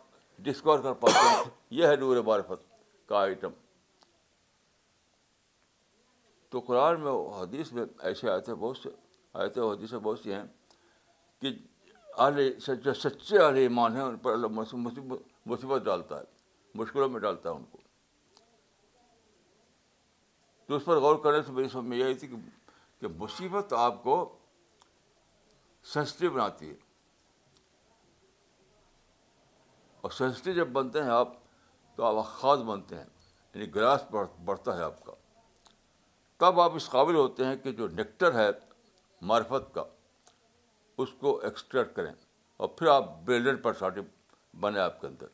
ڈسکور 0.45 0.79
کر 0.83 0.93
پاتے 1.03 1.25
ہیں 1.27 1.43
یہ 1.79 1.87
ہے 1.87 1.95
نور 1.99 2.17
معرفت 2.25 2.63
کا 3.09 3.21
آئٹم 3.21 3.49
تو 6.51 6.59
قرآن 6.67 6.99
میں 7.03 7.11
حدیث 7.41 7.71
میں 7.73 7.85
ایسے 8.09 8.29
آئے 8.29 8.41
تھے 8.47 8.55
بہت 8.65 8.77
سے 8.77 8.89
آئے 9.41 9.49
تھے 9.49 9.61
حدیثیں 9.71 9.97
بہت 9.97 10.19
سی 10.19 10.33
ہیں 10.33 10.43
کہ 11.41 11.49
اعلی 12.25 12.49
جو 12.83 12.93
سچے 12.93 13.37
اعلی 13.43 13.61
ایمان 13.61 13.95
ہیں 13.95 14.03
ان 14.03 14.17
پر 14.25 14.33
اللہ 14.33 14.75
مصیبت 15.45 15.81
ڈالتا 15.85 16.19
ہے 16.19 16.31
مشکلوں 16.79 17.07
میں 17.09 17.19
ڈالتا 17.19 17.49
ہے 17.49 17.55
ان 17.55 17.63
کو 17.71 17.77
تو 20.67 20.75
اس 20.75 20.85
پر 20.85 20.97
غور 20.99 21.15
کرنے 21.23 21.41
سے 21.45 21.51
میری 21.51 21.67
سمجھ 21.69 21.85
میں 21.85 21.97
یہ 21.97 22.03
آئی 22.03 22.13
تھی 22.21 22.27
کہ 22.99 23.07
مصیبت 23.17 23.73
آپ 23.77 24.01
کو 24.03 24.15
سینسٹیو 25.93 26.31
بناتی 26.31 26.69
ہے 26.69 26.75
اور 30.03 30.11
سینسٹیو 30.11 30.53
جب 30.53 30.67
بنتے 30.79 31.01
ہیں 31.03 31.09
آپ 31.11 31.33
تو 31.95 32.03
آپ 32.05 32.25
خاص 32.27 32.59
بنتے 32.67 32.95
ہیں 32.97 33.03
یعنی 33.53 33.73
گلاس 33.75 34.05
بڑھتا 34.45 34.77
ہے 34.77 34.83
آپ 34.83 35.03
کا 35.05 35.13
تب 36.39 36.59
آپ 36.59 36.75
اس 36.75 36.89
قابل 36.89 37.15
ہوتے 37.15 37.45
ہیں 37.45 37.55
کہ 37.63 37.71
جو 37.71 37.87
نیکٹر 37.99 38.33
ہے 38.39 38.49
معرفت 39.31 39.73
کا 39.73 39.83
اس 41.03 41.09
کو 41.19 41.37
ایکسٹریکٹ 41.45 41.95
کریں 41.95 42.11
اور 42.63 42.67
پھر 42.77 42.87
آپ 42.95 43.15
بلڈر 43.25 43.55
پرسنالٹی 43.61 44.01
بنے 44.61 44.79
آپ 44.79 44.99
کے 45.01 45.07
اندر 45.07 45.27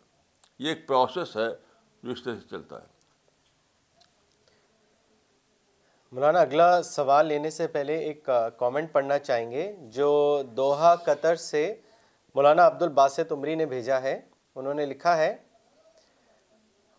یہ 0.64 0.70
ایک 0.70 0.88
پروسیس 0.88 1.36
ہے 1.38 1.48
جو 2.04 2.12
اس 2.12 2.24
طرح 2.24 2.36
سے 2.40 2.48
چلتا 2.50 2.76
ہے 2.80 2.88
مولانا 6.16 6.40
اگلا 6.40 6.66
سوال 6.84 7.26
لینے 7.28 7.50
سے 7.58 7.68
پہلے 7.76 7.98
ایک 8.06 8.30
کامنٹ 8.60 8.92
پڑھنا 8.92 9.18
چاہیں 9.20 9.50
گے 9.52 9.72
جو 9.98 10.10
دوحہ 10.58 10.94
قطر 11.06 11.36
سے 11.44 11.62
مولانا 12.36 12.66
عبد 12.68 12.82
الباسط 12.84 13.32
عمری 13.32 13.56
نے 13.56 13.66
بھیجا 13.66 14.02
ہے 14.02 14.20
انہوں 14.56 14.74
نے 14.74 14.86
لکھا 14.86 15.16
ہے 15.18 15.36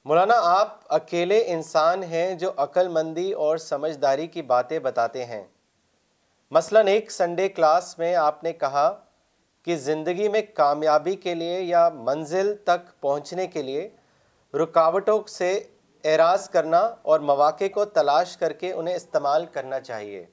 مولانا 0.09 0.35
آپ 0.55 0.79
اکیلے 0.95 1.43
انسان 1.53 2.03
ہیں 2.15 2.35
جو 2.39 2.51
عقل 2.65 2.89
مندی 2.99 3.31
اور 3.47 3.57
سمجھداری 3.71 4.27
کی 4.37 4.43
باتیں 4.53 4.79
بتاتے 4.89 5.25
ہیں 5.25 5.43
مثلاً 6.57 6.87
ایک 6.89 7.11
سنڈے 7.13 7.49
کلاس 7.59 7.97
میں 7.99 8.15
آپ 8.27 8.43
نے 8.45 8.53
کہا 8.63 8.89
کہ 9.65 9.77
زندگی 9.77 10.29
میں 10.33 10.41
کامیابی 10.57 11.15
کے 11.23 11.35
لیے 11.35 11.61
یا 11.61 11.89
منزل 11.95 12.55
تک 12.65 12.89
پہنچنے 13.03 13.47
کے 13.47 13.63
لیے 13.63 13.89
رکاوٹوں 14.63 15.21
سے 15.29 15.53
اعراض 16.11 16.49
کرنا 16.51 16.79
اور 17.11 17.21
مواقع 17.31 17.65
کو 17.75 17.85
تلاش 17.97 18.37
کر 18.37 18.53
کے 18.61 18.73
انہیں 18.73 18.95
استعمال 18.97 19.45
کرنا 19.53 19.81
چاہیے 19.81 20.25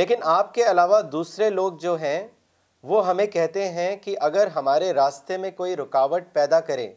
لیکن 0.00 0.22
آپ 0.38 0.52
کے 0.54 0.64
علاوہ 0.70 1.00
دوسرے 1.12 1.48
لوگ 1.50 1.72
جو 1.82 1.94
ہیں 2.00 2.26
وہ 2.90 3.06
ہمیں 3.08 3.26
کہتے 3.32 3.68
ہیں 3.72 3.94
کہ 4.02 4.16
اگر 4.28 4.46
ہمارے 4.54 4.92
راستے 4.94 5.36
میں 5.44 5.50
کوئی 5.56 5.76
رکاوٹ 5.76 6.22
پیدا 6.32 6.60
کرے 6.70 6.92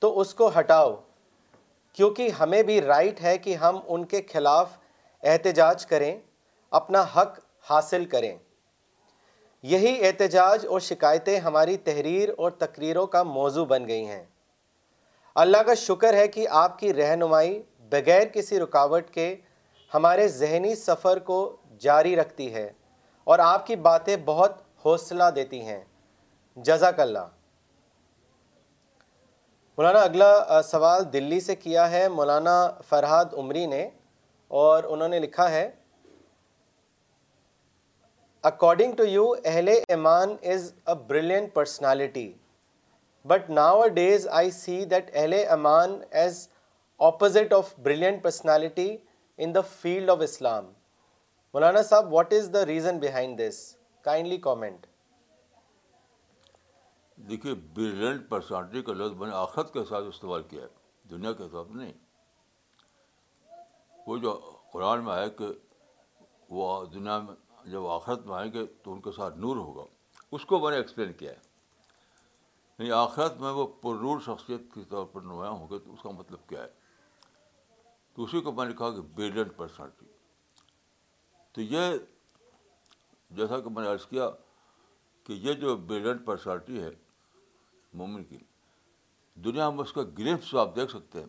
تو 0.00 0.18
اس 0.20 0.34
کو 0.34 0.50
ہٹاؤ 0.58 0.94
کیونکہ 1.94 2.28
ہمیں 2.40 2.62
بھی 2.62 2.80
رائٹ 2.82 3.20
ہے 3.22 3.36
کہ 3.44 3.54
ہم 3.60 3.78
ان 3.88 4.04
کے 4.12 4.20
خلاف 4.32 4.76
احتجاج 5.30 5.86
کریں 5.86 6.14
اپنا 6.80 7.04
حق 7.16 7.38
حاصل 7.70 8.04
کریں 8.12 8.36
یہی 9.68 9.96
احتجاج 10.06 10.64
اور 10.70 10.80
شکایتیں 10.80 11.38
ہماری 11.40 11.76
تحریر 11.86 12.28
اور 12.42 12.50
تقریروں 12.58 13.06
کا 13.14 13.22
موضوع 13.22 13.64
بن 13.72 13.86
گئی 13.88 14.04
ہیں 14.06 14.22
اللہ 15.42 15.62
کا 15.66 15.74
شکر 15.80 16.14
ہے 16.14 16.26
کہ 16.28 16.46
آپ 16.60 16.78
کی 16.78 16.92
رہنمائی 16.94 17.60
بغیر 17.90 18.24
کسی 18.34 18.60
رکاوٹ 18.60 19.10
کے 19.14 19.34
ہمارے 19.94 20.26
ذہنی 20.28 20.74
سفر 20.84 21.18
کو 21.26 21.36
جاری 21.80 22.14
رکھتی 22.16 22.52
ہے 22.54 22.70
اور 23.32 23.38
آپ 23.42 23.66
کی 23.66 23.76
باتیں 23.88 24.16
بہت 24.24 24.56
حوصلہ 24.84 25.24
دیتی 25.36 25.60
ہیں 25.66 25.80
جزاک 26.66 27.00
اللہ 27.00 27.26
مولانا 29.78 29.98
اگلا 30.02 30.60
سوال 30.70 31.12
دلی 31.12 31.40
سے 31.40 31.56
کیا 31.56 31.90
ہے 31.90 32.08
مولانا 32.12 32.56
فرحاد 32.88 33.34
عمری 33.38 33.66
نے 33.66 33.88
اور 34.62 34.84
انہوں 34.84 35.08
نے 35.08 35.18
لکھا 35.18 35.50
ہے 35.50 35.68
اکارڈنگ 38.48 38.94
ٹو 38.96 39.04
یو 39.04 39.24
اہل 39.44 39.68
ایمان 39.68 40.30
is 40.52 40.72
a 40.88 40.94
brilliant 41.08 41.52
personality 41.54 42.32
but 43.28 43.48
nowadays 43.94 44.26
I 44.38 44.50
see 44.50 44.84
that 44.90 45.10
اہل 45.12 45.32
ایمان 45.32 45.98
is 46.20 46.48
opposite 47.08 47.52
of 47.52 47.74
brilliant 47.82 48.22
personality 48.22 48.96
in 49.44 49.54
the 49.54 49.60
field 49.80 50.10
of 50.10 50.20
Islam 50.24 50.66
Maulana 51.54 51.82
sahab 51.90 52.12
what 52.12 52.32
is 52.32 52.48
the 52.54 52.64
reason 52.66 52.98
behind 53.02 53.38
this 53.40 53.58
kindly 54.08 54.36
comment 54.48 54.86
دیکھیے 57.30 57.54
brilliant 57.74 58.28
personality 58.28 58.82
کا 58.82 58.92
لفظ 58.94 59.18
میں 59.20 59.28
نے 59.28 59.34
آخرت 59.36 59.72
کے 59.72 59.84
ساتھ 59.88 60.06
استعمال 60.14 60.42
کیا 60.50 60.62
ہے 60.62 60.68
دنیا 61.10 61.32
کے 61.42 61.48
ساتھ 61.52 61.72
نہیں 61.76 61.92
وہ 64.06 64.16
جو 64.26 64.38
قرآن 64.72 65.04
میں 65.04 65.16
ہے 65.22 65.30
کہ 65.38 65.52
وہ 66.58 66.84
دنیا 66.94 67.18
میں 67.26 67.34
جب 67.70 67.86
آخرت 67.86 68.26
میں 68.26 68.34
آئیں 68.36 68.52
گے 68.52 68.64
تو 68.82 68.92
ان 68.92 69.00
کے 69.00 69.10
ساتھ 69.16 69.36
نور 69.38 69.56
ہوگا 69.56 69.84
اس 70.36 70.44
کو 70.46 70.58
میں 70.60 70.70
نے 70.70 70.76
ایکسپلین 70.76 71.12
کیا 71.18 71.32
ہے 71.32 71.48
یعنی 72.78 72.90
آخرت 72.98 73.40
میں 73.40 73.50
وہ 73.58 73.66
پرنور 73.82 74.20
شخصیت 74.26 74.60
کے 74.74 74.80
طور 74.90 75.06
پر 75.12 75.20
نمایاں 75.30 75.52
ہوں 75.52 75.68
گے 75.70 75.78
تو 75.84 75.92
اس 75.94 76.02
کا 76.02 76.10
مطلب 76.18 76.48
کیا 76.48 76.62
ہے 76.62 76.68
تو 78.14 78.24
اسی 78.24 78.40
کو 78.46 78.52
میں 78.58 78.64
نے 78.66 78.72
کہا 78.78 78.90
کہ 78.96 79.00
بریلینٹ 79.18 79.56
پرسنالٹی 79.56 80.06
تو 81.54 81.60
یہ 81.74 81.90
جیسا 83.40 83.58
کہ 83.60 83.70
میں 83.70 83.82
نے 83.82 83.88
عرض 83.88 84.06
کیا 84.06 84.28
کہ 85.24 85.32
یہ 85.46 85.52
جو 85.64 85.76
بریلینٹ 85.90 86.24
پرسنالٹی 86.26 86.82
ہے 86.82 86.90
مومن 88.00 88.24
کی 88.24 88.38
دنیا 89.44 89.68
میں 89.76 89.82
اس 89.84 89.92
کا 89.92 90.02
گریفس 90.18 90.54
آپ 90.62 90.74
دیکھ 90.76 90.90
سکتے 90.92 91.20
ہیں 91.22 91.28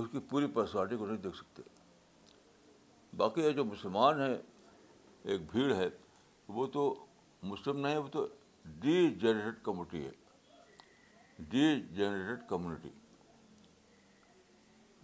اس 0.00 0.06
کی 0.12 0.18
پوری 0.30 0.46
پرسنالٹی 0.54 0.96
کو 0.96 1.06
نہیں 1.06 1.22
دیکھ 1.26 1.36
سکتے 1.36 1.62
باقی 3.16 3.42
یہ 3.42 3.50
جو 3.58 3.64
مسلمان 3.64 4.20
ہیں 4.20 4.36
ایک 5.32 5.40
بھیڑ 5.50 5.72
ہے 5.74 5.88
وہ 6.56 6.66
تو 6.72 6.82
مسلم 7.50 7.78
نہیں 7.86 7.96
وہ 7.96 8.08
تو 8.12 8.26
ڈی 8.80 8.96
جنریٹڈ 9.20 9.62
کمیونٹی 9.64 10.04
ہے 10.04 11.42
ڈی 11.50 11.68
جنریٹڈ 11.96 12.48
کمیونٹی 12.48 12.88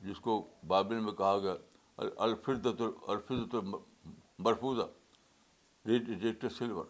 جس 0.08 0.18
کو 0.26 0.34
بابل 0.66 1.00
میں 1.06 1.12
کہا 1.12 1.38
گیا 1.42 1.54
الفرد 2.24 2.66
الفرد 2.66 3.54
مرفوزہ 4.44 4.86
ریجیکٹڈ 5.88 6.52
سلور 6.56 6.84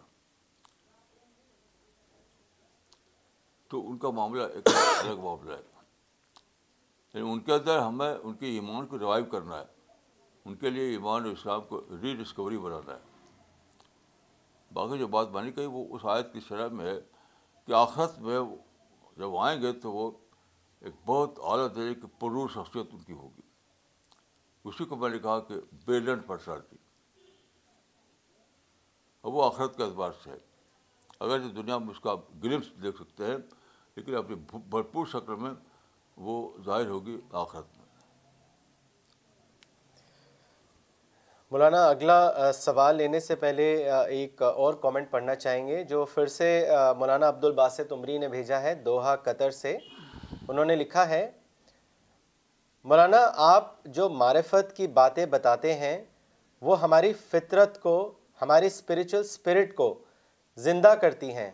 تو 3.69 3.85
ان 3.89 3.97
کا 3.97 4.09
معاملہ 4.19 4.43
ایک 4.55 4.67
الگ 4.69 5.19
معاملہ 5.23 5.51
ہے 5.55 5.61
یعنی 7.13 7.29
ان 7.31 7.39
کے 7.39 7.53
اندر 7.53 7.79
ہمیں 7.79 8.13
ان 8.13 8.33
کے 8.37 8.47
ایمان 8.55 8.85
کو 8.87 8.99
ریوائو 8.99 9.25
کرنا 9.31 9.59
ہے 9.59 9.65
ان 10.45 10.55
کے 10.61 10.69
لیے 10.69 10.89
ایمان 10.89 11.29
اسلام 11.31 11.61
کو 11.69 11.81
ری 12.01 12.13
ڈسکوری 12.23 12.57
بنانا 12.65 12.93
ہے 12.95 13.09
باقی 14.73 14.97
جو 14.97 15.07
بات 15.13 15.29
بنی 15.31 15.51
گئی 15.55 15.65
وہ 15.71 15.83
اس 15.95 16.01
آیت 16.13 16.31
کی 16.33 16.39
شرح 16.47 16.67
میں 16.73 16.85
ہے 16.85 16.99
کہ 17.67 17.71
آخرت 17.77 18.19
میں 18.27 18.39
جب 19.17 19.35
آئیں 19.43 19.61
گے 19.61 19.71
تو 19.85 19.91
وہ 19.91 20.09
ایک 20.85 20.93
بہت 21.05 21.39
اعلیٰ 21.51 21.67
درجے 21.75 21.93
کی 22.01 22.07
پرور 22.19 22.47
شخصیت 22.53 22.93
ان 22.93 23.01
کی 23.07 23.13
ہوگی 23.13 23.41
اسی 24.69 24.85
کو 24.85 24.95
میں 25.01 25.09
نے 25.09 25.19
کہا 25.19 25.39
کہ 25.47 25.55
بیلنٹ 25.85 26.25
پرسنالٹی 26.27 26.77
اب 29.23 29.33
وہ 29.35 29.45
آخرت 29.45 29.75
کے 29.77 29.83
اعتبار 29.83 30.11
سے 30.23 30.29
ہے 30.31 30.37
اگر 31.25 31.39
جو 31.39 31.49
دنیا 31.61 31.77
میں 31.77 31.89
اس 31.91 31.99
کا 32.05 32.15
گلمس 32.43 32.71
دیکھ 32.83 32.97
سکتے 33.01 33.25
ہیں 33.25 33.37
لیکن 33.95 34.15
اپنی 34.17 34.35
بھرپور 34.69 35.05
شکل 35.13 35.35
میں 35.43 35.51
وہ 36.27 36.35
ظاہر 36.65 36.87
ہوگی 36.89 37.19
آخرت 37.43 37.77
میں 37.77 37.80
مولانا 41.51 41.79
اگلا 41.89 42.51
سوال 42.55 42.95
لینے 42.95 43.19
سے 43.19 43.35
پہلے 43.35 43.63
ایک 44.17 44.41
اور 44.43 44.73
کومنٹ 44.83 45.09
پڑھنا 45.11 45.33
چاہیں 45.35 45.67
گے 45.67 45.83
جو 45.85 46.03
پھر 46.13 46.27
سے 46.35 46.47
مولانا 46.97 47.27
عبد 47.29 47.43
الباسط 47.45 47.91
عمری 47.93 48.17
نے 48.17 48.27
بھیجا 48.35 48.59
ہے 48.61 48.73
دوہا 48.85 49.15
قطر 49.23 49.49
سے 49.51 49.75
انہوں 50.47 50.65
نے 50.65 50.75
لکھا 50.75 51.07
ہے 51.09 51.25
مولانا 52.91 53.17
آپ 53.47 53.73
جو 53.97 54.07
معرفت 54.21 54.75
کی 54.77 54.87
باتیں 55.01 55.25
بتاتے 55.35 55.73
ہیں 55.79 55.97
وہ 56.69 56.79
ہماری 56.81 57.11
فطرت 57.31 57.79
کو 57.81 57.95
ہماری 58.41 58.65
اسپریچول 58.67 59.19
اسپرٹ 59.19 59.73
کو 59.77 59.93
زندہ 60.67 60.93
کرتی 61.01 61.33
ہیں 61.35 61.49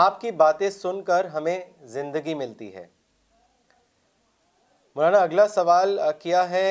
آپ 0.00 0.20
کی 0.20 0.30
باتیں 0.42 0.68
سن 0.70 1.00
کر 1.10 1.24
ہمیں 1.34 1.58
زندگی 1.94 2.34
ملتی 2.42 2.74
ہے 2.74 2.86
مولانا 4.96 5.18
اگلا 5.28 5.46
سوال 5.54 5.98
کیا 6.22 6.48
ہے 6.50 6.66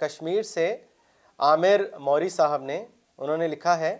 کشمیر 0.00 0.42
سے 0.54 0.68
عامر 1.48 1.80
موری 2.06 2.28
صاحب 2.28 2.62
نے 2.62 2.84
انہوں 3.24 3.36
نے 3.42 3.46
لکھا 3.48 3.78
ہے 3.78 3.96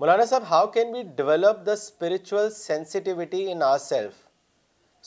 مولانا 0.00 0.24
صاحب 0.24 0.42
how 0.50 0.66
can 0.76 0.94
we 0.94 1.02
develop 1.16 1.64
the 1.66 1.72
spiritual 1.72 2.50
sensitivity 2.56 3.40
in 3.52 3.62
our 3.68 3.78
self 3.86 4.14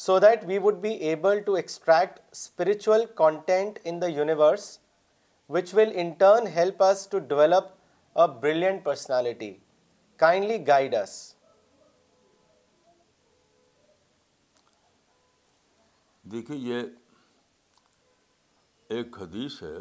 so 0.06 0.18
that 0.26 0.44
we 0.48 0.58
would 0.64 0.80
be 0.88 0.92
able 1.10 1.40
to 1.46 1.54
extract 1.62 2.20
spiritual 2.32 3.06
content 3.22 3.80
in 3.84 4.02
the 4.02 4.08
universe 4.10 4.68
which 5.58 5.74
will 5.76 5.92
in 6.02 6.12
turn 6.26 6.48
help 6.56 6.84
us 6.84 7.08
to 7.12 7.20
develop 7.32 8.20
a 8.20 8.28
brilliant 8.42 8.84
personality 8.86 9.54
kindly 10.26 10.62
guide 10.68 10.96
us 11.04 11.18
دیکھیے 16.32 16.58
یہ 16.74 16.86
ایک 18.98 19.18
حدیث 19.22 19.62
ہے 19.64 19.76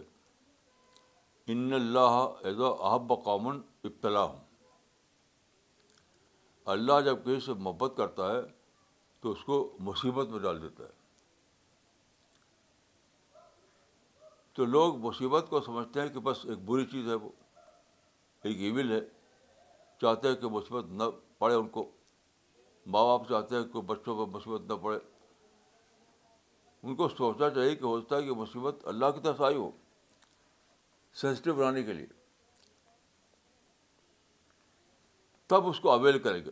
ان 1.53 1.73
اللہ 1.75 2.15
as 2.49 2.61
احب 2.63 3.13
قامن 3.25 3.61
ابتلا 3.85 4.23
ہوں 4.25 4.39
اللہ 6.75 7.01
جب 7.05 7.25
کسی 7.25 7.41
سے 7.47 7.53
محبت 7.63 7.93
کرتا 7.97 8.31
ہے 8.31 8.41
تو 9.23 9.31
اس 9.33 9.43
کو 9.45 9.57
مصیبت 9.89 10.29
میں 10.31 10.39
ڈال 10.41 10.63
دیتا 10.63 10.85
ہے 10.85 10.93
تو 14.55 14.65
لوگ 14.65 14.97
مصیبت 15.07 15.47
کو 15.51 15.61
سمجھتے 15.67 16.01
ہیں 16.01 16.09
کہ 16.15 16.21
بس 16.31 16.45
ایک 16.49 16.59
بری 16.71 16.85
چیز 16.91 17.09
ہے 17.09 17.15
وہ 17.23 17.29
ایک 18.47 18.57
ایون 18.59 18.91
ہے 18.93 19.01
چاہتے 20.01 20.29
ہیں 20.29 20.35
کہ 20.41 20.49
مصیبت 20.57 20.91
نہ 20.91 21.03
پڑے 21.39 21.55
ان 21.55 21.69
کو 21.77 21.91
ماں 22.95 23.05
باپ 23.07 23.29
چاہتے 23.29 23.57
ہیں 23.57 23.65
کہ 23.73 23.81
بچوں 23.93 24.17
پر 24.19 24.31
مصیبت 24.37 24.71
نہ 24.71 24.77
پڑے 24.85 24.99
ان 26.83 26.97
کو 26.97 27.09
سوچنا 27.09 27.49
چاہیے 27.51 27.75
کہ 27.77 27.85
ہوتا 27.85 28.17
ہے 28.17 28.23
کہ 28.27 28.35
مصیبت 28.43 28.87
اللہ 28.95 29.11
کی 29.15 29.21
طرف 29.25 29.41
آئی 29.51 29.57
ہو 29.57 29.71
سینسٹو 31.21 31.53
بنانے 31.55 31.83
کے 31.83 31.93
لیے 31.93 32.07
تب 35.49 35.67
اس 35.69 35.81
کو 35.81 35.91
اویل 35.93 36.19
کریں 36.23 36.45
گے 36.45 36.51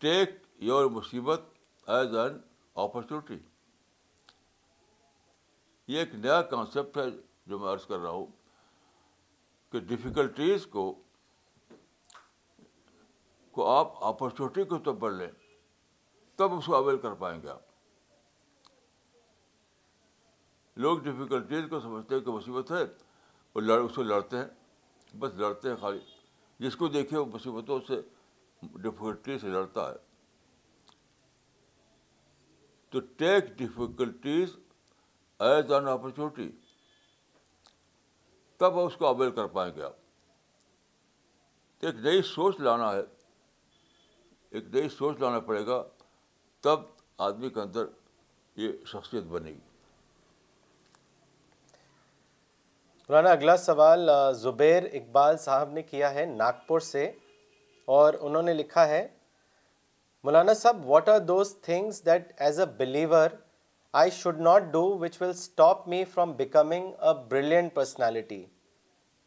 ٹیک 0.00 0.30
یور 0.70 0.84
مصیبت 0.90 1.42
ایز 1.94 2.14
این 2.16 2.32
اپرچونیٹی 2.82 3.38
یہ 5.92 5.98
ایک 5.98 6.12
نیا 6.14 6.40
کانسیپٹ 6.52 6.96
ہے 6.98 7.06
جو 7.50 7.54
میں 7.58 7.70
عرض 7.72 7.84
کر 7.86 7.98
رہا 7.98 8.10
ہوں 8.10 8.26
کہ 9.72 9.78
ڈفیکلٹیز 9.92 10.62
کو 10.76 10.90
آپ 13.70 13.88
اپرچونیٹی 14.04 14.64
کو 14.72 14.76
تو 14.88 14.92
بڑھ 15.04 15.14
لیں 15.14 15.30
تب 16.38 16.48
اس 16.56 16.66
کو 16.66 16.74
اویل 16.76 16.98
کر 17.02 17.14
پائیں 17.22 17.38
گے 17.42 17.48
آپ 17.50 17.67
لوگ 20.82 20.98
ڈفیکلٹیز 21.02 21.64
کو 21.70 21.78
سمجھتے 21.80 22.14
ہیں 22.14 22.20
کہ 22.22 22.30
مصیبت 22.30 22.70
ہے 22.72 22.80
اور 23.54 23.62
لڑ 23.62 23.78
اس 23.84 23.92
سے 23.94 24.02
لڑتے 24.02 24.36
ہیں 24.38 24.48
بس 25.20 25.30
لڑتے 25.36 25.68
ہیں 25.68 25.76
خالی 25.80 26.00
جس 26.66 26.76
کو 26.82 26.88
دیکھے 26.96 27.16
وہ 27.18 27.24
مصیبتوں 27.32 27.78
سے 27.86 27.96
ڈفیکلٹی 28.66 29.38
سے 29.38 29.48
لڑتا 29.52 29.82
ہے 29.88 29.96
تو 32.90 32.98
take 33.22 33.44
difficulties 33.58 34.50
as 35.48 35.72
an 35.72 35.88
opportunity 35.88 36.48
تب 38.58 38.78
اس 38.78 38.96
کو 38.98 39.06
اویل 39.06 39.30
کر 39.40 39.46
پائیں 39.56 39.74
گے 39.76 39.82
آپ 39.84 39.96
ایک 41.86 41.94
نئی 42.04 42.22
سوچ 42.34 42.54
لانا 42.60 42.90
ہے 42.92 43.00
ایک 44.50 44.64
نئی 44.74 44.88
سوچ 44.98 45.14
لانا 45.20 45.40
پڑے 45.50 45.62
گا 45.66 45.78
تب 46.68 46.78
آدمی 47.28 47.48
کے 47.50 47.60
اندر 47.60 47.84
یہ 48.62 48.68
شخصیت 48.92 49.24
بنے 49.34 49.50
گی 49.50 49.67
مولانا 53.10 53.30
اگلا 53.32 53.56
سوال 53.56 54.08
زبیر 54.38 54.82
اقبال 54.98 55.36
صاحب 55.44 55.70
نے 55.72 55.82
کیا 55.82 56.12
ہے 56.14 56.24
ناگپور 56.26 56.80
سے 56.86 57.04
اور 57.98 58.14
انہوں 58.28 58.42
نے 58.48 58.54
لکھا 58.54 58.86
ہے 58.88 59.06
مولانا 60.24 60.54
صاحب 60.62 60.84
what 60.90 61.08
are 61.08 61.18
those 61.28 61.54
things 61.68 62.04
that 62.06 62.32
as 62.48 62.60
a 62.60 62.66
believer 62.78 63.30
I 64.00 64.10
should 64.16 64.40
not 64.48 64.62
do 64.72 64.82
which 65.04 65.20
will 65.22 65.30
stop 65.30 65.88
me 65.88 66.02
from 66.14 66.32
becoming 66.42 66.92
a 67.00 67.14
brilliant 67.30 67.74
personality 67.74 68.44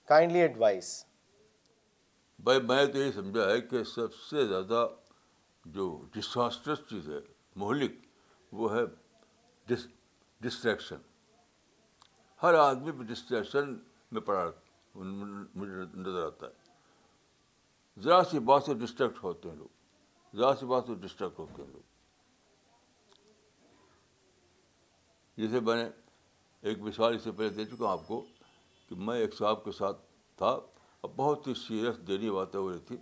kindly 0.10 0.42
advice 0.42 0.94
بھائی 2.44 2.62
میں 2.68 2.86
تو 2.94 2.98
یہ 3.02 3.12
سمجھا 3.16 3.50
ہے 3.52 3.60
کہ 3.70 3.84
سب 3.96 4.14
سے 4.30 4.46
زیادہ 4.48 4.88
جو 5.80 5.92
ڈساسٹرس 6.16 6.90
چیز 6.90 7.10
ہے 7.10 7.20
مہلک 7.64 7.98
وہ 8.60 8.76
ہے 8.76 8.86
ڈسٹریکشن 9.74 11.10
ہر 12.44 12.54
آدمی 12.60 12.92
پہ 12.98 13.04
ڈسٹریکشن 13.12 13.74
میں 14.12 14.22
پڑا 14.28 14.50
مجھے 14.96 15.74
نظر 16.00 16.26
آتا 16.26 16.48
ہے 16.48 18.02
ذرا 18.04 18.24
سی 18.30 18.40
بات 18.50 18.64
سے 18.64 18.74
ڈسٹریکٹ 18.84 19.24
ہوتے 19.24 19.50
ہیں 19.50 19.56
لوگ 19.56 20.38
ذرا 20.38 20.54
سی 20.60 20.66
بات 20.72 20.86
سے 20.88 20.96
ڈسٹریکٹ 21.02 21.40
ہوتے 21.40 21.62
ہیں 21.62 21.70
لوگ 21.74 21.90
جیسے 25.42 25.60
میں 25.66 25.76
نے 25.84 25.90
ایک 26.70 26.80
مثال 26.88 27.16
اس 27.16 27.24
سے 27.24 27.32
پہلے 27.38 27.50
دے 27.60 27.66
چکا 27.66 27.86
ہوں 27.86 27.92
آپ 27.92 28.08
کو 28.08 28.22
کہ 28.90 28.96
میں 29.06 29.18
ایک 29.20 29.34
صاحب 29.38 29.64
کے 29.66 29.72
ساتھ 29.78 30.02
تھا 30.38 30.50
اور 31.02 31.10
بہت 31.16 31.48
ہی 31.48 31.54
سیریس 31.68 31.96
دینی 32.08 32.30
باتیں 32.32 32.60
ہو 32.60 32.70
رہی 32.72 32.80
تھی 32.88 32.98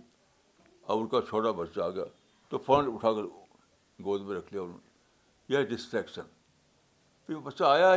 اب 0.88 0.98
ان 0.98 1.06
کا 1.14 1.20
چھوٹا 1.28 1.50
بچہ 1.62 1.80
آ 1.80 1.88
گیا 1.90 2.04
تو 2.48 2.58
فون 2.66 2.94
اٹھا 2.94 3.12
کر 3.12 3.24
گود 4.04 4.22
میں 4.28 4.36
رکھ 4.36 4.52
لیا 4.52 4.62
انہوں 4.62 4.78
نے 4.78 5.54
یہ 5.54 5.64
ڈسٹریکشن 5.74 6.26
پھر 7.26 7.38
بچہ 7.44 7.64
آیا 7.64 7.94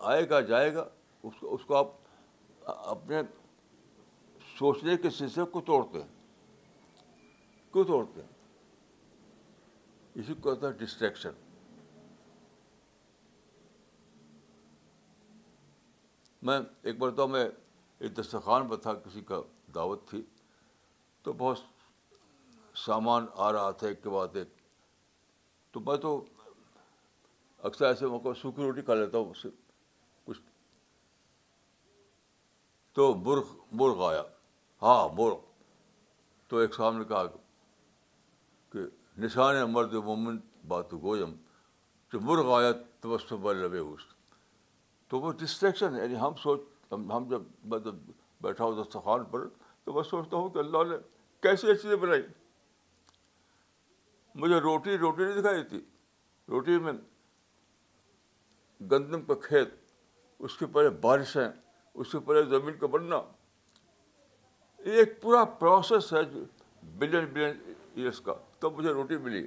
آئے 0.00 0.28
گا 0.30 0.40
جائے 0.50 0.74
گا 0.74 0.88
اس 1.24 1.34
کو 1.40 1.54
اس 1.54 1.64
کو 1.66 1.76
آپ 1.76 1.90
اپنے 2.88 3.20
سوچنے 4.58 4.96
کے 5.02 5.10
سلسلے 5.10 5.44
کو 5.52 5.60
توڑتے 5.66 6.02
ہیں 6.02 6.10
کیوں 7.72 7.84
توڑتے 7.84 8.20
ہیں 8.22 8.28
اسی 10.22 10.34
کو 10.42 10.54
ڈسٹریکشن 10.78 11.30
میں 16.46 16.58
ایک 16.82 16.98
بار 16.98 17.10
تو 17.16 17.26
میں 17.28 17.44
ایک 17.98 18.16
دستخوان 18.16 18.68
پر 18.68 18.76
تھا 18.86 18.92
کسی 19.04 19.20
کا 19.24 19.40
دعوت 19.74 20.08
تھی 20.08 20.22
تو 21.22 21.32
بہت 21.38 21.58
سامان 22.86 23.26
آ 23.46 23.50
رہا 23.52 23.70
تھا 23.80 23.88
ایک 23.88 24.02
کے 24.02 24.08
بعد 24.10 24.36
ایک 24.36 24.48
تو 25.72 25.80
میں 25.86 25.96
تو 26.02 26.14
اکثر 27.68 27.84
ایسے 27.86 28.06
موقع 28.14 28.28
سوکھی 28.40 28.62
روٹی 28.62 28.82
کھا 28.82 28.94
لیتا 28.94 29.18
ہوں 29.18 29.34
صرف 29.42 29.61
تو 32.94 33.14
مرغ 33.26 33.50
مرغ 33.80 34.00
آیا 34.08 34.22
ہاں 34.82 35.08
مرغ 35.18 35.36
تو 36.48 36.56
ایک 36.58 36.74
صاحب 36.74 36.96
نے 36.96 37.04
کہا 37.08 37.24
کہ 38.72 38.78
نشان 39.22 39.56
مرد 39.72 39.92
مومن 40.08 40.38
بات 40.68 40.92
گوجم 41.02 41.32
تو 42.10 42.20
مرغ 42.20 42.54
آیا 42.58 42.72
تو 43.00 43.16
لبے 43.52 43.78
اس 43.78 44.00
تو 45.10 45.20
وہ 45.20 45.32
ڈسٹریکشن 45.38 45.96
یعنی 45.96 46.18
ہم 46.20 46.34
سوچ 46.42 46.60
ہم 46.92 47.08
جب 47.30 47.40
میں 47.40 47.78
جب 47.78 47.88
مطلب 47.88 47.98
بیٹھا 48.42 48.64
ہوں 48.64 48.82
دستخوان 48.82 49.24
پر 49.30 49.46
تو 49.84 49.92
میں 49.92 50.02
سوچتا 50.10 50.36
ہوں 50.36 50.50
کہ 50.50 50.58
اللہ 50.58 50.84
نے 50.90 50.96
کیسی 51.42 51.68
یہ 51.68 51.74
چیزیں 51.82 51.96
بنائی 52.04 52.22
مجھے 54.42 54.58
روٹی 54.60 54.96
روٹی 54.98 55.24
نہیں 55.24 55.40
دکھائی 55.40 55.62
دیتی 55.62 55.80
روٹی 56.50 56.78
میں 56.84 56.92
گندم 58.90 59.22
کا 59.24 59.34
کھیت 59.48 59.74
اس 60.46 60.56
کے 60.58 60.66
پہلے 60.76 60.88
بارشیں 61.00 61.46
اس 62.00 62.12
سے 62.12 62.18
پہلے 62.26 62.42
زمین 62.58 62.76
کا 62.80 62.86
بننا 62.92 63.16
ایک 64.92 65.20
پورا 65.22 65.44
پروسیس 65.58 66.12
ہے 66.12 66.22
جو 66.32 66.44
بلین 66.98 67.24
بلین 67.32 67.58
ایئرس 67.94 68.20
کا 68.28 68.34
تب 68.60 68.78
مجھے 68.78 68.90
روٹی 68.92 69.16
ملی 69.24 69.44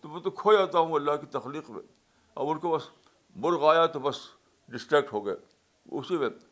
تو 0.00 0.08
میں 0.08 0.20
تو 0.20 0.30
کھو 0.40 0.52
جاتا 0.52 0.78
ہوں 0.78 0.92
اللہ 0.94 1.16
کی 1.20 1.26
تخلیق 1.38 1.70
میں 1.70 1.82
اب 2.34 2.50
ان 2.50 2.58
کو 2.58 2.72
بس 2.76 2.88
مرغ 3.44 3.68
آیا 3.70 3.86
تو 3.96 4.00
بس 4.00 4.18
ڈسٹریکٹ 4.72 5.12
ہو 5.12 5.24
گئے 5.26 5.34
اسی 5.98 6.16
وقت 6.24 6.44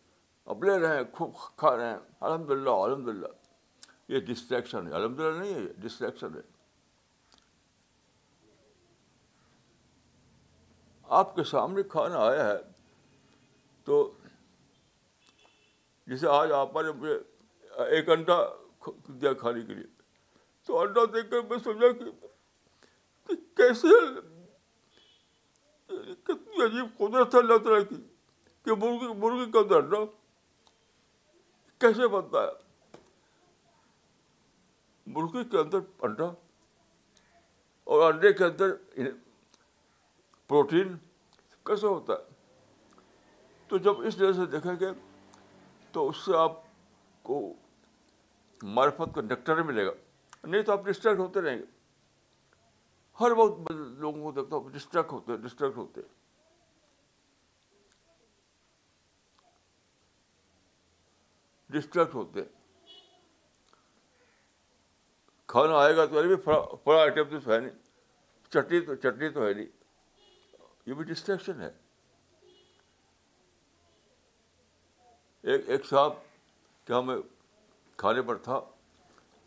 رہے 0.65 0.97
ہیں 0.97 1.03
خوب 1.17 1.35
کھا 1.59 1.77
رہے 1.77 1.89
ہیں 1.91 1.97
الحمد 2.21 2.51
للہ 2.51 2.71
الحمد 2.85 3.09
للہ 3.09 3.27
یہ 4.13 4.21
ڈسٹریکشن 4.27 4.87
ہے 4.87 4.93
الحمد 4.95 5.21
للہ 5.21 5.39
نہیں 5.39 5.55
ہے 5.55 5.61
یہ 5.61 5.73
ڈسٹریکشن 5.83 6.35
ہے 6.35 6.41
آپ 11.21 11.35
کے 11.37 11.45
سامنے 11.45 11.83
کھانا 11.93 12.19
آیا 12.27 12.47
ہے 12.47 12.57
تو 13.85 13.97
جیسے 16.07 16.27
آج 16.31 16.53
آپ 16.53 16.77
نے 16.85 16.93
مجھے 16.99 17.15
ایک 17.97 18.09
انڈا 18.11 18.37
دیا 19.21 19.33
کھانے 19.43 19.61
کے 19.67 19.75
لیے 19.75 19.85
تو 20.67 20.79
انڈا 20.81 21.01
دیکھ 21.13 21.31
کر 21.31 21.43
میں 21.51 21.59
سمجھا 21.65 21.91
کہ 23.29 23.35
کیسے 23.57 23.89
کتنی 25.87 26.63
عجیب 26.65 26.97
قدرت 26.99 27.35
ہے 27.35 27.39
اللہ 27.41 27.59
تعالیٰ 27.65 27.83
کی 27.89 27.97
کہ 28.65 28.75
مرغی 28.85 29.13
مرغی 29.25 29.51
کا 29.53 29.59
اندر 29.59 29.77
انڈا 29.77 30.05
کیسے 31.81 32.09
بنتا 32.17 32.43
ہے 32.43 32.99
مرغی 35.17 35.45
کے 35.51 35.59
اندر 35.59 35.79
انڈا 36.09 36.31
اور 37.95 38.03
انڈے 38.13 38.33
کے 38.33 38.45
اندر 38.45 38.71
پروٹین 40.49 40.97
کیسا 41.67 41.87
ہوتا 41.89 42.13
ہے 42.13 42.33
تو 43.75 43.79
جب 43.85 44.01
اس 44.07 44.17
نظر 44.19 44.33
سے 44.33 44.45
دیکھیں 44.51 44.73
گے 44.81 44.87
تو 45.93 46.07
اس 46.09 46.17
سے 46.25 46.35
آپ 46.39 46.59
کو 47.29 47.39
معرفت 48.77 48.99
کا 49.15 49.21
کنڈکٹر 49.21 49.63
ملے 49.71 49.87
گا 49.87 49.93
نہیں 50.47 50.63
تو 50.69 50.73
آپ 50.73 50.85
ڈسٹریکٹ 50.89 51.19
ہوتے 51.21 51.41
رہیں 51.43 51.57
گے 51.59 51.65
ہر 53.21 53.31
وقت 53.39 53.71
لوگوں 53.73 54.23
کو 54.23 54.33
دیکھتا 54.41 54.57
ہوں 54.57 54.71
ڈسٹریکٹ 54.75 55.13
ہوتے 55.13 55.37
ڈسٹریکٹ 55.49 55.77
ہوتے 55.77 56.01
ڈسٹریکٹ 61.81 62.15
ہوتے 62.15 62.41
کھانا 65.55 65.81
آئے 65.85 65.97
گا 65.97 66.07
تو 66.15 66.19
ارے 66.19 66.35
بھی 66.35 67.37
ہے 67.37 67.61
نہیں 67.61 67.71
چٹنی 68.53 68.81
تو 68.87 68.95
چٹنی 68.95 69.29
تو 69.31 69.47
ہے 69.47 69.53
نہیں 69.53 69.67
یہ 70.87 70.95
بھی 70.95 71.05
ڈسٹریکشن 71.15 71.61
ہے 71.61 71.71
ایک 75.53 75.69
ایک 75.71 75.85
صاحب 75.87 76.13
کیا 76.87 76.99
ہمیں 76.99 77.17
کھانے 78.03 78.23
پر 78.29 78.37
تھا 78.45 78.61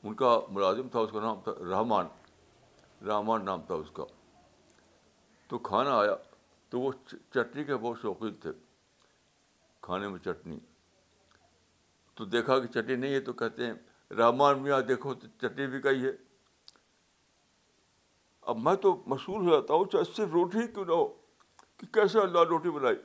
ان 0.08 0.14
کا 0.16 0.40
ملازم 0.54 0.88
تھا 0.92 1.00
اس 1.00 1.12
کا 1.12 1.20
نام 1.22 1.40
تھا 1.44 1.52
رحمان 1.72 2.08
رحمان 3.08 3.46
نام 3.46 3.62
تھا 3.68 3.76
اس 3.76 3.90
کا 3.94 4.04
تو 5.50 5.58
کھانا 5.70 5.98
آیا 6.00 6.16
تو 6.70 6.80
وہ 6.80 6.92
چٹنی 7.34 7.64
کے 7.64 7.76
بہت 7.76 7.98
شوقین 8.02 8.34
تھے 8.42 8.52
کھانے 9.88 10.08
میں 10.08 10.20
چٹنی 10.26 10.60
تو 12.16 12.26
دیکھا 12.36 12.58
کہ 12.60 12.68
چٹنی 12.74 12.96
نہیں 12.96 13.14
ہے 13.14 13.20
تو 13.30 13.34
کہتے 13.42 13.66
ہیں 13.66 13.74
رحمان 14.18 14.62
میاں 14.64 14.80
دیکھو 14.88 15.14
تو 15.24 15.28
چٹنی 15.42 15.68
بھی 15.74 15.82
کئی 15.82 16.06
ہے 16.06 16.12
اب 18.52 18.58
میں 18.68 18.76
تو 18.82 18.96
مشہور 19.16 19.42
ہو 19.48 19.56
جاتا 19.60 19.74
ہوں 19.74 20.04
صرف 20.16 20.30
روٹی 20.34 20.68
کیوں 20.74 20.86
نہ 20.86 20.92
ہو 20.94 21.08
کہ 21.80 21.88
کیسے 21.94 22.20
اللہ 22.22 22.48
روٹی 22.50 22.70
بنائی 22.80 22.96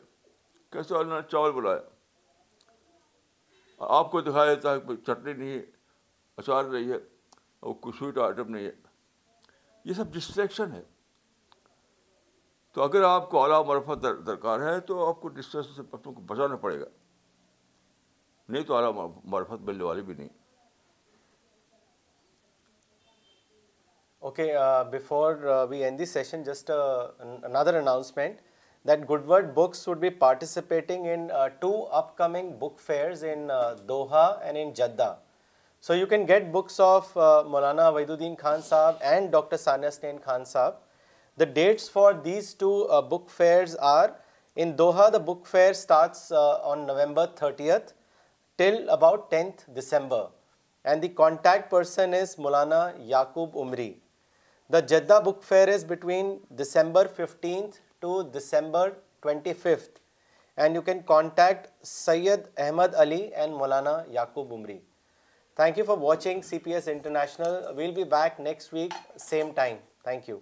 کیسے 0.72 0.97
اللہ 0.99 1.14
نے 1.14 1.28
چاول 1.30 1.51
بنایا 1.62 1.78
آپ 3.99 4.11
کو 4.11 4.20
دکھایا 4.20 4.55
دیتا 4.55 4.73
ہے 4.75 4.81
کہ 4.89 4.97
چٹنی 5.07 5.33
نہیں 5.33 5.53
ہے 5.59 5.62
اچار 6.37 6.64
نہیں 6.64 6.89
ہے 6.93 6.97
اور 7.61 7.75
کوئی 7.81 7.99
سویٹ 7.99 8.18
آئٹم 8.27 8.51
نہیں 8.55 8.64
ہے 8.66 8.70
یہ 9.85 9.93
سب 9.95 10.12
ڈسٹریکشن 10.14 10.73
ہے 10.73 10.83
تو 12.75 12.83
اگر 12.83 13.03
آپ 13.05 13.31
کو 13.31 13.43
اعلیٰ 13.43 13.64
مرفت 13.66 14.07
درکار 14.27 14.61
ہے 14.70 14.79
تو 14.91 15.07
آپ 15.09 15.20
کو 15.20 15.29
ڈسٹریکشن 15.39 15.75
سے 15.75 15.83
کو 16.05 16.11
بچانا 16.29 16.57
پڑے 16.66 16.79
گا 16.81 16.85
نہیں 18.49 18.62
تو 18.66 18.75
اعلیٰ 18.77 19.09
مرفت 19.33 19.61
ملنے 19.68 19.85
والی 19.85 20.03
بھی 20.03 20.14
نہیں 20.14 20.29
okay 24.31 24.53
before 24.93 25.35
we 25.70 25.85
end 25.85 25.99
this 25.99 26.11
session 26.12 26.43
just 26.47 26.70
another 26.70 27.75
announcement 27.79 28.41
that 28.89 29.01
good 29.11 29.28
word 29.30 29.53
books 29.55 29.87
would 29.89 29.99
be 30.01 30.09
participating 30.24 31.07
in 31.12 31.26
two 31.59 31.68
upcoming 32.18 32.53
book 32.59 32.78
fairs 32.87 33.22
in 33.33 33.49
Doha 33.89 34.24
and 34.43 34.57
in 34.62 34.72
Jeddah 34.76 35.14
so 35.87 35.95
you 35.95 36.07
can 36.07 36.26
get 36.28 36.47
books 36.53 36.80
of 36.85 37.16
Maulana 37.51 37.89
Wahiduddin 38.11 38.35
Khan 38.39 38.61
صاحب 38.68 38.95
and 39.11 39.30
doctor 39.33 39.57
Saniyasnain 39.57 40.18
Khan 40.24 40.45
sahab 40.55 40.74
the 41.41 41.45
dates 41.55 41.91
for 41.91 42.12
these 42.24 42.55
two 42.59 42.72
book 43.11 43.28
fairs 43.37 43.76
are 43.97 44.09
in 44.62 44.76
Doha 44.78 45.09
the 45.12 45.18
book 45.30 45.47
fair 45.51 45.70
starts 45.70 46.33
on 46.72 46.87
November 46.87 47.26
thirtieth 47.37 47.93
till 48.59 48.89
about 48.97 49.30
tenth 49.30 49.68
December 49.78 50.24
and 50.85 51.03
the 51.03 51.09
contact 51.22 51.70
person 51.70 52.14
is 52.20 52.35
Maulana 52.39 52.87
Yaqub 53.14 53.57
Umari 53.62 53.93
the 54.72 54.80
Jeddah 54.95 55.20
book 55.24 55.43
fair 55.45 55.68
is 55.74 55.85
between 55.89 56.37
December 56.61 57.07
fifteenth 57.16 57.76
to 58.03 58.28
December 58.36 58.97
25th, 59.22 60.01
and 60.57 60.74
you 60.74 60.82
can 60.82 61.03
contact 61.03 61.70
Syed 61.95 62.49
Ahmed 62.66 62.97
Ali 63.07 63.22
and 63.32 63.61
Maulana 63.62 63.97
Yaqub 64.20 64.59
Umri. 64.61 64.80
Thank 65.57 65.82
you 65.82 65.84
for 65.84 65.97
watching 65.97 66.40
CPS 66.53 66.93
International. 66.93 67.59
We'll 67.74 67.99
be 68.03 68.05
back 68.05 68.40
next 68.40 68.72
week, 68.72 68.94
same 69.16 69.55
time. 69.55 69.78
Thank 70.05 70.32
you. 70.32 70.40